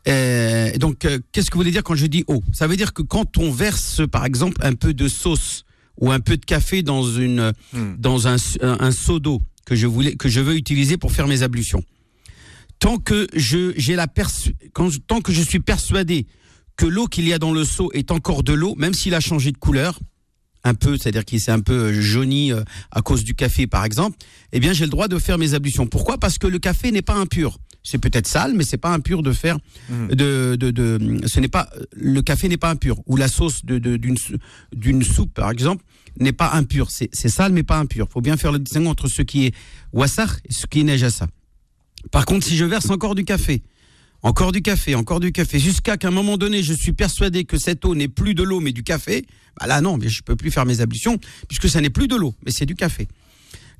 Euh, 0.08 0.76
donc, 0.78 1.04
euh, 1.04 1.18
qu'est-ce 1.32 1.50
que 1.50 1.54
vous 1.54 1.60
voulez 1.60 1.70
dire 1.70 1.84
quand 1.84 1.94
je 1.94 2.06
dis 2.06 2.24
eau? 2.26 2.42
Ça 2.52 2.66
veut 2.66 2.76
dire 2.76 2.92
que 2.92 3.02
quand 3.02 3.36
on 3.38 3.50
verse, 3.50 4.02
par 4.10 4.24
exemple, 4.24 4.56
un 4.64 4.74
peu 4.74 4.94
de 4.94 5.08
sauce 5.08 5.64
ou 5.98 6.10
un 6.10 6.20
peu 6.20 6.36
de 6.36 6.44
café 6.44 6.82
dans 6.82 7.04
une, 7.04 7.52
hmm. 7.72 7.96
dans 7.98 8.26
un, 8.26 8.36
un, 8.62 8.92
seau 8.92 9.20
d'eau 9.20 9.42
que 9.66 9.76
je 9.76 9.86
voulais, 9.86 10.14
que 10.16 10.28
je 10.28 10.40
veux 10.40 10.56
utiliser 10.56 10.96
pour 10.96 11.12
faire 11.12 11.26
mes 11.26 11.42
ablutions, 11.42 11.84
tant 12.78 12.96
que 12.96 13.26
je, 13.34 13.72
j'ai 13.76 13.94
la 13.94 14.06
quand, 14.72 14.90
tant 15.06 15.20
que 15.20 15.32
je 15.32 15.42
suis 15.42 15.60
persuadé 15.60 16.26
que 16.80 16.86
l'eau 16.86 17.08
qu'il 17.08 17.28
y 17.28 17.34
a 17.34 17.38
dans 17.38 17.52
le 17.52 17.64
seau 17.64 17.90
est 17.92 18.10
encore 18.10 18.42
de 18.42 18.54
l'eau, 18.54 18.74
même 18.78 18.94
s'il 18.94 19.14
a 19.14 19.20
changé 19.20 19.52
de 19.52 19.58
couleur, 19.58 20.00
un 20.64 20.72
peu, 20.72 20.96
c'est-à-dire 20.96 21.26
qu'il 21.26 21.38
s'est 21.38 21.50
un 21.50 21.60
peu 21.60 21.74
euh, 21.74 22.00
jauni 22.00 22.52
euh, 22.52 22.62
à 22.90 23.02
cause 23.02 23.22
du 23.22 23.34
café, 23.34 23.66
par 23.66 23.84
exemple, 23.84 24.16
eh 24.52 24.60
bien, 24.60 24.72
j'ai 24.72 24.84
le 24.84 24.90
droit 24.90 25.06
de 25.06 25.18
faire 25.18 25.36
mes 25.36 25.52
ablutions. 25.52 25.86
Pourquoi? 25.86 26.16
Parce 26.16 26.38
que 26.38 26.46
le 26.46 26.58
café 26.58 26.90
n'est 26.90 27.02
pas 27.02 27.16
impur. 27.16 27.58
C'est 27.82 27.98
peut-être 27.98 28.26
sale, 28.26 28.54
mais 28.54 28.64
c'est 28.64 28.78
pas 28.78 28.94
impur 28.94 29.22
de 29.22 29.32
faire 29.32 29.58
mmh. 29.90 30.06
de, 30.08 30.56
de, 30.58 30.70
de, 30.70 31.20
ce 31.26 31.38
n'est 31.38 31.48
pas 31.48 31.68
le 31.92 32.22
café 32.22 32.48
n'est 32.48 32.58
pas 32.58 32.70
impur 32.70 32.96
ou 33.06 33.16
la 33.16 33.28
sauce 33.28 33.64
de 33.64 33.78
d'une 33.78 34.18
d'une 34.74 35.02
soupe 35.02 35.32
par 35.32 35.50
exemple 35.50 35.82
n'est 36.18 36.32
pas 36.32 36.50
impure. 36.52 36.90
C'est 36.90 37.28
sale 37.28 37.52
mais 37.52 37.62
pas 37.62 37.78
impur. 37.78 38.08
Faut 38.10 38.20
bien 38.20 38.36
faire 38.36 38.52
le 38.52 38.58
distinguo 38.58 38.90
entre 38.90 39.08
ce 39.08 39.22
qui 39.22 39.46
est 39.46 39.54
wassar 39.94 40.36
et 40.44 40.52
ce 40.52 40.66
qui 40.66 40.80
est 40.80 40.84
nejasa. 40.84 41.26
Par 42.10 42.26
contre, 42.26 42.46
si 42.46 42.56
je 42.56 42.66
verse 42.66 42.90
encore 42.90 43.14
du 43.14 43.24
café 43.24 43.62
encore 44.22 44.52
du 44.52 44.60
café, 44.60 44.94
encore 44.94 45.20
du 45.20 45.32
café, 45.32 45.58
jusqu'à 45.58 45.96
qu'à 45.96 46.08
un 46.08 46.10
moment 46.10 46.36
donné, 46.36 46.62
je 46.62 46.74
suis 46.74 46.92
persuadé 46.92 47.44
que 47.44 47.58
cette 47.58 47.84
eau 47.84 47.94
n'est 47.94 48.08
plus 48.08 48.34
de 48.34 48.42
l'eau, 48.42 48.60
mais 48.60 48.72
du 48.72 48.82
café. 48.82 49.26
Bah 49.58 49.66
là, 49.66 49.80
non, 49.80 49.98
je 50.00 50.22
peux 50.22 50.36
plus 50.36 50.50
faire 50.50 50.66
mes 50.66 50.80
ablutions, 50.80 51.18
puisque 51.48 51.68
ça 51.68 51.80
n'est 51.80 51.90
plus 51.90 52.06
de 52.06 52.16
l'eau, 52.16 52.34
mais 52.44 52.52
c'est 52.52 52.66
du 52.66 52.74
café. 52.74 53.08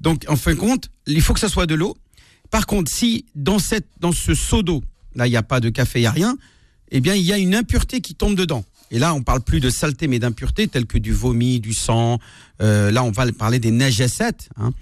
Donc, 0.01 0.25
en 0.29 0.37
fin 0.37 0.55
de 0.55 0.59
compte, 0.59 0.91
il 1.07 1.21
faut 1.21 1.35
que 1.35 1.41
ça 1.41 1.49
soit 1.49 1.67
de 1.67 1.75
l'eau. 1.75 1.97
Par 2.51 2.67
contre, 2.67 2.91
si 2.91 3.27
dans, 3.35 3.59
cette, 3.59 3.87
dans 4.01 4.13
ce 4.13 4.35
seau 4.35 4.63
d'eau, 4.63 4.83
là, 5.15 5.27
il 5.27 5.31
n'y 5.31 5.37
a 5.37 5.43
pas 5.43 5.61
de 5.61 5.69
café, 5.69 5.99
il 5.99 6.03
n'y 6.03 6.07
a 6.07 6.13
rien, 6.13 6.37
eh 6.91 7.01
bien, 7.01 7.15
il 7.15 7.23
y 7.23 7.33
a 7.33 7.39
une 7.39 7.55
impureté 7.55 8.01
qui 8.01 8.15
tombe 8.15 8.35
dedans. 8.35 8.65
Et 8.91 8.99
là, 8.99 9.15
on 9.15 9.23
parle 9.23 9.43
plus 9.43 9.61
de 9.61 9.71
saleté, 9.71 10.09
mais 10.09 10.19
d'impureté, 10.19 10.67
telle 10.69 10.87
que 10.87 10.99
du 10.99 11.13
vomi, 11.13 11.61
du 11.61 11.75
sang. 11.75 12.19
Euh, 12.61 12.91
là, 12.91 13.05
on 13.05 13.13
va 13.13 13.31
parler 13.33 13.61
des 13.61 13.71
najasettes, 13.71 14.49
hein, 14.57 14.73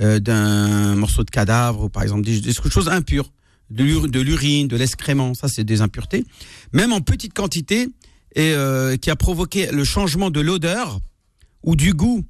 euh, 0.00 0.18
d'un 0.18 0.96
morceau 0.96 1.24
de 1.24 1.30
cadavre, 1.30 1.88
par 1.88 2.02
exemple, 2.02 2.22
des 2.22 2.52
choses 2.52 2.88
impures 2.88 3.30
de 3.70 4.20
l'urine, 4.20 4.68
de 4.68 4.76
l'excrément, 4.76 5.34
ça 5.34 5.48
c'est 5.48 5.64
des 5.64 5.80
impuretés, 5.80 6.24
même 6.72 6.92
en 6.92 7.00
petite 7.00 7.32
quantité, 7.32 7.88
et 8.34 8.52
euh, 8.52 8.96
qui 8.96 9.10
a 9.10 9.16
provoqué 9.16 9.70
le 9.70 9.84
changement 9.84 10.30
de 10.30 10.40
l'odeur 10.40 10.98
ou 11.62 11.76
du 11.76 11.94
goût 11.94 12.24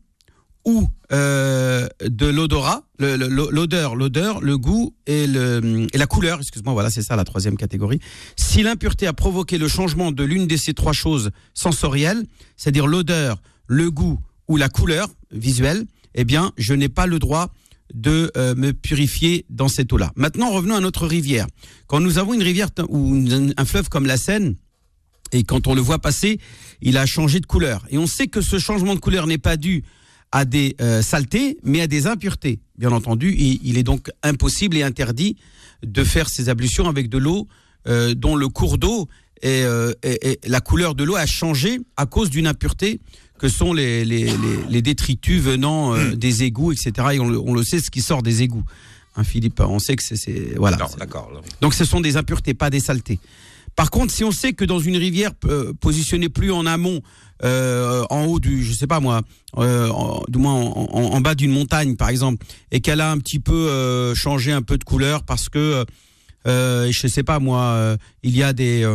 ou 0.65 0.89
euh, 1.13 1.87
de 2.03 2.27
l'odorat, 2.27 2.85
l'odeur, 2.99 3.97
l'odeur, 3.97 4.41
le 4.41 4.57
goût 4.57 4.95
et, 5.07 5.25
et 5.25 5.99
la 5.99 6.07
couleur, 6.07 6.41
excuse-moi, 6.41 6.73
voilà, 6.73 6.91
c'est 6.91 7.03
ça 7.03 7.17
la 7.17 7.25
troisième 7.25 7.57
catégorie. 7.57 8.01
Si 8.37 8.63
l'impureté 8.63 9.07
a 9.07 9.13
provoqué 9.13 9.59
le 9.59 9.69
changement 9.69 10.11
de 10.11 10.25
l'une 10.25 10.47
de 10.47 10.57
ces 10.57 10.73
trois 10.73 10.95
choses 10.95 11.31
sensorielles, 11.53 12.25
c'est-à-dire 12.57 12.87
l'odeur, 12.87 13.43
le 13.67 13.91
goût 13.91 14.19
ou 14.49 14.57
la 14.57 14.69
couleur 14.69 15.09
visuelle, 15.31 15.85
eh 16.15 16.25
bien, 16.25 16.53
je 16.57 16.73
n'ai 16.73 16.89
pas 16.89 17.07
le 17.07 17.19
droit 17.19 17.53
de 17.93 18.31
euh, 18.37 18.55
me 18.55 18.73
purifier 18.73 19.45
dans 19.51 19.69
cette 19.69 19.93
eau-là. 19.93 20.13
Maintenant, 20.17 20.51
revenons 20.51 20.75
à 20.75 20.81
notre 20.81 21.07
rivière. 21.07 21.47
Quand 21.87 22.01
nous 22.01 22.19
avons 22.19 22.35
une 22.35 22.43
rivière 22.43 22.69
ou 22.89 23.15
un 23.57 23.65
fleuve 23.65 23.89
comme 23.89 24.07
la 24.07 24.17
Seine, 24.17 24.57
et 25.33 25.43
quand 25.43 25.67
on 25.67 25.75
le 25.75 25.81
voit 25.81 25.99
passer, 25.99 26.39
il 26.81 26.97
a 26.97 27.07
changé 27.07 27.41
de 27.41 27.47
couleur. 27.47 27.85
Et 27.91 27.99
on 27.99 28.07
sait 28.07 28.29
que 28.29 28.41
ce 28.41 28.59
changement 28.59 28.95
de 28.95 29.01
couleur 29.01 29.27
n'est 29.27 29.39
pas 29.39 29.57
dû 29.57 29.85
à 30.33 30.45
des 30.45 30.77
euh, 30.81 31.03
saletés, 31.03 31.59
mais 31.63 31.81
à 31.81 31.87
des 31.87 32.07
impuretés. 32.07 32.61
Bien 32.79 32.93
entendu, 32.93 33.35
il, 33.37 33.79
est 33.79 33.83
donc 33.83 34.11
impossible 34.23 34.77
et 34.77 34.83
interdit 34.83 35.37
de 35.85 36.03
faire 36.03 36.29
ces 36.29 36.49
ablutions 36.49 36.89
avec 36.89 37.09
de 37.09 37.19
l'eau 37.19 37.47
euh, 37.87 38.15
dont 38.15 38.35
le 38.35 38.49
cours 38.49 38.79
d'eau 38.79 39.09
et, 39.43 39.65
la 40.47 40.61
couleur 40.61 40.95
de 40.95 41.05
l'eau 41.05 41.17
a 41.17 41.27
changé 41.27 41.79
à 41.99 42.07
cause 42.07 42.31
d'une 42.31 42.47
impureté 42.47 43.01
que 43.39 43.49
sont 43.49 43.73
les, 43.73 44.05
les, 44.05 44.31
les, 44.69 44.83
détritus 44.83 45.41
venant 45.41 45.95
euh, 45.95 46.11
hmm. 46.11 46.15
des 46.15 46.45
égouts, 46.45 46.73
etc. 46.73 46.93
Et 47.15 47.21
on 47.21 47.29
le, 47.29 47.39
on 47.39 47.55
le, 47.55 47.63
sait, 47.63 47.81
ce 47.81 47.91
qui 47.91 48.01
sort 48.01 48.23
des 48.23 48.43
égouts. 48.43 48.65
Hein, 49.17 49.25
Philippe, 49.25 49.61
on 49.61 49.79
sait 49.79 49.97
que 49.97 50.03
c'est 50.03 50.55
voilà. 50.57 50.77
d'accord. 50.99 51.31
Donc 51.61 51.75
ce 51.75 51.85
sont 51.85 52.01
des 52.01 52.17
impuretés, 52.17 52.55
pas 52.55 52.71
des 52.71 52.81
saletés. 52.81 53.19
Par 53.77 53.91
contre, 53.91 54.13
si 54.13 54.25
on 54.25 54.31
sait 54.31 54.53
que 54.53 54.65
dans 54.65 54.79
une 54.79 54.97
rivière 54.97 55.33
euh, 55.47 55.73
positionnée 55.81 56.29
plus 56.29 56.53
en 56.53 56.67
amont, 56.67 57.01
euh, 57.43 58.05
en 58.11 58.25
haut 58.25 58.39
du, 58.39 58.65
je 58.65 58.73
sais 58.73 58.87
pas 58.87 59.01
moi, 59.01 59.23
euh, 59.59 59.91
du 60.29 60.39
moins 60.39 60.55
en, 60.55 60.89
en, 61.13 61.21
bas 61.21 61.35
d'une 61.35 61.51
montagne 61.51 61.97
par 61.97 62.09
exemple, 62.09 62.47
et 62.71 62.81
qu'elle 62.81 63.01
a 63.01 63.11
un 63.11 63.19
petit 63.19 63.41
peu 63.41 64.15
changé 64.15 64.53
un 64.53 64.63
peu 64.63 64.79
de 64.79 64.85
couleur 64.85 65.25
parce 65.25 65.49
que, 65.49 65.85
je 66.47 67.07
sais 67.09 67.25
pas 67.25 67.41
moi, 67.41 67.97
il 68.23 68.37
y 68.37 68.43
a 68.43 68.53
des 68.53 68.89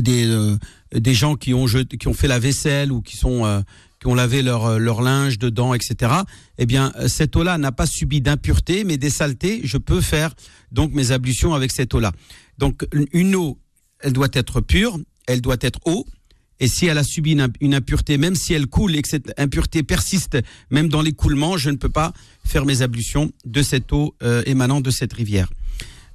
des 0.00 0.56
des 0.94 1.14
gens 1.14 1.34
qui 1.34 1.54
ont 1.54 1.66
qui 1.66 2.08
ont 2.08 2.14
fait 2.14 2.28
la 2.28 2.38
vaisselle 2.38 2.92
ou 2.92 3.02
qui 3.02 3.16
sont 3.16 3.44
euh, 3.44 3.60
qui 4.00 4.06
ont 4.06 4.14
lavé 4.14 4.42
leur 4.42 4.66
euh, 4.66 4.78
leur 4.78 5.02
linge 5.02 5.38
dedans, 5.38 5.74
etc. 5.74 6.12
Eh 6.58 6.66
bien, 6.66 6.92
cette 7.08 7.34
eau-là 7.36 7.58
n'a 7.58 7.72
pas 7.72 7.86
subi 7.86 8.20
d'impureté, 8.20 8.84
mais 8.84 8.96
des 8.96 9.10
saletés. 9.10 9.60
Je 9.64 9.78
peux 9.78 10.00
faire 10.00 10.34
donc 10.72 10.92
mes 10.92 11.10
ablutions 11.10 11.54
avec 11.54 11.72
cette 11.72 11.94
eau-là. 11.94 12.12
Donc, 12.58 12.86
une 13.12 13.34
eau, 13.34 13.58
elle 14.00 14.12
doit 14.12 14.28
être 14.32 14.60
pure, 14.60 14.98
elle 15.26 15.40
doit 15.40 15.56
être 15.60 15.80
eau. 15.86 16.06
Et 16.60 16.68
si 16.68 16.86
elle 16.86 16.98
a 16.98 17.02
subi 17.02 17.32
une, 17.60 17.74
impureté, 17.74 18.16
même 18.16 18.36
si 18.36 18.54
elle 18.54 18.68
coule 18.68 18.94
et 18.94 19.02
que 19.02 19.08
cette 19.08 19.32
impureté 19.38 19.82
persiste, 19.82 20.38
même 20.70 20.88
dans 20.88 21.02
l'écoulement, 21.02 21.56
je 21.56 21.70
ne 21.70 21.76
peux 21.76 21.88
pas 21.88 22.12
faire 22.44 22.64
mes 22.64 22.80
ablutions 22.82 23.32
de 23.44 23.62
cette 23.62 23.92
eau 23.92 24.14
euh, 24.22 24.42
émanant 24.46 24.80
de 24.80 24.90
cette 24.90 25.12
rivière. 25.12 25.50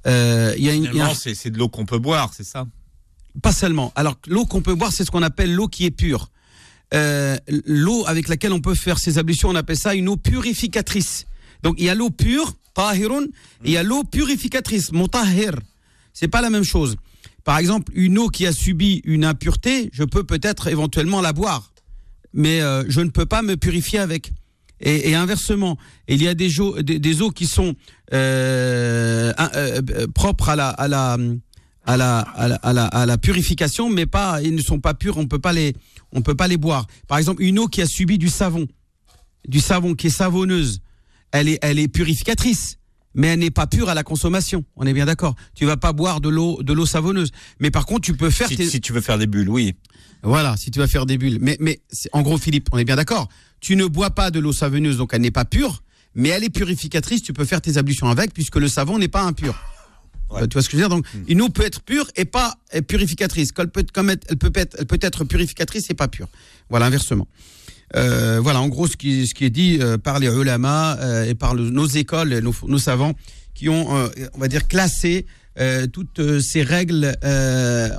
Euh, 0.06 0.54
y 0.56 0.70
a 0.70 0.74
une, 0.74 0.88
c'est 1.14 1.50
de 1.50 1.58
l'eau 1.58 1.68
qu'on 1.68 1.84
peut 1.84 1.98
boire, 1.98 2.32
c'est 2.34 2.44
ça? 2.44 2.66
Pas 3.42 3.52
seulement. 3.52 3.92
Alors 3.94 4.16
l'eau 4.26 4.46
qu'on 4.46 4.62
peut 4.62 4.74
boire, 4.74 4.92
c'est 4.92 5.04
ce 5.04 5.10
qu'on 5.10 5.22
appelle 5.22 5.54
l'eau 5.54 5.68
qui 5.68 5.84
est 5.86 5.90
pure. 5.90 6.30
Euh, 6.92 7.36
l'eau 7.66 8.04
avec 8.06 8.28
laquelle 8.28 8.52
on 8.52 8.60
peut 8.60 8.74
faire 8.74 8.98
ces 8.98 9.18
ablutions, 9.18 9.48
on 9.48 9.54
appelle 9.54 9.78
ça 9.78 9.94
une 9.94 10.08
eau 10.08 10.16
purificatrice. 10.16 11.26
Donc 11.62 11.76
il 11.78 11.84
y 11.84 11.88
a 11.88 11.94
l'eau 11.94 12.10
pure 12.10 12.54
tahirun, 12.74 13.24
et 13.24 13.26
il 13.64 13.70
y 13.72 13.76
a 13.76 13.82
l'eau 13.82 14.04
purificatrice, 14.04 14.92
mutahhir. 14.92 15.52
C'est 16.12 16.28
pas 16.28 16.40
la 16.40 16.50
même 16.50 16.64
chose. 16.64 16.96
Par 17.44 17.58
exemple, 17.58 17.92
une 17.94 18.18
eau 18.18 18.28
qui 18.28 18.46
a 18.46 18.52
subi 18.52 19.00
une 19.04 19.24
impureté, 19.24 19.90
je 19.92 20.04
peux 20.04 20.24
peut-être 20.24 20.68
éventuellement 20.68 21.20
la 21.20 21.32
boire, 21.32 21.72
mais 22.32 22.60
euh, 22.60 22.84
je 22.88 23.00
ne 23.00 23.10
peux 23.10 23.26
pas 23.26 23.42
me 23.42 23.56
purifier 23.56 23.98
avec. 23.98 24.32
Et, 24.82 25.14
inversement, 25.14 25.76
il 26.08 26.22
y 26.22 26.28
a 26.28 26.34
des, 26.34 26.58
eaux- 26.58 26.80
des, 26.80 27.20
eaux 27.20 27.30
qui 27.30 27.46
sont 27.46 27.74
euh, 28.14 29.30
euh, 29.38 29.82
euh, 29.90 30.06
propres 30.06 30.48
à 30.48 30.56
la, 30.56 30.70
à 30.70 30.88
la 30.88 31.18
à 31.86 31.96
la, 31.96 32.20
à 32.20 32.48
la, 32.48 32.54
à 32.56 32.72
la, 32.72 32.84
à 32.86 33.06
la 33.06 33.18
purification, 33.18 33.88
mais 33.90 34.06
pas, 34.06 34.42
ils 34.42 34.54
ne 34.54 34.60
sont 34.62 34.80
pas 34.80 34.94
purs, 34.94 35.16
on 35.18 35.26
peut 35.26 35.38
pas 35.38 35.52
les, 35.52 35.74
on 36.12 36.22
peut 36.22 36.34
pas 36.34 36.48
les 36.48 36.56
boire. 36.56 36.86
Par 37.08 37.18
exemple, 37.18 37.42
une 37.42 37.58
eau 37.58 37.66
qui 37.68 37.80
a 37.82 37.86
subi 37.86 38.18
du 38.18 38.28
savon, 38.28 38.66
du 39.48 39.60
savon 39.60 39.94
qui 39.94 40.08
est 40.08 40.10
savonneuse, 40.10 40.80
elle 41.32 41.48
est, 41.48 41.58
elle 41.62 41.78
est 41.78 41.88
purificatrice, 41.88 42.76
mais 43.14 43.28
elle 43.28 43.38
n'est 43.40 43.50
pas 43.50 43.66
pure 43.66 43.88
à 43.88 43.94
la 43.94 44.02
consommation. 44.02 44.64
On 44.76 44.86
est 44.86 44.92
bien 44.92 45.06
d'accord. 45.06 45.34
Tu 45.54 45.64
vas 45.66 45.76
pas 45.76 45.92
boire 45.92 46.20
de 46.20 46.28
l'eau, 46.28 46.62
de 46.62 46.72
l'eau 46.72 46.86
savonneuse. 46.86 47.30
Mais 47.58 47.70
par 47.70 47.86
contre, 47.86 48.02
tu 48.02 48.14
peux 48.16 48.30
faire 48.30 48.48
Si, 48.48 48.56
tes, 48.56 48.68
si 48.68 48.80
tu 48.80 48.92
veux 48.92 49.00
faire 49.00 49.18
des 49.18 49.26
bulles, 49.26 49.48
oui. 49.48 49.74
voilà, 50.22 50.56
si 50.56 50.70
tu 50.70 50.78
vas 50.78 50.86
faire 50.86 51.06
des 51.06 51.18
bulles. 51.18 51.38
Mais, 51.40 51.56
mais 51.60 51.80
en 52.12 52.22
gros, 52.22 52.38
Philippe, 52.38 52.68
on 52.72 52.78
est 52.78 52.84
bien 52.84 52.96
d'accord. 52.96 53.28
Tu 53.60 53.74
ne 53.74 53.86
bois 53.86 54.10
pas 54.10 54.30
de 54.30 54.38
l'eau 54.38 54.52
savonneuse, 54.52 54.96
donc 54.96 55.10
elle 55.12 55.22
n'est 55.22 55.30
pas 55.32 55.44
pure, 55.44 55.82
mais 56.14 56.28
elle 56.28 56.44
est 56.44 56.50
purificatrice. 56.50 57.22
Tu 57.22 57.32
peux 57.32 57.44
faire 57.44 57.60
tes 57.60 57.78
ablutions 57.78 58.08
avec, 58.08 58.32
puisque 58.32 58.56
le 58.56 58.68
savon 58.68 58.98
n'est 58.98 59.08
pas 59.08 59.22
impur. 59.22 59.54
Ouais. 60.30 60.42
Euh, 60.42 60.46
Tu 60.46 60.54
vois 60.54 60.62
ce 60.62 60.68
que 60.68 60.76
je 60.76 60.82
veux 60.82 60.88
dire? 60.88 60.96
Donc, 60.96 61.06
une 61.28 61.40
eau 61.42 61.48
peut 61.48 61.64
être 61.64 61.80
pure 61.82 62.06
et 62.16 62.24
pas 62.24 62.54
purificatrice. 62.86 63.50
Elle 63.58 63.68
peut, 63.68 63.80
être, 63.80 63.92
comme 63.92 64.10
être- 64.10 64.26
elle, 64.30 64.38
peut 64.38 64.52
être, 64.54 64.76
elle 64.78 64.86
peut 64.86 64.98
être 65.00 65.24
purificatrice 65.24 65.90
et 65.90 65.94
pas 65.94 66.08
pure. 66.08 66.28
Voilà, 66.68 66.86
inversement. 66.86 67.26
Euh, 67.96 68.38
voilà, 68.40 68.60
en 68.60 68.68
gros, 68.68 68.86
ce 68.86 68.96
qui, 68.96 69.26
ce 69.26 69.34
qui 69.34 69.44
est 69.44 69.50
dit 69.50 69.78
euh, 69.80 69.98
par 69.98 70.20
les 70.20 70.28
ulama 70.28 70.96
euh, 71.00 71.24
et 71.24 71.34
par 71.34 71.54
le- 71.54 71.70
nos 71.70 71.86
écoles, 71.86 72.38
nos, 72.38 72.54
nos 72.68 72.78
savants, 72.78 73.14
qui 73.54 73.68
ont, 73.68 73.88
on 74.34 74.38
va 74.38 74.48
dire, 74.48 74.68
classé 74.68 75.26
toutes 75.92 76.40
ces 76.40 76.62
règles 76.62 77.14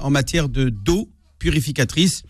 en 0.01 0.09
matière 0.09 0.49
de 0.49 0.69
d'eau 0.69 1.09
purificatrice, 1.37 2.23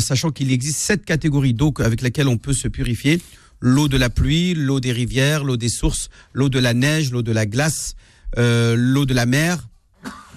sachant 0.00 0.30
qu'il 0.30 0.50
existe 0.50 0.78
sept 0.80 1.04
catégories 1.04 1.54
d'eau 1.54 1.72
avec 1.78 2.00
lesquelles 2.00 2.26
on 2.26 2.38
peut 2.38 2.54
se 2.54 2.66
purifier 2.66 3.20
l'eau 3.60 3.86
de 3.88 3.96
la 3.98 4.08
pluie, 4.10 4.54
l'eau 4.54 4.80
des 4.80 4.90
rivières, 4.90 5.44
l'eau 5.44 5.56
des 5.58 5.68
sources, 5.68 6.08
l'eau 6.32 6.48
de 6.48 6.58
la 6.58 6.72
neige, 6.74 7.12
l'eau 7.12 7.22
de 7.22 7.30
la 7.30 7.44
glace, 7.46 7.94
euh, 8.38 8.74
l'eau 8.76 9.04
de 9.06 9.14
la 9.14 9.26
mer 9.26 9.68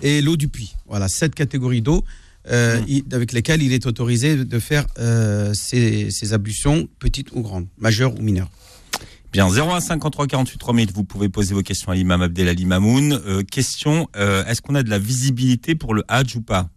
et 0.02 0.22
l'eau 0.22 0.36
du 0.38 0.48
puits. 0.50 0.74
Voilà, 0.88 1.08
sept 1.08 1.34
catégories 1.36 1.82
d'eau 1.82 2.04
euh, 2.52 2.82
il- 2.88 3.06
avec 3.14 3.32
lesquelles 3.32 3.62
il 3.64 3.72
est 3.72 3.86
autorisé 3.86 4.36
de 4.44 4.60
faire 4.60 4.86
euh, 5.00 5.54
ces, 5.54 6.12
ces 6.12 6.34
ablutions, 6.34 6.88
petites 7.00 7.32
ou 7.32 7.41
grandes, 7.41 7.68
majeures 7.78 8.14
ou 8.18 8.22
mineures. 8.22 8.50
Bien, 9.32 9.48
01 9.48 9.80
53 9.80 10.28
48 10.28 10.58
3000, 10.60 10.91
vous 10.94 11.04
pouvez 11.06 11.30
poser 11.30 11.54
vos 11.56 11.64
questions 11.64 11.91
à 11.91 11.96
l'imam 11.96 12.22
Abdelali 12.22 12.66
Mamoun. 12.66 13.14
Euh, 13.26 13.41
question, 13.44 14.08
euh, 14.16 14.46
est-ce 14.46 14.62
qu'on 14.62 14.76
a 14.76 14.84
de 14.84 14.89
la 14.89 15.00
visibilité 15.00 15.74
pour 15.74 15.94
le 15.94 16.04
Hajj 16.08 16.36
ou 16.36 16.41
pas? 16.41 16.70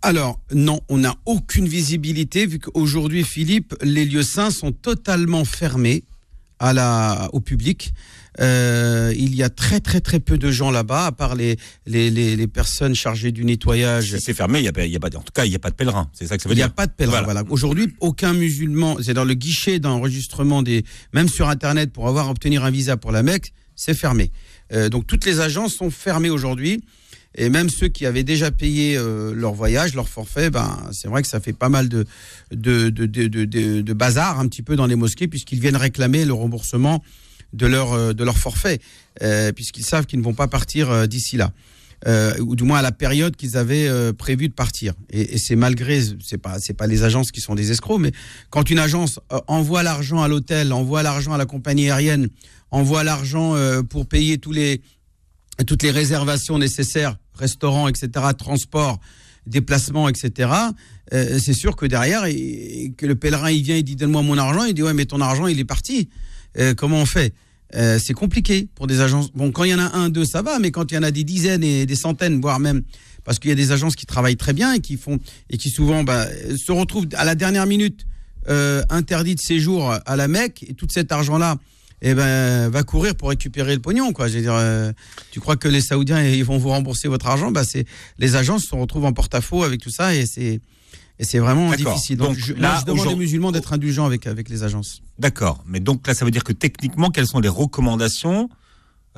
Alors, 0.00 0.40
non, 0.52 0.80
on 0.88 0.98
n'a 0.98 1.16
aucune 1.26 1.68
visibilité 1.68 2.46
vu 2.46 2.58
qu'aujourd'hui, 2.60 3.24
Philippe, 3.24 3.74
les 3.82 4.04
lieux 4.04 4.22
saints 4.22 4.50
sont 4.50 4.72
totalement 4.72 5.44
fermés 5.44 6.02
à 6.58 6.72
la, 6.72 7.28
au 7.32 7.40
public. 7.40 7.92
Euh, 8.40 9.12
il 9.16 9.34
y 9.34 9.42
a 9.42 9.50
très 9.50 9.80
très 9.80 10.00
très 10.00 10.18
peu 10.20 10.38
de 10.38 10.50
gens 10.50 10.70
là-bas, 10.70 11.06
à 11.06 11.12
part 11.12 11.34
les, 11.34 11.58
les, 11.86 12.10
les, 12.10 12.34
les 12.34 12.46
personnes 12.46 12.94
chargées 12.94 13.30
du 13.30 13.44
nettoyage. 13.44 14.16
Si 14.16 14.20
c'est 14.20 14.34
fermé, 14.34 14.60
il 14.60 14.64
y 14.64 14.68
a, 14.68 14.84
il 14.86 14.90
y 14.90 14.96
a 14.96 15.00
pas, 15.00 15.08
en 15.08 15.20
tout 15.22 15.32
cas, 15.34 15.44
il 15.44 15.50
n'y 15.50 15.56
a 15.56 15.58
pas 15.58 15.70
de 15.70 15.74
pèlerin. 15.74 16.08
C'est 16.14 16.26
ça 16.26 16.36
que 16.36 16.42
ça 16.42 16.48
veut 16.48 16.54
Il 16.54 16.56
n'y 16.58 16.62
a 16.62 16.66
dire. 16.68 16.74
pas 16.74 16.86
de 16.86 16.92
pèlerin. 16.92 17.22
Voilà. 17.22 17.40
Voilà. 17.42 17.52
Aujourd'hui, 17.52 17.92
aucun 18.00 18.32
musulman, 18.32 18.96
c'est 19.02 19.14
dans 19.14 19.24
le 19.24 19.34
guichet 19.34 19.78
d'enregistrement 19.80 20.62
des, 20.62 20.84
même 21.12 21.28
sur 21.28 21.48
Internet 21.48 21.92
pour 21.92 22.08
avoir 22.08 22.30
obtenir 22.30 22.64
un 22.64 22.70
visa 22.70 22.96
pour 22.96 23.12
la 23.12 23.22
Mecque, 23.22 23.52
c'est 23.76 23.94
fermé. 23.94 24.30
Euh, 24.72 24.88
donc 24.88 25.06
toutes 25.06 25.26
les 25.26 25.40
agences 25.40 25.74
sont 25.74 25.90
fermées 25.90 26.30
aujourd'hui. 26.30 26.82
Et 27.34 27.48
même 27.48 27.70
ceux 27.70 27.88
qui 27.88 28.04
avaient 28.04 28.24
déjà 28.24 28.50
payé 28.50 28.94
euh, 28.96 29.32
leur 29.34 29.54
voyage, 29.54 29.94
leur 29.94 30.06
forfait, 30.08 30.50
ben 30.50 30.78
c'est 30.92 31.08
vrai 31.08 31.22
que 31.22 31.28
ça 31.28 31.40
fait 31.40 31.54
pas 31.54 31.70
mal 31.70 31.88
de, 31.88 32.04
de, 32.50 32.90
de- 32.90 33.06
de 33.80 33.92
bazar 33.94 34.38
un 34.38 34.46
petit 34.48 34.60
peu 34.60 34.76
dans 34.76 34.84
les 34.86 34.96
mosquées 34.96 35.28
puisqu'ils 35.28 35.58
viennent 35.58 35.76
réclamer 35.76 36.26
le 36.26 36.34
remboursement 36.34 37.02
de 37.52 37.66
leur 37.66 37.92
euh, 37.92 38.12
de 38.12 38.24
leur 38.24 38.38
forfait 38.38 38.80
euh, 39.22 39.52
puisqu'ils 39.52 39.84
savent 39.84 40.06
qu'ils 40.06 40.18
ne 40.18 40.24
vont 40.24 40.34
pas 40.34 40.48
partir 40.48 40.90
euh, 40.90 41.06
d'ici 41.06 41.36
là. 41.36 41.52
Euh, 42.08 42.36
ou 42.40 42.56
du 42.56 42.64
moins 42.64 42.78
à 42.78 42.82
la 42.82 42.90
période 42.90 43.36
qu'ils 43.36 43.56
avaient 43.56 43.86
euh, 43.86 44.12
prévu 44.12 44.48
de 44.48 44.52
partir. 44.52 44.92
Et, 45.10 45.34
et 45.34 45.38
c'est 45.38 45.54
malgré, 45.54 46.02
c'est 46.20 46.38
pas, 46.38 46.58
c'est 46.58 46.74
pas 46.74 46.88
les 46.88 47.04
agences 47.04 47.30
qui 47.30 47.40
sont 47.40 47.54
des 47.54 47.70
escrocs, 47.70 48.00
mais 48.00 48.10
quand 48.50 48.70
une 48.70 48.80
agence 48.80 49.20
euh, 49.32 49.38
envoie 49.46 49.84
l'argent 49.84 50.20
à 50.20 50.26
l'hôtel, 50.26 50.72
envoie 50.72 51.04
l'argent 51.04 51.32
à 51.32 51.38
la 51.38 51.46
compagnie 51.46 51.88
aérienne, 51.88 52.28
envoie 52.72 53.04
l'argent 53.04 53.54
pour 53.90 54.06
payer 54.06 54.38
tous 54.38 54.50
les, 54.50 54.80
toutes 55.66 55.82
les 55.82 55.90
réservations 55.90 56.58
nécessaires, 56.58 57.18
restaurants, 57.34 57.86
etc., 57.86 58.08
transport, 58.36 58.98
déplacements, 59.46 60.08
etc., 60.08 60.50
c'est 61.10 61.52
sûr 61.52 61.76
que 61.76 61.84
derrière, 61.84 62.24
et, 62.24 62.94
que 62.96 63.04
le 63.04 63.14
pèlerin, 63.14 63.50
il 63.50 63.62
vient, 63.62 63.76
il 63.76 63.84
dit 63.84 63.94
donne-moi 63.94 64.22
mon 64.22 64.38
argent, 64.38 64.64
il 64.64 64.72
dit 64.72 64.82
ouais, 64.82 64.94
mais 64.94 65.04
ton 65.04 65.20
argent, 65.20 65.46
il 65.46 65.60
est 65.60 65.66
parti. 65.66 66.08
Euh, 66.58 66.74
comment 66.74 66.98
on 66.98 67.06
fait? 67.06 67.32
Euh, 67.74 67.98
C'est 67.98 68.14
compliqué 68.14 68.68
pour 68.74 68.86
des 68.86 69.00
agences. 69.00 69.32
Bon, 69.32 69.50
quand 69.50 69.64
il 69.64 69.70
y 69.70 69.74
en 69.74 69.78
a 69.78 69.96
un, 69.96 70.08
deux, 70.08 70.24
ça 70.24 70.42
va, 70.42 70.58
mais 70.58 70.70
quand 70.70 70.90
il 70.90 70.94
y 70.94 70.98
en 70.98 71.02
a 71.02 71.10
des 71.10 71.24
dizaines 71.24 71.64
et 71.64 71.86
des 71.86 71.96
centaines, 71.96 72.40
voire 72.40 72.60
même, 72.60 72.82
parce 73.24 73.38
qu'il 73.38 73.50
y 73.50 73.52
a 73.52 73.56
des 73.56 73.72
agences 73.72 73.96
qui 73.96 74.06
travaillent 74.06 74.36
très 74.36 74.52
bien 74.52 74.74
et 74.74 74.80
qui 74.80 74.96
font 74.96 75.18
et 75.48 75.56
qui 75.56 75.70
souvent 75.70 76.02
bah, 76.04 76.26
se 76.56 76.72
retrouvent 76.72 77.06
à 77.14 77.24
la 77.24 77.34
dernière 77.34 77.66
minute 77.66 78.06
euh, 78.48 78.82
interdit 78.90 79.36
de 79.36 79.40
séjour 79.40 79.94
à 80.04 80.16
la 80.16 80.26
Mecque 80.28 80.64
et 80.68 80.74
tout 80.74 80.88
cet 80.90 81.12
argent-là 81.12 81.56
eh 82.02 82.14
ben, 82.14 82.68
va 82.68 82.82
courir 82.82 83.14
pour 83.14 83.28
récupérer 83.28 83.74
le 83.74 83.80
pognon. 83.80 84.12
Quoi. 84.12 84.28
Je 84.28 84.34
veux 84.34 84.42
dire, 84.42 84.54
euh, 84.54 84.92
tu 85.30 85.40
crois 85.40 85.56
que 85.56 85.68
les 85.68 85.80
Saoudiens 85.80 86.22
ils 86.22 86.44
vont 86.44 86.58
vous 86.58 86.70
rembourser 86.70 87.08
votre 87.08 87.26
argent? 87.28 87.50
Bah, 87.50 87.64
c'est, 87.64 87.86
Les 88.18 88.34
agences 88.36 88.64
se 88.64 88.74
retrouvent 88.74 89.04
en 89.04 89.12
porte-à-faux 89.12 89.62
avec 89.62 89.80
tout 89.80 89.90
ça 89.90 90.14
et 90.14 90.26
c'est, 90.26 90.60
et 91.18 91.24
c'est 91.24 91.38
vraiment 91.38 91.70
D'accord. 91.70 91.94
difficile. 91.94 92.16
Donc, 92.16 92.30
Donc, 92.30 92.38
je, 92.38 92.54
là, 92.54 92.78
je 92.80 92.86
demande 92.86 93.06
aux 93.06 93.16
musulmans 93.16 93.52
d'être 93.52 93.72
indulgents 93.72 94.04
avec, 94.04 94.26
avec 94.26 94.48
les 94.48 94.64
agences. 94.64 95.00
D'accord. 95.18 95.62
Mais 95.66 95.78
donc 95.78 96.06
là, 96.06 96.14
ça 96.14 96.24
veut 96.24 96.32
dire 96.32 96.44
que 96.44 96.52
techniquement, 96.52 97.10
quelles 97.10 97.28
sont 97.28 97.40
les 97.40 97.48
recommandations 97.48 98.48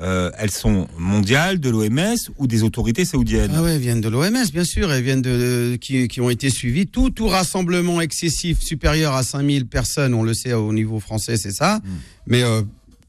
Euh, 0.01 0.29
Elles 0.37 0.51
sont 0.51 0.87
mondiales, 0.97 1.59
de 1.59 1.69
l'OMS 1.69 2.15
ou 2.37 2.47
des 2.47 2.63
autorités 2.63 3.05
saoudiennes 3.05 3.51
Ah 3.55 3.63
ouais, 3.63 3.75
elles 3.75 3.81
viennent 3.81 4.01
de 4.01 4.09
l'OMS, 4.09 4.49
bien 4.51 4.65
sûr, 4.65 4.91
elles 4.91 5.03
viennent 5.03 5.21
de, 5.21 5.77
qui, 5.79 6.07
qui 6.09 6.19
ont 6.19 6.29
été 6.29 6.49
suivies. 6.49 6.85
Tout, 6.87 7.09
tout 7.11 7.27
rassemblement 7.27 8.01
excessif 8.01 8.59
supérieur 8.61 9.13
à 9.13 9.23
5000 9.23 9.67
personnes, 9.67 10.13
on 10.13 10.23
le 10.23 10.33
sait 10.33 10.51
au 10.53 10.73
niveau 10.73 10.99
français, 10.99 11.37
c'est 11.37 11.51
ça. 11.53 11.79
Mais 12.27 12.43
euh, 12.43 12.61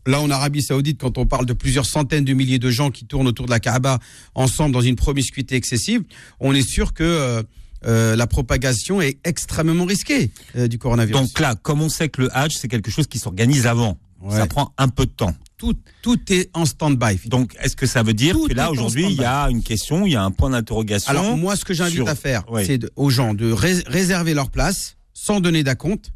là, 0.06 0.20
en 0.20 0.30
Arabie 0.30 0.62
Saoudite, 0.62 1.00
quand 1.00 1.18
on 1.18 1.26
parle 1.26 1.44
de 1.46 1.54
plusieurs 1.54 1.86
centaines 1.86 2.24
de 2.24 2.32
milliers 2.34 2.60
de 2.60 2.70
gens 2.70 2.90
qui 2.92 3.04
tournent 3.04 3.26
autour 3.26 3.46
de 3.46 3.50
la 3.50 3.58
Kaaba 3.58 3.98
ensemble 4.36 4.72
dans 4.72 4.80
une 4.80 4.94
promiscuité 4.96 5.56
excessive, 5.56 6.02
on 6.38 6.54
est 6.54 6.62
sûr 6.68 6.94
que 6.94 7.02
euh, 7.02 7.42
euh, 7.84 8.14
la 8.14 8.28
propagation 8.28 9.00
est 9.02 9.18
extrêmement 9.24 9.84
risquée 9.86 10.30
euh, 10.56 10.68
du 10.68 10.78
coronavirus. 10.78 11.20
Donc 11.20 11.40
là, 11.40 11.56
comme 11.56 11.82
on 11.82 11.88
sait 11.88 12.08
que 12.08 12.22
le 12.22 12.36
Hajj, 12.36 12.54
c'est 12.56 12.68
quelque 12.68 12.92
chose 12.92 13.08
qui 13.08 13.18
s'organise 13.18 13.66
avant, 13.66 13.98
Ouais. 14.22 14.34
ça 14.36 14.46
prend 14.46 14.72
un 14.78 14.88
peu 14.88 15.04
de 15.04 15.10
temps. 15.10 15.34
Tout, 15.58 15.74
tout 16.02 16.20
est 16.32 16.50
en 16.54 16.66
stand-by. 16.66 17.28
Donc, 17.28 17.56
est-ce 17.60 17.76
que 17.76 17.86
ça 17.86 18.02
veut 18.02 18.12
dire 18.14 18.34
Tout 18.34 18.48
que 18.48 18.54
là, 18.54 18.70
aujourd'hui, 18.70 19.06
il 19.10 19.16
y 19.20 19.24
a 19.24 19.44
une 19.50 19.62
question, 19.62 20.04
il 20.06 20.12
y 20.12 20.16
a 20.16 20.22
un 20.22 20.30
point 20.30 20.50
d'interrogation 20.50 21.10
Alors 21.10 21.36
moi, 21.36 21.56
ce 21.56 21.64
que 21.64 21.72
j'invite 21.74 21.94
sur- 21.96 22.08
à 22.08 22.14
faire, 22.14 22.44
c'est 22.66 22.80
aux 22.96 23.08
gens 23.10 23.32
de 23.34 23.50
rés- 23.50 23.82
réserver 23.86 24.34
leur 24.34 24.50
place 24.50 24.96
sans 25.14 25.40
donner 25.40 25.62
d'acompte, 25.64 26.12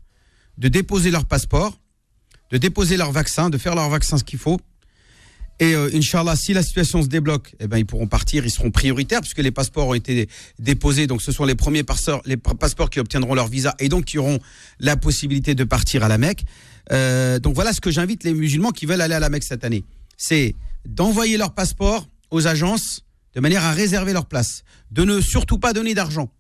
de 0.59 0.68
déposer 0.68 1.11
leur 1.11 1.24
passeport, 1.24 1.78
de 2.51 2.59
déposer 2.59 2.97
leur 2.99 3.12
vaccin, 3.12 3.49
de 3.49 3.57
faire 3.59 3.74
leur 3.74 3.88
vaccin 3.88 4.18
ce 4.18 4.24
qu'il 4.24 4.38
faut. 4.38 4.61
Et 5.63 5.75
euh, 5.75 5.91
Inch'Allah, 5.95 6.37
si 6.37 6.55
la 6.55 6.63
situation 6.63 7.03
se 7.03 7.07
débloque, 7.09 7.55
eh 7.61 7.69
ben, 7.69 7.77
ils 7.77 7.85
pourront 7.85 8.07
partir, 8.07 8.45
ils 8.47 8.51
seront 8.51 8.71
prioritaires 8.71 9.21
puisque 9.21 9.39
les 9.41 9.51
passeports 9.51 9.89
ont 9.89 9.95
été 9.95 10.27
déposés. 10.59 11.07
Donc 11.07 11.21
ce 11.21 11.33
sont 11.33 11.45
les 11.45 11.55
premiers 11.55 11.85
passeurs, 11.85 12.23
les 12.25 12.39
pa- 12.39 12.55
passeports 12.55 12.89
qui 12.89 12.99
obtiendront 12.99 13.35
leur 13.35 13.47
visa 13.47 13.75
et 13.79 13.91
donc 13.91 14.07
qui 14.07 14.17
auront 14.19 14.39
la 14.79 14.97
possibilité 14.97 15.55
de 15.55 15.65
partir 15.65 16.03
à 16.03 16.09
la 16.09 16.17
Mecque. 16.17 16.45
Euh, 16.93 17.39
donc 17.39 17.55
voilà 17.55 17.75
ce 17.75 17.81
que 17.83 17.91
j'invite 17.91 18.25
les 18.25 18.33
musulmans 18.33 18.71
qui 18.71 18.87
veulent 18.87 19.03
aller 19.03 19.15
à 19.15 19.21
la 19.21 19.29
Mecque 19.29 19.45
cette 19.45 19.63
année. 19.65 19.85
C'est 20.17 20.55
d'envoyer 20.89 21.37
leur 21.37 21.53
passeport 21.55 22.09
aux 22.31 22.47
agences 22.47 23.03
de 23.35 23.41
manière 23.41 23.63
à 23.65 23.73
réserver 23.73 24.15
leur 24.15 24.25
place. 24.27 24.63
De 24.91 25.05
ne 25.05 25.21
surtout 25.21 25.59
pas 25.59 25.75
donner 25.75 25.93
d'argent. 25.95 26.31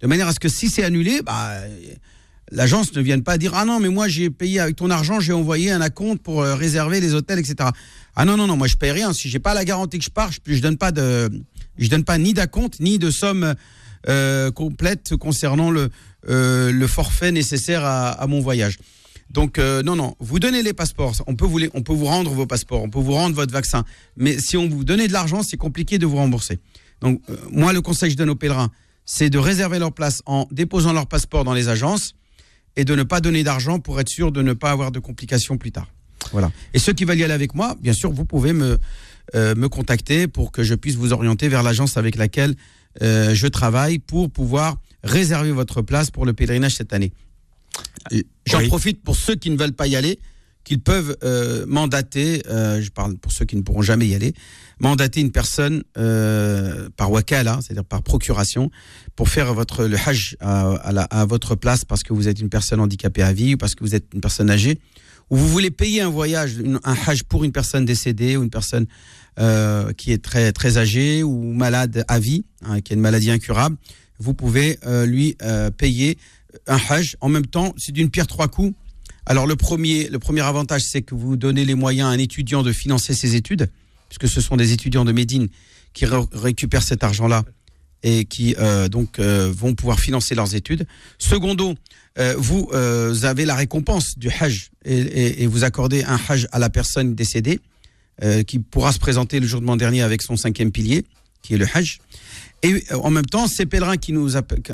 De 0.00 0.06
manière 0.06 0.28
à 0.28 0.32
ce 0.32 0.38
que 0.40 0.48
si 0.48 0.68
c'est 0.68 0.84
annulé, 0.84 1.22
bah, 1.22 1.54
l'agence 2.50 2.94
ne 2.94 3.00
vienne 3.02 3.22
pas 3.24 3.36
dire 3.36 3.52
Ah 3.54 3.64
non, 3.64 3.80
mais 3.80 3.88
moi 3.88 4.06
j'ai 4.06 4.30
payé 4.30 4.60
avec 4.60 4.76
ton 4.76 4.90
argent, 4.90 5.18
j'ai 5.20 5.32
envoyé 5.32 5.70
un 5.70 5.80
acompte 5.80 6.22
pour 6.22 6.42
euh, 6.42 6.54
réserver 6.54 7.00
les 7.00 7.14
hôtels, 7.14 7.38
etc. 7.40 7.70
Ah 8.16 8.24
non, 8.24 8.36
non, 8.36 8.46
non, 8.46 8.56
moi 8.56 8.66
je 8.66 8.76
paye 8.76 8.92
rien. 8.92 9.12
Si 9.12 9.28
j'ai 9.28 9.40
pas 9.40 9.54
la 9.54 9.64
garantie 9.64 9.98
que 9.98 10.04
je 10.04 10.10
pars, 10.10 10.30
je, 10.32 10.38
je 10.46 10.60
donne 10.60 10.76
pas 10.76 10.92
de, 10.92 11.30
je 11.78 11.88
donne 11.88 12.04
pas 12.04 12.18
ni 12.18 12.32
d'acompte 12.32 12.80
ni 12.80 12.98
de 12.98 13.10
somme 13.10 13.54
euh, 14.08 14.50
complète 14.52 15.16
concernant 15.16 15.70
le, 15.70 15.90
euh, 16.28 16.70
le 16.70 16.86
forfait 16.86 17.32
nécessaire 17.32 17.84
à, 17.84 18.10
à 18.10 18.26
mon 18.26 18.40
voyage. 18.40 18.78
Donc 19.30 19.58
euh, 19.58 19.82
non, 19.82 19.96
non, 19.96 20.14
vous 20.20 20.38
donnez 20.38 20.62
les 20.62 20.74
passeports, 20.74 21.14
on 21.26 21.34
peut 21.34 21.46
vous 21.46 21.58
les, 21.58 21.70
on 21.74 21.82
peut 21.82 21.94
vous 21.94 22.04
rendre 22.04 22.30
vos 22.30 22.46
passeports, 22.46 22.82
on 22.82 22.90
peut 22.90 23.00
vous 23.00 23.14
rendre 23.14 23.34
votre 23.34 23.52
vaccin, 23.52 23.84
mais 24.16 24.38
si 24.38 24.56
on 24.56 24.68
vous 24.68 24.84
donnait 24.84 25.08
de 25.08 25.12
l'argent, 25.12 25.42
c'est 25.42 25.56
compliqué 25.56 25.98
de 25.98 26.06
vous 26.06 26.16
rembourser. 26.16 26.60
Donc 27.00 27.20
euh, 27.28 27.36
moi, 27.50 27.72
le 27.72 27.80
conseil 27.80 28.10
que 28.10 28.12
je 28.12 28.16
donne 28.16 28.30
aux 28.30 28.36
pèlerins, 28.36 28.70
c'est 29.06 29.30
de 29.30 29.38
réserver 29.38 29.78
leur 29.78 29.92
place 29.92 30.22
en 30.26 30.46
déposant 30.52 30.92
leur 30.92 31.06
passeport 31.06 31.42
dans 31.42 31.54
les 31.54 31.68
agences 31.68 32.14
et 32.76 32.84
de 32.84 32.94
ne 32.94 33.02
pas 33.02 33.20
donner 33.20 33.42
d'argent 33.42 33.80
pour 33.80 33.98
être 33.98 34.08
sûr 34.08 34.30
de 34.30 34.42
ne 34.42 34.52
pas 34.52 34.70
avoir 34.70 34.92
de 34.92 35.00
complications 35.00 35.58
plus 35.58 35.72
tard. 35.72 35.88
Voilà. 36.32 36.50
Et 36.72 36.78
ceux 36.78 36.92
qui 36.92 37.04
veulent 37.04 37.18
y 37.18 37.24
aller 37.24 37.32
avec 37.34 37.54
moi, 37.54 37.76
bien 37.80 37.92
sûr, 37.92 38.10
vous 38.12 38.24
pouvez 38.24 38.52
me, 38.52 38.78
euh, 39.34 39.54
me 39.54 39.68
contacter 39.68 40.26
pour 40.28 40.52
que 40.52 40.62
je 40.62 40.74
puisse 40.74 40.96
vous 40.96 41.12
orienter 41.12 41.48
vers 41.48 41.62
l'agence 41.62 41.96
avec 41.96 42.16
laquelle 42.16 42.54
euh, 43.02 43.34
je 43.34 43.46
travaille 43.46 43.98
pour 43.98 44.30
pouvoir 44.30 44.76
réserver 45.02 45.52
votre 45.52 45.82
place 45.82 46.10
pour 46.10 46.24
le 46.26 46.32
pèlerinage 46.32 46.74
cette 46.76 46.92
année. 46.92 47.12
J'en 48.46 48.58
Oui. 48.58 48.68
profite 48.68 49.02
pour 49.02 49.16
ceux 49.16 49.34
qui 49.34 49.50
ne 49.50 49.56
veulent 49.56 49.72
pas 49.72 49.86
y 49.86 49.96
aller, 49.96 50.18
qu'ils 50.62 50.80
peuvent 50.80 51.16
euh, 51.24 51.66
mandater, 51.66 52.42
je 52.46 52.88
parle 52.90 53.16
pour 53.16 53.32
ceux 53.32 53.44
qui 53.44 53.56
ne 53.56 53.62
pourront 53.62 53.82
jamais 53.82 54.06
y 54.06 54.14
aller, 54.14 54.32
mandater 54.80 55.20
une 55.20 55.30
personne 55.32 55.82
par 56.96 57.10
wakala, 57.10 57.58
c'est-à-dire 57.62 57.84
par 57.84 58.02
procuration, 58.02 58.70
pour 59.16 59.28
faire 59.28 59.52
votre 59.54 59.84
le 59.84 59.96
hajj 60.06 60.36
à, 60.40 60.70
à 60.76 60.92
la- 60.92 61.02
à 61.04 61.24
votre 61.26 61.54
place 61.54 61.84
parce 61.84 62.02
que 62.02 62.12
vous 62.12 62.28
êtes 62.28 62.40
une 62.40 62.48
personne 62.48 62.80
handicapée 62.80 63.22
à 63.22 63.32
vie 63.32 63.54
ou 63.54 63.56
parce 63.58 63.74
que 63.74 63.84
vous 63.84 63.94
êtes 63.94 64.06
une 64.14 64.20
personne 64.20 64.50
âgée, 64.50 64.78
ou 65.30 65.36
vous 65.36 65.48
voulez 65.48 65.70
payer 65.70 66.00
un 66.02 66.10
voyage, 66.10 66.56
un 66.84 66.96
hajj 67.06 67.22
pour 67.24 67.44
une 67.44 67.52
personne 67.52 67.84
décédée 67.84 68.36
ou 68.36 68.42
une 68.42 68.50
personne 68.50 68.86
euh, 69.38 69.92
qui 69.92 70.12
est 70.12 70.22
très 70.22 70.52
très 70.52 70.78
âgée 70.78 71.22
ou 71.22 71.52
malade 71.52 72.04
à 72.08 72.18
vie, 72.18 72.44
hein, 72.62 72.80
qui 72.80 72.92
a 72.92 72.94
une 72.94 73.00
maladie 73.00 73.30
incurable, 73.30 73.76
vous 74.18 74.34
pouvez 74.34 74.78
euh, 74.86 75.06
lui 75.06 75.36
euh, 75.42 75.70
payer 75.70 76.18
un 76.66 76.78
hajj. 76.88 77.16
En 77.20 77.28
même 77.28 77.46
temps, 77.46 77.74
c'est 77.76 77.92
d'une 77.92 78.10
pierre 78.10 78.26
trois 78.28 78.48
coups. 78.48 78.74
Alors 79.26 79.46
le 79.46 79.56
premier, 79.56 80.08
le 80.08 80.18
premier 80.18 80.42
avantage, 80.42 80.82
c'est 80.82 81.02
que 81.02 81.14
vous 81.14 81.36
donnez 81.36 81.64
les 81.64 81.74
moyens 81.74 82.08
à 82.10 82.12
un 82.12 82.18
étudiant 82.18 82.62
de 82.62 82.72
financer 82.72 83.14
ses 83.14 83.34
études, 83.34 83.70
puisque 84.08 84.28
ce 84.28 84.40
sont 84.40 84.56
des 84.56 84.72
étudiants 84.72 85.04
de 85.04 85.12
Médine 85.12 85.48
qui 85.94 86.06
ré- 86.06 86.26
récupèrent 86.32 86.82
cet 86.82 87.02
argent-là 87.02 87.44
et 88.04 88.26
qui 88.26 88.54
euh, 88.58 88.88
donc 88.88 89.18
euh, 89.18 89.50
vont 89.52 89.74
pouvoir 89.74 89.98
financer 89.98 90.34
leurs 90.36 90.54
études. 90.54 90.86
Secondo, 91.18 91.74
euh, 92.18 92.34
vous 92.38 92.70
avez 93.24 93.44
la 93.46 93.56
récompense 93.56 94.16
du 94.18 94.28
hajj 94.28 94.70
et, 94.84 95.46
vous 95.46 95.64
accordez 95.64 96.04
un 96.04 96.20
hajj 96.28 96.46
à 96.52 96.60
la 96.60 96.70
personne 96.70 97.14
décédée 97.16 97.58
qui 98.46 98.60
pourra 98.60 98.92
se 98.92 99.00
présenter 99.00 99.40
le 99.40 99.46
jour 99.48 99.60
de 99.60 99.66
l'an 99.66 99.76
dernier 99.76 100.02
avec 100.02 100.22
son 100.22 100.36
cinquième 100.36 100.70
pilier, 100.70 101.04
qui 101.42 101.54
est 101.54 101.56
le 101.56 101.66
hajj. 101.74 101.98
Et 102.62 102.84
en 102.92 103.10
même 103.10 103.26
temps, 103.26 103.48
ces 103.48 103.66
pèlerins 103.66 103.96
qui 103.96 104.12
nous, 104.12 104.28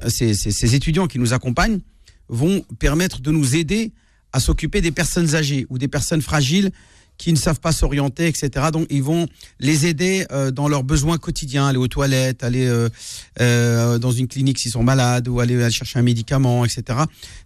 ces- 0.08 0.34
ces 0.34 0.74
étudiants 0.74 1.06
qui 1.06 1.18
nous 1.18 1.32
accompagnent 1.32 1.80
vont 2.28 2.62
permettre 2.78 3.20
de 3.22 3.30
nous 3.30 3.56
aider 3.56 3.92
à 4.34 4.40
s'occuper 4.40 4.82
des 4.82 4.90
personnes 4.92 5.34
âgées 5.34 5.66
ou 5.70 5.78
des 5.78 5.88
personnes 5.88 6.20
fragiles 6.20 6.70
qui 7.20 7.34
ne 7.34 7.36
savent 7.36 7.60
pas 7.60 7.72
s'orienter, 7.72 8.28
etc. 8.28 8.68
Donc, 8.72 8.86
ils 8.88 9.02
vont 9.02 9.26
les 9.58 9.86
aider 9.86 10.26
euh, 10.32 10.50
dans 10.50 10.68
leurs 10.68 10.84
besoins 10.84 11.18
quotidiens, 11.18 11.66
aller 11.66 11.76
aux 11.76 11.86
toilettes, 11.86 12.42
aller 12.42 12.66
euh, 12.66 12.88
euh, 13.42 13.98
dans 13.98 14.10
une 14.10 14.26
clinique 14.26 14.58
s'ils 14.58 14.70
sont 14.70 14.82
malades, 14.82 15.28
ou 15.28 15.38
aller, 15.38 15.70
chercher 15.70 15.98
un 15.98 16.02
médicament, 16.02 16.64
etc. 16.64 17.00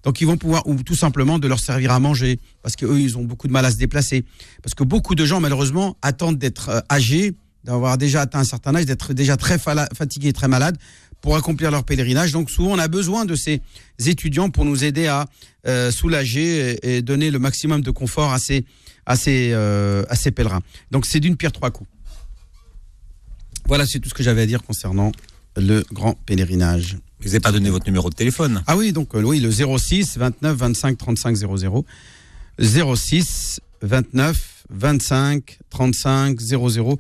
Donc, 0.05 0.21
ils 0.21 0.27
vont 0.29 0.37
pouvoir, 0.37 0.65
ou 0.69 0.81
tout 0.85 0.95
simplement 0.95 1.41
de 1.41 1.49
leur 1.49 1.59
servir 1.59 1.91
à 1.91 1.99
manger, 1.99 2.39
parce 2.63 2.77
qu'eux, 2.77 3.01
ils 3.01 3.19
ont 3.19 3.25
beaucoup 3.25 3.49
de 3.49 3.53
mal 3.53 3.65
à 3.65 3.73
se 3.73 3.77
déplacer. 3.77 4.25
Parce 4.63 4.75
que 4.75 4.85
beaucoup 4.85 5.17
de 5.17 5.25
gens, 5.25 5.41
malheureusement, 5.41 5.97
attendent 6.03 6.39
d'être 6.39 6.69
euh, 6.69 6.81
âgés, 6.89 7.35
d'avoir 7.65 7.99
déjà 7.99 8.21
atteint 8.21 8.39
un 8.39 8.45
certain 8.45 8.77
âge, 8.77 8.87
d'être 8.87 9.13
déjà 9.13 9.37
très 9.37 9.59
fatigués, 9.59 10.33
très 10.33 10.47
malades, 10.47 10.79
pour 11.21 11.35
accomplir 11.35 11.73
leur 11.73 11.83
pèlerinage. 11.83 12.31
Donc, 12.31 12.49
souvent, 12.49 12.75
on 12.75 12.79
a 12.79 12.87
besoin 12.87 13.25
de 13.25 13.35
ces 13.35 13.61
étudiants 14.07 14.51
pour 14.51 14.65
nous 14.65 14.85
aider 14.85 15.09
à 15.09 15.27
euh, 15.67 15.91
soulager 15.91 16.79
et 16.83 17.03
donner 17.03 17.33
le 17.33 17.41
maximum 17.41 17.81
de 17.81 17.91
confort 17.91 18.33
à 18.33 18.39
ces, 18.39 18.65
à 19.07 19.17
ces, 19.17 19.51
euh, 19.53 20.05
à 20.09 20.17
ces 20.17 20.31
pèlerins. 20.31 20.61
Donc 20.91 21.07
c'est 21.07 21.21
d'une 21.21 21.37
pierre 21.37 21.53
trois 21.53 21.71
coups. 21.71 21.89
Voilà, 23.67 23.87
c'est 23.87 23.99
tout 24.01 24.09
ce 24.09 24.15
que 24.15 24.23
j'avais 24.23 24.43
à 24.43 24.47
dire 24.47 24.63
concernant 24.63 25.13
le 25.57 25.85
grand 25.93 26.15
pèlerinage. 26.27 26.99
Vous 27.21 27.29
n'avez 27.29 27.41
pas 27.41 27.53
donné 27.53 27.71
votre 27.71 27.87
numéro 27.87 28.11
de 28.11 28.15
téléphone. 28.15 28.63
Ah 28.67 28.77
oui, 28.77 28.93
donc 28.93 29.15
euh, 29.15 29.23
oui, 29.23 29.41
le 29.41 29.51
06 29.51 30.19
29 30.19 30.57
25 30.57 30.99
35 30.99 31.37
00. 31.37 31.85
06 32.59 33.61
29 33.83 34.65
25 34.71 35.59
35 35.71 36.41
00. 36.41 36.99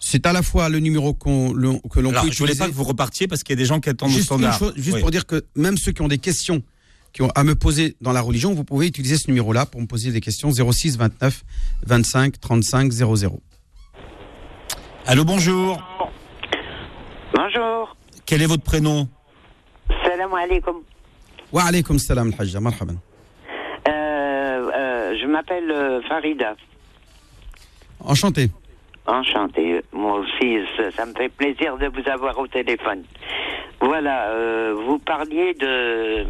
C'est 0.00 0.26
à 0.26 0.32
la 0.34 0.42
fois 0.42 0.68
le 0.68 0.80
numéro 0.80 1.14
qu'on, 1.14 1.54
le- 1.54 1.78
que 1.90 2.00
l'on 2.00 2.10
peut 2.10 2.16
je 2.16 2.20
voulais 2.38 2.52
utiliser. 2.52 2.58
pas 2.58 2.68
que 2.68 2.74
vous 2.74 2.84
repartiez 2.84 3.26
parce 3.26 3.42
qu'il 3.42 3.54
y 3.54 3.58
a 3.58 3.62
des 3.62 3.64
gens 3.64 3.80
qui 3.80 3.88
attendent 3.88 4.10
au 4.10 4.12
Juste, 4.12 4.30
une 4.30 4.36
standard. 4.38 4.58
chose- 4.58 4.74
juste 4.76 4.94
Oui. 4.96 5.00
pour 5.00 5.10
dire 5.10 5.24
que 5.24 5.44
même 5.56 5.78
ceux 5.78 5.92
qui 5.92 6.02
ont 6.02 6.08
des 6.08 6.18
questions 6.18 6.62
qui 7.14 7.22
ont 7.22 7.30
à 7.34 7.44
me 7.44 7.54
poser 7.54 7.96
dans 8.00 8.12
la 8.12 8.20
religion, 8.20 8.52
vous 8.52 8.64
pouvez 8.64 8.88
utiliser 8.88 9.16
ce 9.16 9.28
numéro-là 9.28 9.64
pour 9.66 9.80
me 9.80 9.86
poser 9.86 10.10
des 10.10 10.20
questions 10.20 10.50
06 10.50 10.98
29 10.98 11.42
25 11.86 12.40
35 12.40 12.92
00. 12.92 13.40
Allô, 15.06 15.24
bonjour. 15.24 15.80
Bonjour. 17.34 17.96
Quel 18.26 18.42
est 18.42 18.46
votre 18.46 18.64
prénom? 18.64 19.08
Salam 20.04 20.34
alaikum. 20.34 20.76
Wa 21.52 21.62
alaykum 21.64 21.98
salam 21.98 22.32
al-hajja, 22.32 22.60
marhaban. 22.60 22.94
Euh, 23.86 23.92
euh, 23.92 25.16
je 25.20 25.26
m'appelle 25.26 25.70
euh, 25.70 26.02
Farida. 26.08 26.56
Enchanté. 28.00 28.50
Enchanté. 29.06 29.82
Moi 29.92 30.18
aussi, 30.20 30.58
ça, 30.76 30.90
ça 30.90 31.06
me 31.06 31.12
fait 31.14 31.28
plaisir 31.28 31.76
de 31.76 31.86
vous 31.86 32.08
avoir 32.10 32.38
au 32.38 32.46
téléphone. 32.48 33.04
Voilà, 33.84 34.30
euh, 34.30 34.74
vous 34.86 34.98
parliez 34.98 35.52
de 35.52 35.66
euh, 35.66 36.24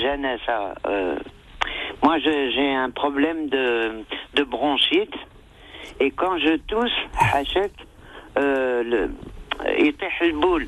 Janessa. 0.00 0.38
Hein, 0.48 0.74
euh, 0.86 1.16
moi, 2.02 2.18
j'ai 2.20 2.74
un 2.74 2.90
problème 2.90 3.48
de, 3.48 4.44
bronchite. 4.44 5.14
Et 5.98 6.12
quand 6.12 6.38
je 6.38 6.56
tousse, 6.58 6.92
Hachek, 7.18 7.72
euh, 8.38 9.08
était 9.76 10.06
le 10.20 10.40
boule. 10.40 10.66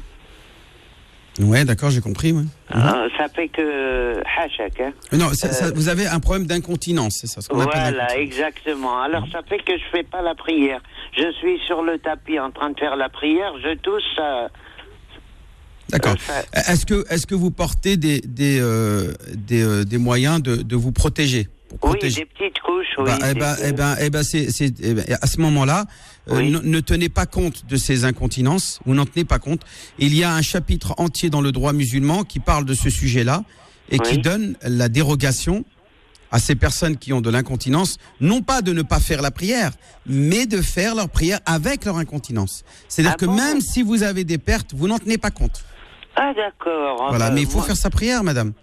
Ouais, 1.41 1.65
d'accord, 1.65 1.91
j'ai 1.91 2.01
compris. 2.01 2.35
Ah, 2.71 3.05
mhm. 3.05 3.11
Ça 3.17 3.29
fait 3.29 3.49
que 3.49 3.61
euh, 3.61 4.23
Hachek. 4.37 4.81
Hein. 4.81 4.93
Vous 5.75 5.89
avez 5.89 6.07
un 6.07 6.21
problème 6.21 6.47
d'incontinence, 6.47 7.19
c'est 7.21 7.27
ça 7.27 7.41
ce 7.41 7.53
Voilà, 7.53 8.17
exactement. 8.17 9.01
Alors 9.01 9.23
mhm. 9.23 9.33
ça 9.33 9.43
fait 9.49 9.59
que 9.59 9.77
je 9.79 9.85
ne 9.85 9.91
fais 9.91 10.03
pas 10.03 10.23
la 10.23 10.35
prière. 10.35 10.81
Je 11.17 11.31
suis 11.33 11.59
sur 11.67 11.83
le 11.83 11.99
tapis 11.99 12.41
en 12.41 12.51
train 12.51 12.71
de 12.71 12.79
faire 12.79 12.97
la 12.97 13.09
prière, 13.09 13.53
je 13.63 13.75
tousse, 13.75 14.21
D'accord. 15.91 16.17
Euh, 16.31 16.61
Est-ce 16.69 16.87
que, 16.87 17.05
est 17.11 17.25
que 17.27 17.35
vous 17.35 17.51
portez 17.51 17.97
des, 17.97 18.21
des, 18.21 18.59
euh, 18.61 19.13
des, 19.35 19.63
euh, 19.63 19.85
des 19.85 19.99
moyens 19.99 20.43
de, 20.43 20.57
de 20.57 20.77
vous 20.77 20.93
protéger 20.93 21.49
Oui, 21.73 21.79
protéger. 21.79 22.21
des 22.21 22.27
petites 22.27 22.61
couches, 22.61 22.87
oui. 22.99 23.05
Bah, 23.07 23.19
eh 23.31 23.35
ben, 23.35 23.57
eh 23.63 23.73
ben, 23.73 23.97
eh 24.01 24.11
ben, 24.11 24.23
c'est, 24.23 24.51
c'est- 24.51 24.75
eh 24.83 24.95
ben, 24.95 25.05
à 25.21 25.27
ce 25.27 25.41
moment-là, 25.41 25.85
euh, 26.31 26.41
ne, 26.41 26.59
ne 26.61 26.81
tenez 26.81 27.09
pas 27.11 27.27
compte 27.27 27.67
de 27.69 27.77
ces 27.77 28.05
incontinences. 28.05 28.81
Vous 28.87 28.95
n'en 28.95 29.05
tenez 29.05 29.25
pas 29.25 29.39
compte. 29.39 29.61
Il 29.99 30.15
y 30.15 30.25
a 30.25 30.33
un 30.35 30.43
chapitre 30.43 30.95
entier 30.97 31.29
dans 31.31 31.43
le 31.43 31.53
droit 31.53 31.73
musulman 31.73 32.25
qui 32.25 32.41
parle 32.41 32.65
de 32.65 32.75
ce 32.75 32.89
sujet-là 32.91 33.45
et 33.91 33.99
qui 33.99 34.19
donne 34.19 34.57
la 34.63 34.89
dérogation 34.89 35.65
à 36.33 36.41
ces 36.41 36.57
personnes 36.57 36.97
qui 36.97 37.13
ont 37.13 37.21
de 37.21 37.31
l'incontinence, 37.31 37.99
non 38.21 38.43
pas 38.43 38.61
de 38.61 38.73
ne 38.73 38.83
pas 38.83 38.99
faire 38.99 39.23
la 39.23 39.31
prière, 39.31 39.71
mais 40.07 40.47
de 40.47 40.61
faire 40.63 40.97
leur 40.97 41.09
prière 41.09 41.39
avec 41.47 41.85
leur 41.85 41.97
incontinence. 41.99 42.65
C'est-à-dire 42.89 43.13
Ah 43.15 43.19
que 43.21 43.27
bon? 43.27 43.37
même 43.37 43.61
si 43.61 43.83
vous 43.83 44.03
avez 44.03 44.25
des 44.25 44.39
pertes, 44.39 44.73
vous 44.75 44.89
n'en 44.89 44.99
tenez 44.99 45.17
pas 45.19 45.31
compte. 45.31 45.65
Ah 46.16 46.32
d'accord. 46.36 47.08
Voilà, 47.10 47.26
Ah, 47.28 47.32
mais 47.32 47.42
il 47.42 47.48
faut 47.48 47.58
moi- 47.60 47.68
faire 47.68 47.78
sa 47.78 47.90
prière, 47.90 48.24
madame. 48.24 48.54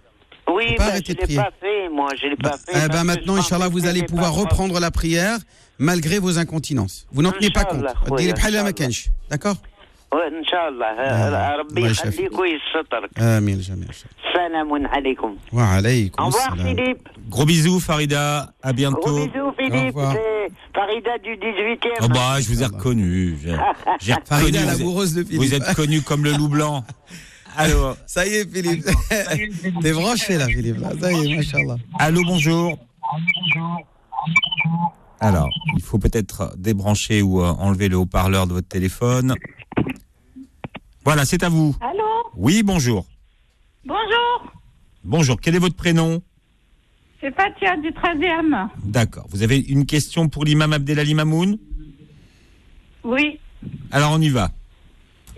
Oui, 0.49 0.63
faut 0.69 0.75
pas 0.75 0.83
bah, 0.85 0.89
arrêter 0.91 1.13
je 1.13 1.13
de 1.13 1.19
l'ai 1.21 1.23
prier. 1.25 1.37
pas 1.39 1.51
fait, 1.59 1.89
moi, 1.89 2.09
je 2.21 2.27
l'ai 2.27 2.35
Bah, 2.35 2.51
pas 2.51 2.57
fait. 2.57 2.63
eh 2.69 2.73
parce 2.73 2.87
ben 2.89 3.01
que 3.01 3.05
maintenant, 3.05 3.35
je 3.35 3.39
Inch'Allah, 3.39 3.65
pensais 3.65 3.73
vous 3.73 3.81
que 3.81 3.87
allez 3.87 3.99
j'étais 3.99 4.11
pouvoir 4.13 4.29
pas 4.31 4.35
propre. 4.37 4.51
reprendre 4.51 4.79
la 4.79 4.91
prière 4.91 5.37
malgré 5.79 6.19
vos 6.19 6.37
incontinences. 6.39 7.05
Vous 7.11 7.21
n'en 7.21 7.31
tenez 7.31 7.49
pas 7.49 7.65
compte. 7.65 7.79
Inch'Allah, 7.83 7.93
oui, 8.11 8.17
Dis-le 8.21 8.33
بحال 8.33 8.53
ما 8.53 8.59
Inch'Allah. 8.59 8.73
كانش. 8.73 9.09
D'accord 9.29 9.57
Ouais, 10.09 10.29
Inch'Allah. 10.39 10.93
Ah, 10.97 11.55
Euh, 11.55 11.59
ربي 11.59 11.79
الله 11.81 11.89
يشافيك. 11.91 12.19
يخليك 12.19 12.39
ويسترك. 12.39 13.09
آمين 13.19 13.55
الجميع. 13.55 13.87
سلام 14.33 14.87
عليكم. 14.87 15.37
وعليكم 15.53 16.23
Au 16.23 16.27
revoir, 16.27 16.53
السلام. 16.53 16.75
Philippe. 16.75 17.09
Gros 17.29 17.45
bisous, 17.45 17.79
Farida. 17.81 18.53
À 18.63 18.71
Gros 18.71 18.73
bientôt. 18.73 19.17
bisous, 19.27 19.47
Au 19.47 19.51
Philippe. 19.57 19.87
revoir. 19.95 20.13
C'est 20.13 20.47
Farida 20.73 21.17
du 21.17 21.35
18e. 21.35 21.91
Oh 22.03 22.07
bah, 22.07 22.39
je 22.39 22.47
vous 22.47 22.61
ai 22.61 22.65
Inch'Allah. 22.65 22.77
reconnu. 22.77 23.37
J'ai 23.43 23.55
j'ai 23.99 24.13
reconnu. 24.13 24.25
Farida, 24.29 24.59
vous 24.59 24.69
êtes- 24.71 24.77
l'amoureuse 24.79 25.13
de 25.13 25.23
Philippe. 25.25 25.41
Vous 25.41 25.53
êtes 25.53 25.73
connu 25.75 26.01
comme 26.01 26.23
le 26.23 26.31
loup 26.39 26.47
blanc. 26.47 26.85
Allô, 27.56 27.94
Ça 28.06 28.26
y 28.26 28.34
est, 28.34 28.50
Philippe. 28.50 28.84
T'es 29.82 29.92
branché 29.92 30.36
là, 30.38 30.46
Philippe. 30.46 30.78
là. 30.80 30.90
Ça 31.00 31.12
y 31.12 31.32
est, 31.32 31.36
machallah. 31.36 31.76
allô, 31.98 32.22
bonjour. 32.24 32.78
Alors, 35.20 35.48
il 35.76 35.82
faut 35.82 35.98
peut-être 35.98 36.54
débrancher 36.56 37.22
ou 37.22 37.40
euh, 37.42 37.46
enlever 37.46 37.88
le 37.88 37.96
haut-parleur 37.96 38.46
de 38.46 38.54
votre 38.54 38.68
téléphone. 38.68 39.34
Voilà, 41.04 41.24
c'est 41.24 41.42
à 41.44 41.48
vous. 41.48 41.76
Allô 41.80 42.02
Oui, 42.36 42.62
bonjour. 42.62 43.06
Bonjour, 43.84 44.52
Bonjour, 45.04 45.40
quel 45.40 45.56
est 45.56 45.58
votre 45.58 45.74
prénom? 45.74 46.22
C'est 47.20 47.34
Fatia 47.34 47.76
du 47.76 47.88
13e. 47.90 48.68
D'accord. 48.84 49.26
Vous 49.30 49.42
avez 49.42 49.58
une 49.58 49.84
question 49.86 50.28
pour 50.28 50.44
l'imam 50.44 50.72
Abdelali 50.72 51.14
Mamoun? 51.14 51.58
Oui, 53.04 53.38
Alors, 53.90 54.12
on 54.12 54.20
y 54.20 54.28
va. 54.28 54.50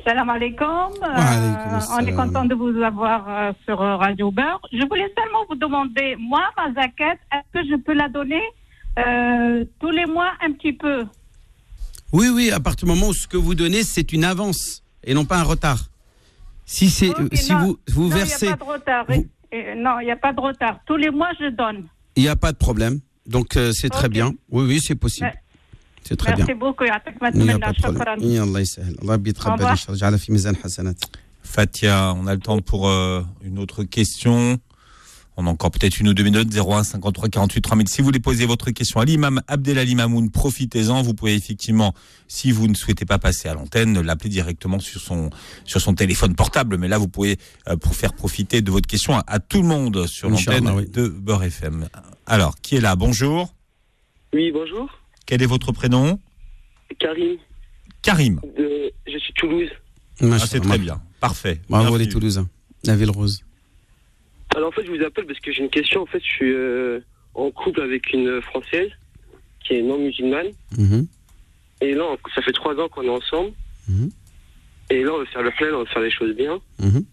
Salam 0.04 0.28
alaikum. 0.30 0.90
Euh, 1.02 1.80
on 1.98 2.06
est 2.06 2.12
content 2.14 2.44
de 2.44 2.54
vous 2.54 2.80
avoir 2.82 3.28
euh, 3.28 3.52
sur 3.64 3.78
Radio 3.78 4.30
Beurre. 4.30 4.60
Je 4.72 4.86
voulais 4.88 5.12
seulement 5.16 5.44
vous 5.48 5.54
demander, 5.56 6.16
moi, 6.18 6.42
ma 6.56 6.72
zaquette, 6.74 7.18
est-ce 7.32 7.60
que 7.60 7.68
je 7.68 7.76
peux 7.76 7.94
la 7.94 8.08
donner 8.08 8.42
euh, 8.98 9.64
tous 9.80 9.90
les 9.90 10.06
mois 10.06 10.32
un 10.44 10.52
petit 10.52 10.72
peu? 10.72 11.04
Oui, 12.12 12.28
oui, 12.28 12.50
à 12.50 12.60
partir 12.60 12.86
du 12.86 12.94
moment 12.94 13.08
où 13.08 13.14
ce 13.14 13.26
que 13.26 13.36
vous 13.36 13.54
donnez, 13.54 13.82
c'est 13.82 14.12
une 14.12 14.24
avance 14.24 14.82
et 15.02 15.14
non 15.14 15.24
pas 15.24 15.38
un 15.38 15.42
retard. 15.42 15.78
Si 16.66 16.88
c'est, 16.88 17.12
si 17.34 17.52
non. 17.52 17.58
vous, 17.58 17.78
vous 17.88 18.02
Non, 18.08 18.08
il 18.08 18.14
versez, 18.14 18.46
n'y 18.46 18.52
a 18.52 18.56
pas 18.56 18.64
de 18.64 18.70
retard. 18.70 19.04
vous- 19.08 19.26
non, 19.76 20.00
il 20.00 20.04
n'y 20.06 20.10
a 20.10 20.16
pas 20.16 20.32
de 20.32 20.40
retard. 20.40 20.78
Tous 20.86 20.96
les 20.96 21.10
mois, 21.10 21.30
je 21.40 21.48
donne. 21.50 21.86
il 22.16 22.22
n'y 22.22 22.28
a 22.28 22.36
pas 22.36 22.52
de 22.52 22.56
problème. 22.56 23.00
Donc 23.26 23.58
c'est 23.72 23.88
très 23.90 24.08
bien. 24.08 24.32
Oui, 24.50 24.64
oui, 24.66 24.80
c'est 24.80 24.94
possible. 24.94 25.32
C'est 26.03 26.15
très 26.15 26.31
Merci 26.35 26.53
bien. 26.53 26.55
beaucoup. 26.59 26.83
يعطيك 26.83 27.21
ما 27.23 27.29
Il 27.29 27.37
n'y 27.43 27.49
a 27.49 27.53
تمنى. 27.53 27.59
pas 27.65 27.71
de 27.73 27.81
problème. 27.81 28.19
شكرا. 28.19 28.23
يلا 28.23 28.59
يسهل 28.59 28.95
الله 29.01 29.13
ربي 29.13 29.29
يتقبل 29.29 29.63
revoir. 29.63 29.69
ان 29.71 29.75
شاء 29.75 29.85
الله 29.87 29.97
يجعلها 29.97 30.17
في 30.17 30.31
ميزان 30.31 30.55
حسنات 30.55 31.03
Fatia, 31.43 32.13
on 32.15 32.27
a 32.27 32.33
le 32.35 32.39
temps 32.39 32.59
pour 32.61 32.87
euh, 32.89 33.21
une 33.43 33.57
autre 33.59 33.83
question. 33.83 34.59
On 35.37 35.47
a 35.47 35.49
encore 35.49 35.71
peut-être 35.71 35.99
une 36.01 36.09
ou 36.09 36.13
deux 36.13 36.23
minutes, 36.23 36.53
01 36.53 36.83
53 36.83 37.29
48 37.29 37.61
3000. 37.61 37.87
Si 37.87 38.01
vous 38.01 38.05
voulez 38.05 38.19
poser 38.19 38.45
votre 38.45 38.69
question 38.71 38.99
à 38.99 39.05
l'imam 39.05 39.41
Abdelali 39.47 39.95
Mamoun, 39.95 40.29
profitez-en. 40.29 41.01
Vous 41.01 41.13
pouvez 41.13 41.33
effectivement, 41.33 41.93
si 42.27 42.51
vous 42.51 42.67
ne 42.67 42.75
souhaitez 42.75 43.05
pas 43.05 43.17
passer 43.19 43.47
à 43.47 43.53
l'antenne, 43.53 43.99
l'appeler 44.01 44.29
directement 44.29 44.79
sur 44.79 44.99
son, 45.01 45.29
sur 45.63 45.79
son 45.81 45.95
téléphone 45.95 46.35
portable. 46.35 46.77
Mais 46.77 46.87
là, 46.89 46.97
vous 46.97 47.07
pouvez 47.07 47.37
euh, 47.69 47.77
pour 47.77 47.95
faire 47.95 48.13
profiter 48.13 48.61
de 48.61 48.69
votre 48.69 48.87
question 48.87 49.15
à, 49.17 49.23
à 49.27 49.39
tout 49.39 49.61
le 49.61 49.67
monde 49.67 50.05
sur 50.07 50.29
Inch'Allah, 50.29 50.59
l'antenne 50.59 50.75
oui. 50.77 50.89
de 50.91 51.07
Beurre 51.07 51.43
FM. 51.45 51.87
Alors, 52.27 52.53
qui 52.61 52.75
est 52.75 52.81
là 52.81 52.95
Bonjour. 52.97 53.53
Oui, 54.33 54.51
bonjour. 54.51 54.87
Quel 55.26 55.42
est 55.42 55.46
votre 55.46 55.72
prénom 55.72 56.18
Karim, 56.98 57.36
Karim. 58.02 58.40
de... 58.56 58.92
je 59.06 59.18
suis 59.18 59.32
Toulouse. 59.34 59.70
Ah, 60.20 60.38
c'est 60.38 60.60
très 60.60 60.78
bien. 60.78 61.00
Parfait. 61.20 61.60
Bravo 61.68 61.96
les 61.96 62.08
Toulousains. 62.08 62.48
La 62.84 62.94
ville 62.96 63.10
rose. 63.10 63.42
Alors 64.54 64.68
en 64.68 64.72
fait, 64.72 64.84
je 64.84 64.90
vous 64.90 65.02
appelle 65.02 65.26
parce 65.26 65.40
que 65.40 65.50
j'ai 65.52 65.62
une 65.62 65.70
question. 65.70 66.02
En 66.02 66.06
fait, 66.06 66.20
je 66.20 66.30
suis 66.30 66.52
euh, 66.52 67.00
en 67.34 67.50
couple 67.50 67.80
avec 67.80 68.12
une 68.12 68.40
Française 68.42 68.90
qui 69.64 69.74
est 69.74 69.82
non 69.82 69.98
musulmane. 69.98 70.48
Mhm. 70.76 71.06
Et 71.80 71.94
là, 71.94 72.04
ça 72.34 72.42
fait 72.42 72.52
trois 72.52 72.74
ans 72.76 72.88
qu'on 72.88 73.02
est 73.02 73.08
ensemble. 73.08 73.52
Mhm. 73.88 74.10
Et 74.90 75.02
là, 75.02 75.12
on 75.14 75.18
veut 75.18 75.26
faire 75.26 75.42
le 75.42 75.50
halal, 75.58 75.74
on 75.74 75.80
veut 75.80 75.86
faire 75.86 76.02
les 76.02 76.10
choses 76.10 76.36
bien. 76.36 76.60
Mhm. 76.78 77.04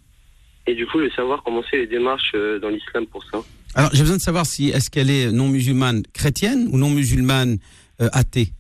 Et 0.68 0.76
du 0.76 0.86
coup, 0.86 1.00
je 1.00 1.06
veux 1.06 1.12
savoir 1.12 1.42
comment 1.44 1.64
c'est 1.70 1.78
les 1.78 1.88
démarches 1.88 2.34
euh, 2.36 2.60
dans 2.60 2.70
l'islam 2.70 3.08
pour 3.08 3.24
ça. 3.24 3.40
Alors 3.74 3.90
j'ai 3.94 4.02
besoin 4.02 4.18
de 4.18 4.22
savoir 4.22 4.46
si 4.46 4.70
est-ce 4.70 4.90
qu'elle 4.90 5.10
est 5.10 5.32
non 5.32 5.48
musulmane 5.48 6.04
chrétienne 6.14 6.68
ou 6.72 6.78
non 6.78 6.90
musulmane 6.90 7.58
euh, 8.02 8.10
athée. 8.14 8.54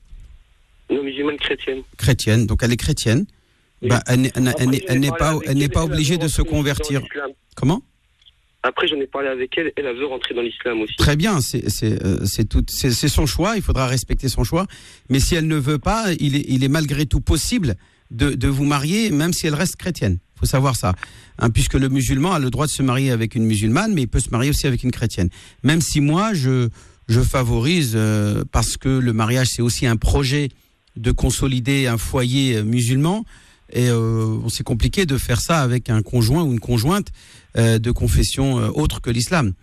Non 0.90 1.04
musulmane 1.04 1.38
chrétienne. 1.38 1.82
Chrétienne, 1.98 2.46
donc 2.48 2.62
elle 2.64 2.72
est 2.74 2.78
chrétienne. 2.78 3.26
Oui. 3.82 3.90
Bah, 3.90 4.02
elle 4.08 4.22
n'est- 4.22 4.32
pas, 5.12 5.40
elle 5.48 5.58
n'est 5.58 5.70
pas 5.70 5.84
obligée 5.84 6.18
de 6.18 6.28
se 6.28 6.42
convertir. 6.42 7.02
Comment? 7.56 7.82
Après, 8.64 8.88
j'en 8.88 8.98
ai 8.98 9.08
parlé 9.08 9.28
avec 9.28 9.58
elle. 9.58 9.72
Elle, 9.76 9.86
veut 9.98 10.06
rentrer 10.06 10.36
dans 10.36 10.42
l'islam 10.44 10.82
aussi. 10.82 10.96
Très 10.96 11.16
bien, 11.16 11.38
euh, 11.38 12.26
c'est 12.26 12.46
c'est 12.70 13.10
son 13.10 13.26
choix. 13.26 13.56
Il 13.56 13.64
faudra 13.64 13.88
respecter 13.88 14.30
son 14.30 14.44
choix. 14.44 14.68
Mais 15.10 15.20
si 15.20 15.34
elle 15.34 15.48
ne 15.48 15.56
veut 15.56 15.80
pas, 15.80 16.12
il 16.20 16.36
est, 16.36 16.46
il 16.48 16.64
est 16.64 16.68
malgré 16.68 17.08
tout 17.08 17.22
possible 17.22 17.76
de, 18.12 18.32
de 18.32 18.48
vous 18.48 18.66
marier, 18.66 19.10
même 19.10 19.34
si 19.34 19.48
elle 19.48 19.56
reste 19.56 19.78
chrétienne. 19.78 20.20
Il 20.36 20.40
faut 20.42 20.46
savoir 20.46 20.76
ça, 20.76 20.94
Hein, 21.40 21.50
puisque 21.50 21.74
le 21.74 21.90
musulman 21.90 22.34
a 22.34 22.40
le 22.40 22.52
droit 22.52 22.68
de 22.68 22.72
se 22.72 22.84
marier 22.84 23.10
avec 23.10 23.34
une 23.34 23.46
musulmane, 23.46 23.94
mais 23.96 24.02
il 24.04 24.08
peut 24.08 24.20
se 24.20 24.30
marier 24.30 24.52
aussi 24.52 24.68
avec 24.68 24.84
une 24.84 24.92
chrétienne. 24.92 25.30
Même 25.64 25.82
si 25.82 26.02
moi, 26.02 26.36
je 26.36 26.70
je 27.08 27.22
favorise 27.22 27.94
euh, 27.96 28.44
parce 28.52 28.78
que 28.78 28.90
le 28.90 29.14
mariage 29.14 29.48
c'est 29.56 29.62
aussi 29.62 29.86
un 29.86 29.98
projet 29.98 30.50
de 30.98 31.12
consolider 31.12 31.88
un 31.88 31.98
foyer 31.98 32.58
euh, 32.58 32.64
musulman. 32.64 33.24
Et 33.74 33.88
euh, 33.90 34.38
c'est 34.50 34.64
compliqué 34.66 35.06
de 35.06 35.18
faire 35.18 35.40
ça 35.40 35.62
avec 35.62 35.90
un 35.90 36.02
conjoint 36.02 36.44
ou 36.44 36.52
une 36.52 36.60
conjointe 36.60 37.08
euh, 37.58 37.80
de 37.80 37.90
confession 37.92 38.60
euh, 38.60 38.68
autre 38.76 39.00
que 39.00 39.10
l'islam 39.10 39.54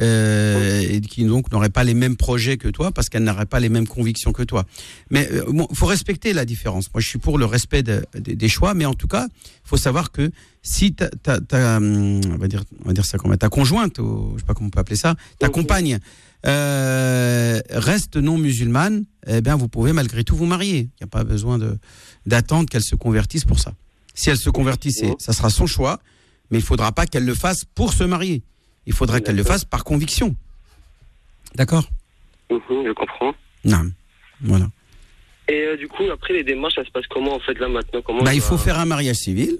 euh, 0.00 0.80
et 0.88 1.00
qui 1.02 1.24
donc 1.24 1.50
n'aurait 1.52 1.68
pas 1.68 1.84
les 1.84 1.92
mêmes 1.94 2.16
projets 2.16 2.56
que 2.56 2.68
toi 2.68 2.92
parce 2.92 3.08
qu'elle 3.10 3.24
n'aurait 3.24 3.46
pas 3.46 3.60
les 3.60 3.68
mêmes 3.68 3.86
convictions 3.86 4.32
que 4.32 4.42
toi. 4.42 4.64
Mais 5.10 5.28
euh, 5.32 5.44
bon, 5.48 5.68
faut 5.74 5.84
respecter 5.86 6.32
la 6.32 6.44
différence. 6.46 6.86
Moi, 6.94 7.00
je 7.02 7.08
suis 7.08 7.18
pour 7.18 7.36
le 7.36 7.44
respect 7.44 7.82
de- 7.82 8.04
de- 8.14 8.32
des 8.32 8.48
choix, 8.48 8.72
mais 8.74 8.86
en 8.86 8.94
tout 8.94 9.08
cas, 9.08 9.26
il 9.34 9.68
faut 9.68 9.76
savoir 9.76 10.12
que 10.12 10.30
si 10.62 10.92
ta, 10.94 11.08
ta, 11.10 11.40
ta, 11.40 11.76
hum, 11.76 12.20
on 12.32 12.36
va 12.38 12.48
dire, 12.48 12.64
on 12.84 12.88
va 12.88 12.94
dire 12.94 13.04
ça 13.04 13.18
comment, 13.18 13.36
ta 13.36 13.48
conjointe, 13.50 13.98
ou, 13.98 14.32
je 14.36 14.40
sais 14.40 14.46
pas 14.46 14.54
comment 14.54 14.68
on 14.68 14.70
peut 14.70 14.80
appeler 14.80 14.96
ça, 14.96 15.14
ta 15.38 15.48
compagne 15.48 15.98
euh, 16.46 17.60
reste 17.70 18.16
non 18.16 18.38
musulmane, 18.38 19.04
eh 19.26 19.40
bien, 19.40 19.56
vous 19.56 19.68
pouvez 19.68 19.92
malgré 19.92 20.24
tout 20.24 20.36
vous 20.36 20.46
marier. 20.46 20.78
Il 20.78 21.02
n'y 21.02 21.04
a 21.04 21.06
pas 21.06 21.24
besoin 21.24 21.58
d'attendre 22.26 22.68
qu'elle 22.68 22.82
se 22.84 22.94
convertisse 22.94 23.44
pour 23.44 23.58
ça. 23.58 23.72
Si 24.14 24.30
elle 24.30 24.36
se 24.38 24.50
convertit, 24.50 24.94
Ouais. 25.02 25.14
ça 25.18 25.32
sera 25.32 25.50
son 25.50 25.66
choix, 25.66 26.00
mais 26.50 26.58
il 26.58 26.64
faudra 26.64 26.92
pas 26.92 27.06
qu'elle 27.06 27.24
le 27.24 27.34
fasse 27.34 27.64
pour 27.74 27.92
se 27.92 28.04
marier. 28.04 28.42
Il 28.86 28.92
faudra 28.92 29.20
qu'elle 29.20 29.36
le 29.36 29.44
fasse 29.44 29.64
par 29.64 29.84
conviction. 29.84 30.34
D'accord? 31.54 31.88
Mhm, 32.50 32.58
je 32.86 32.92
comprends. 32.94 33.34
Non. 33.64 33.90
Voilà. 34.40 34.68
Et 35.48 35.52
euh, 35.66 35.76
du 35.76 35.88
coup, 35.88 36.02
après, 36.12 36.34
les 36.34 36.44
démarches, 36.44 36.74
ça 36.76 36.84
se 36.84 36.90
passe 36.90 37.06
comment 37.08 37.34
en 37.34 37.40
fait 37.40 37.54
là 37.58 37.68
maintenant? 37.68 38.00
Comment 38.04 38.22
Bah, 38.22 38.34
il 38.34 38.40
faut 38.40 38.58
faire 38.58 38.78
un 38.78 38.84
mariage 38.86 39.16
civil. 39.16 39.58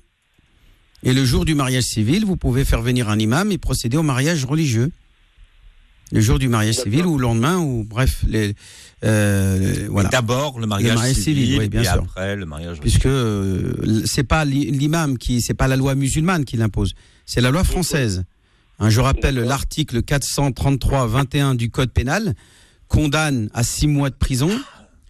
Et 1.02 1.12
le 1.12 1.24
jour 1.24 1.44
du 1.44 1.54
mariage 1.54 1.84
civil, 1.84 2.24
vous 2.24 2.36
pouvez 2.36 2.64
faire 2.64 2.82
venir 2.82 3.08
un 3.08 3.18
imam 3.18 3.52
et 3.52 3.58
procéder 3.58 3.96
au 3.96 4.02
mariage 4.02 4.44
religieux. 4.44 4.90
Le 6.10 6.20
jour 6.20 6.38
du 6.38 6.48
mariage 6.48 6.76
civil 6.76 7.04
ou 7.06 7.18
le 7.18 7.22
lendemain, 7.22 7.58
ou 7.58 7.84
bref, 7.84 8.24
les, 8.26 8.54
euh, 9.04 9.86
voilà. 9.90 10.08
D'abord 10.08 10.58
le 10.58 10.66
mariage, 10.66 10.90
Le 10.92 10.96
mariage 10.96 11.16
civil, 11.16 11.44
civil, 11.44 11.58
oui, 11.58 11.68
bien 11.68 11.82
et 11.82 11.84
sûr. 11.84 11.94
après 12.02 12.34
le 12.34 12.46
mariage. 12.46 12.80
Puisque 12.80 13.04
euh, 13.06 14.02
c'est 14.06 14.24
pas 14.24 14.44
l'i- 14.46 14.70
l'imam 14.70 15.18
qui, 15.18 15.42
c'est 15.42 15.52
pas 15.54 15.68
la 15.68 15.76
loi 15.76 15.94
musulmane 15.94 16.44
qui 16.46 16.56
l'impose, 16.56 16.94
c'est 17.26 17.40
la 17.42 17.50
loi 17.50 17.62
française. 17.62 18.24
Hein, 18.78 18.88
je 18.90 19.00
rappelle 19.00 19.34
l'article 19.34 19.98
433-21 20.02 21.56
du 21.56 21.70
Code 21.70 21.90
pénal 21.92 22.34
condamne 22.86 23.50
à 23.52 23.62
six 23.62 23.86
mois 23.86 24.08
de 24.08 24.14
prison 24.14 24.50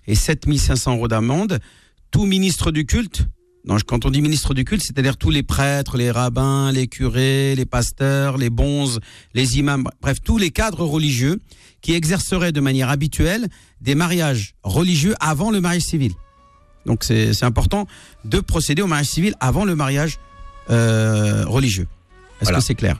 et 0.08 0.14
7500 0.16 0.96
euros 0.96 1.06
d'amende 1.08 1.60
tout 2.10 2.24
ministre 2.24 2.70
du 2.72 2.86
culte. 2.86 3.26
Quand 3.86 4.06
on 4.06 4.10
dit 4.10 4.22
ministre 4.22 4.54
du 4.54 4.64
culte, 4.64 4.82
c'est-à-dire 4.82 5.16
tous 5.16 5.30
les 5.30 5.42
prêtres, 5.42 5.96
les 5.96 6.10
rabbins, 6.10 6.72
les 6.72 6.86
curés, 6.88 7.54
les 7.54 7.66
pasteurs, 7.66 8.38
les 8.38 8.50
bonzes, 8.50 9.00
les 9.34 9.58
imams, 9.58 9.84
bref, 10.00 10.18
tous 10.22 10.38
les 10.38 10.50
cadres 10.50 10.84
religieux 10.84 11.40
qui 11.82 11.92
exerceraient 11.92 12.52
de 12.52 12.60
manière 12.60 12.88
habituelle 12.88 13.48
des 13.80 13.94
mariages 13.94 14.54
religieux 14.62 15.14
avant 15.20 15.50
le 15.50 15.60
mariage 15.60 15.82
civil. 15.82 16.12
Donc 16.86 17.04
c'est 17.04 17.34
c'est 17.34 17.44
important 17.44 17.86
de 18.24 18.40
procéder 18.40 18.80
au 18.82 18.86
mariage 18.86 19.08
civil 19.08 19.34
avant 19.40 19.64
le 19.64 19.74
mariage 19.76 20.18
euh, 20.70 21.44
religieux. 21.46 21.86
Est-ce 22.40 22.44
Voilà. 22.44 22.58
que 22.58 22.64
c'est 22.64 22.74
clair? 22.74 22.98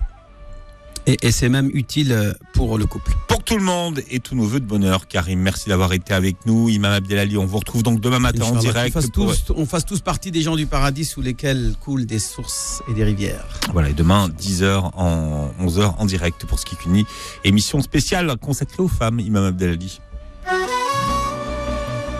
Et, 1.10 1.16
et 1.22 1.32
c'est 1.32 1.48
même 1.48 1.70
utile 1.72 2.12
euh, 2.12 2.32
pour 2.52 2.76
le 2.76 2.84
couple. 2.84 3.12
Pour 3.28 3.42
tout 3.42 3.56
le 3.56 3.62
monde 3.64 4.02
et 4.10 4.20
tous 4.20 4.34
nos 4.34 4.44
voeux 4.44 4.60
de 4.60 4.66
bonheur, 4.66 5.08
Karim, 5.08 5.40
merci 5.40 5.70
d'avoir 5.70 5.94
été 5.94 6.12
avec 6.12 6.36
nous. 6.44 6.68
Imam 6.68 6.92
Abdelali, 6.92 7.38
on 7.38 7.46
vous 7.46 7.56
retrouve 7.56 7.82
donc 7.82 7.98
demain 8.00 8.18
matin 8.18 8.44
en 8.44 8.56
direct. 8.56 8.92
fasse 8.92 9.08
pour- 9.08 9.34
tous- 9.34 9.52
on 9.56 9.64
fasse 9.64 9.86
tous 9.86 10.00
partie 10.00 10.30
des 10.30 10.42
gens 10.42 10.54
du 10.54 10.66
paradis 10.66 11.06
sous 11.06 11.22
lesquels 11.22 11.74
coulent 11.80 12.04
des 12.04 12.18
sources 12.18 12.82
et 12.90 12.92
des 12.94 13.04
rivières. 13.04 13.46
Voilà, 13.72 13.88
et 13.88 13.94
demain, 13.94 14.28
10h 14.28 14.90
en 14.94 15.50
11h 15.62 15.94
en 15.96 16.04
direct 16.04 16.44
pour 16.44 16.58
Skikuni. 16.58 17.06
Émission 17.42 17.80
spéciale 17.80 18.36
consacrée 18.38 18.82
aux 18.82 18.88
femmes, 18.88 19.18
Imam 19.18 19.44
Abdelali. 19.46 20.00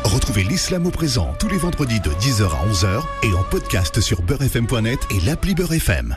Retrouvez 0.05 0.45
l'islam 0.45 0.87
au 0.87 0.91
présent 0.91 1.35
tous 1.39 1.49
les 1.49 1.59
vendredis 1.59 2.01
de 2.01 2.09
10h 2.11 2.45
à 2.45 2.67
11h 2.73 3.03
et 3.25 3.35
en 3.35 3.43
podcast 3.43 4.01
sur 4.01 4.23
beurrefm.net 4.23 4.99
et 5.11 5.21
l'appli 5.27 5.55
Beurre 5.55 5.75
FM. 5.75 6.17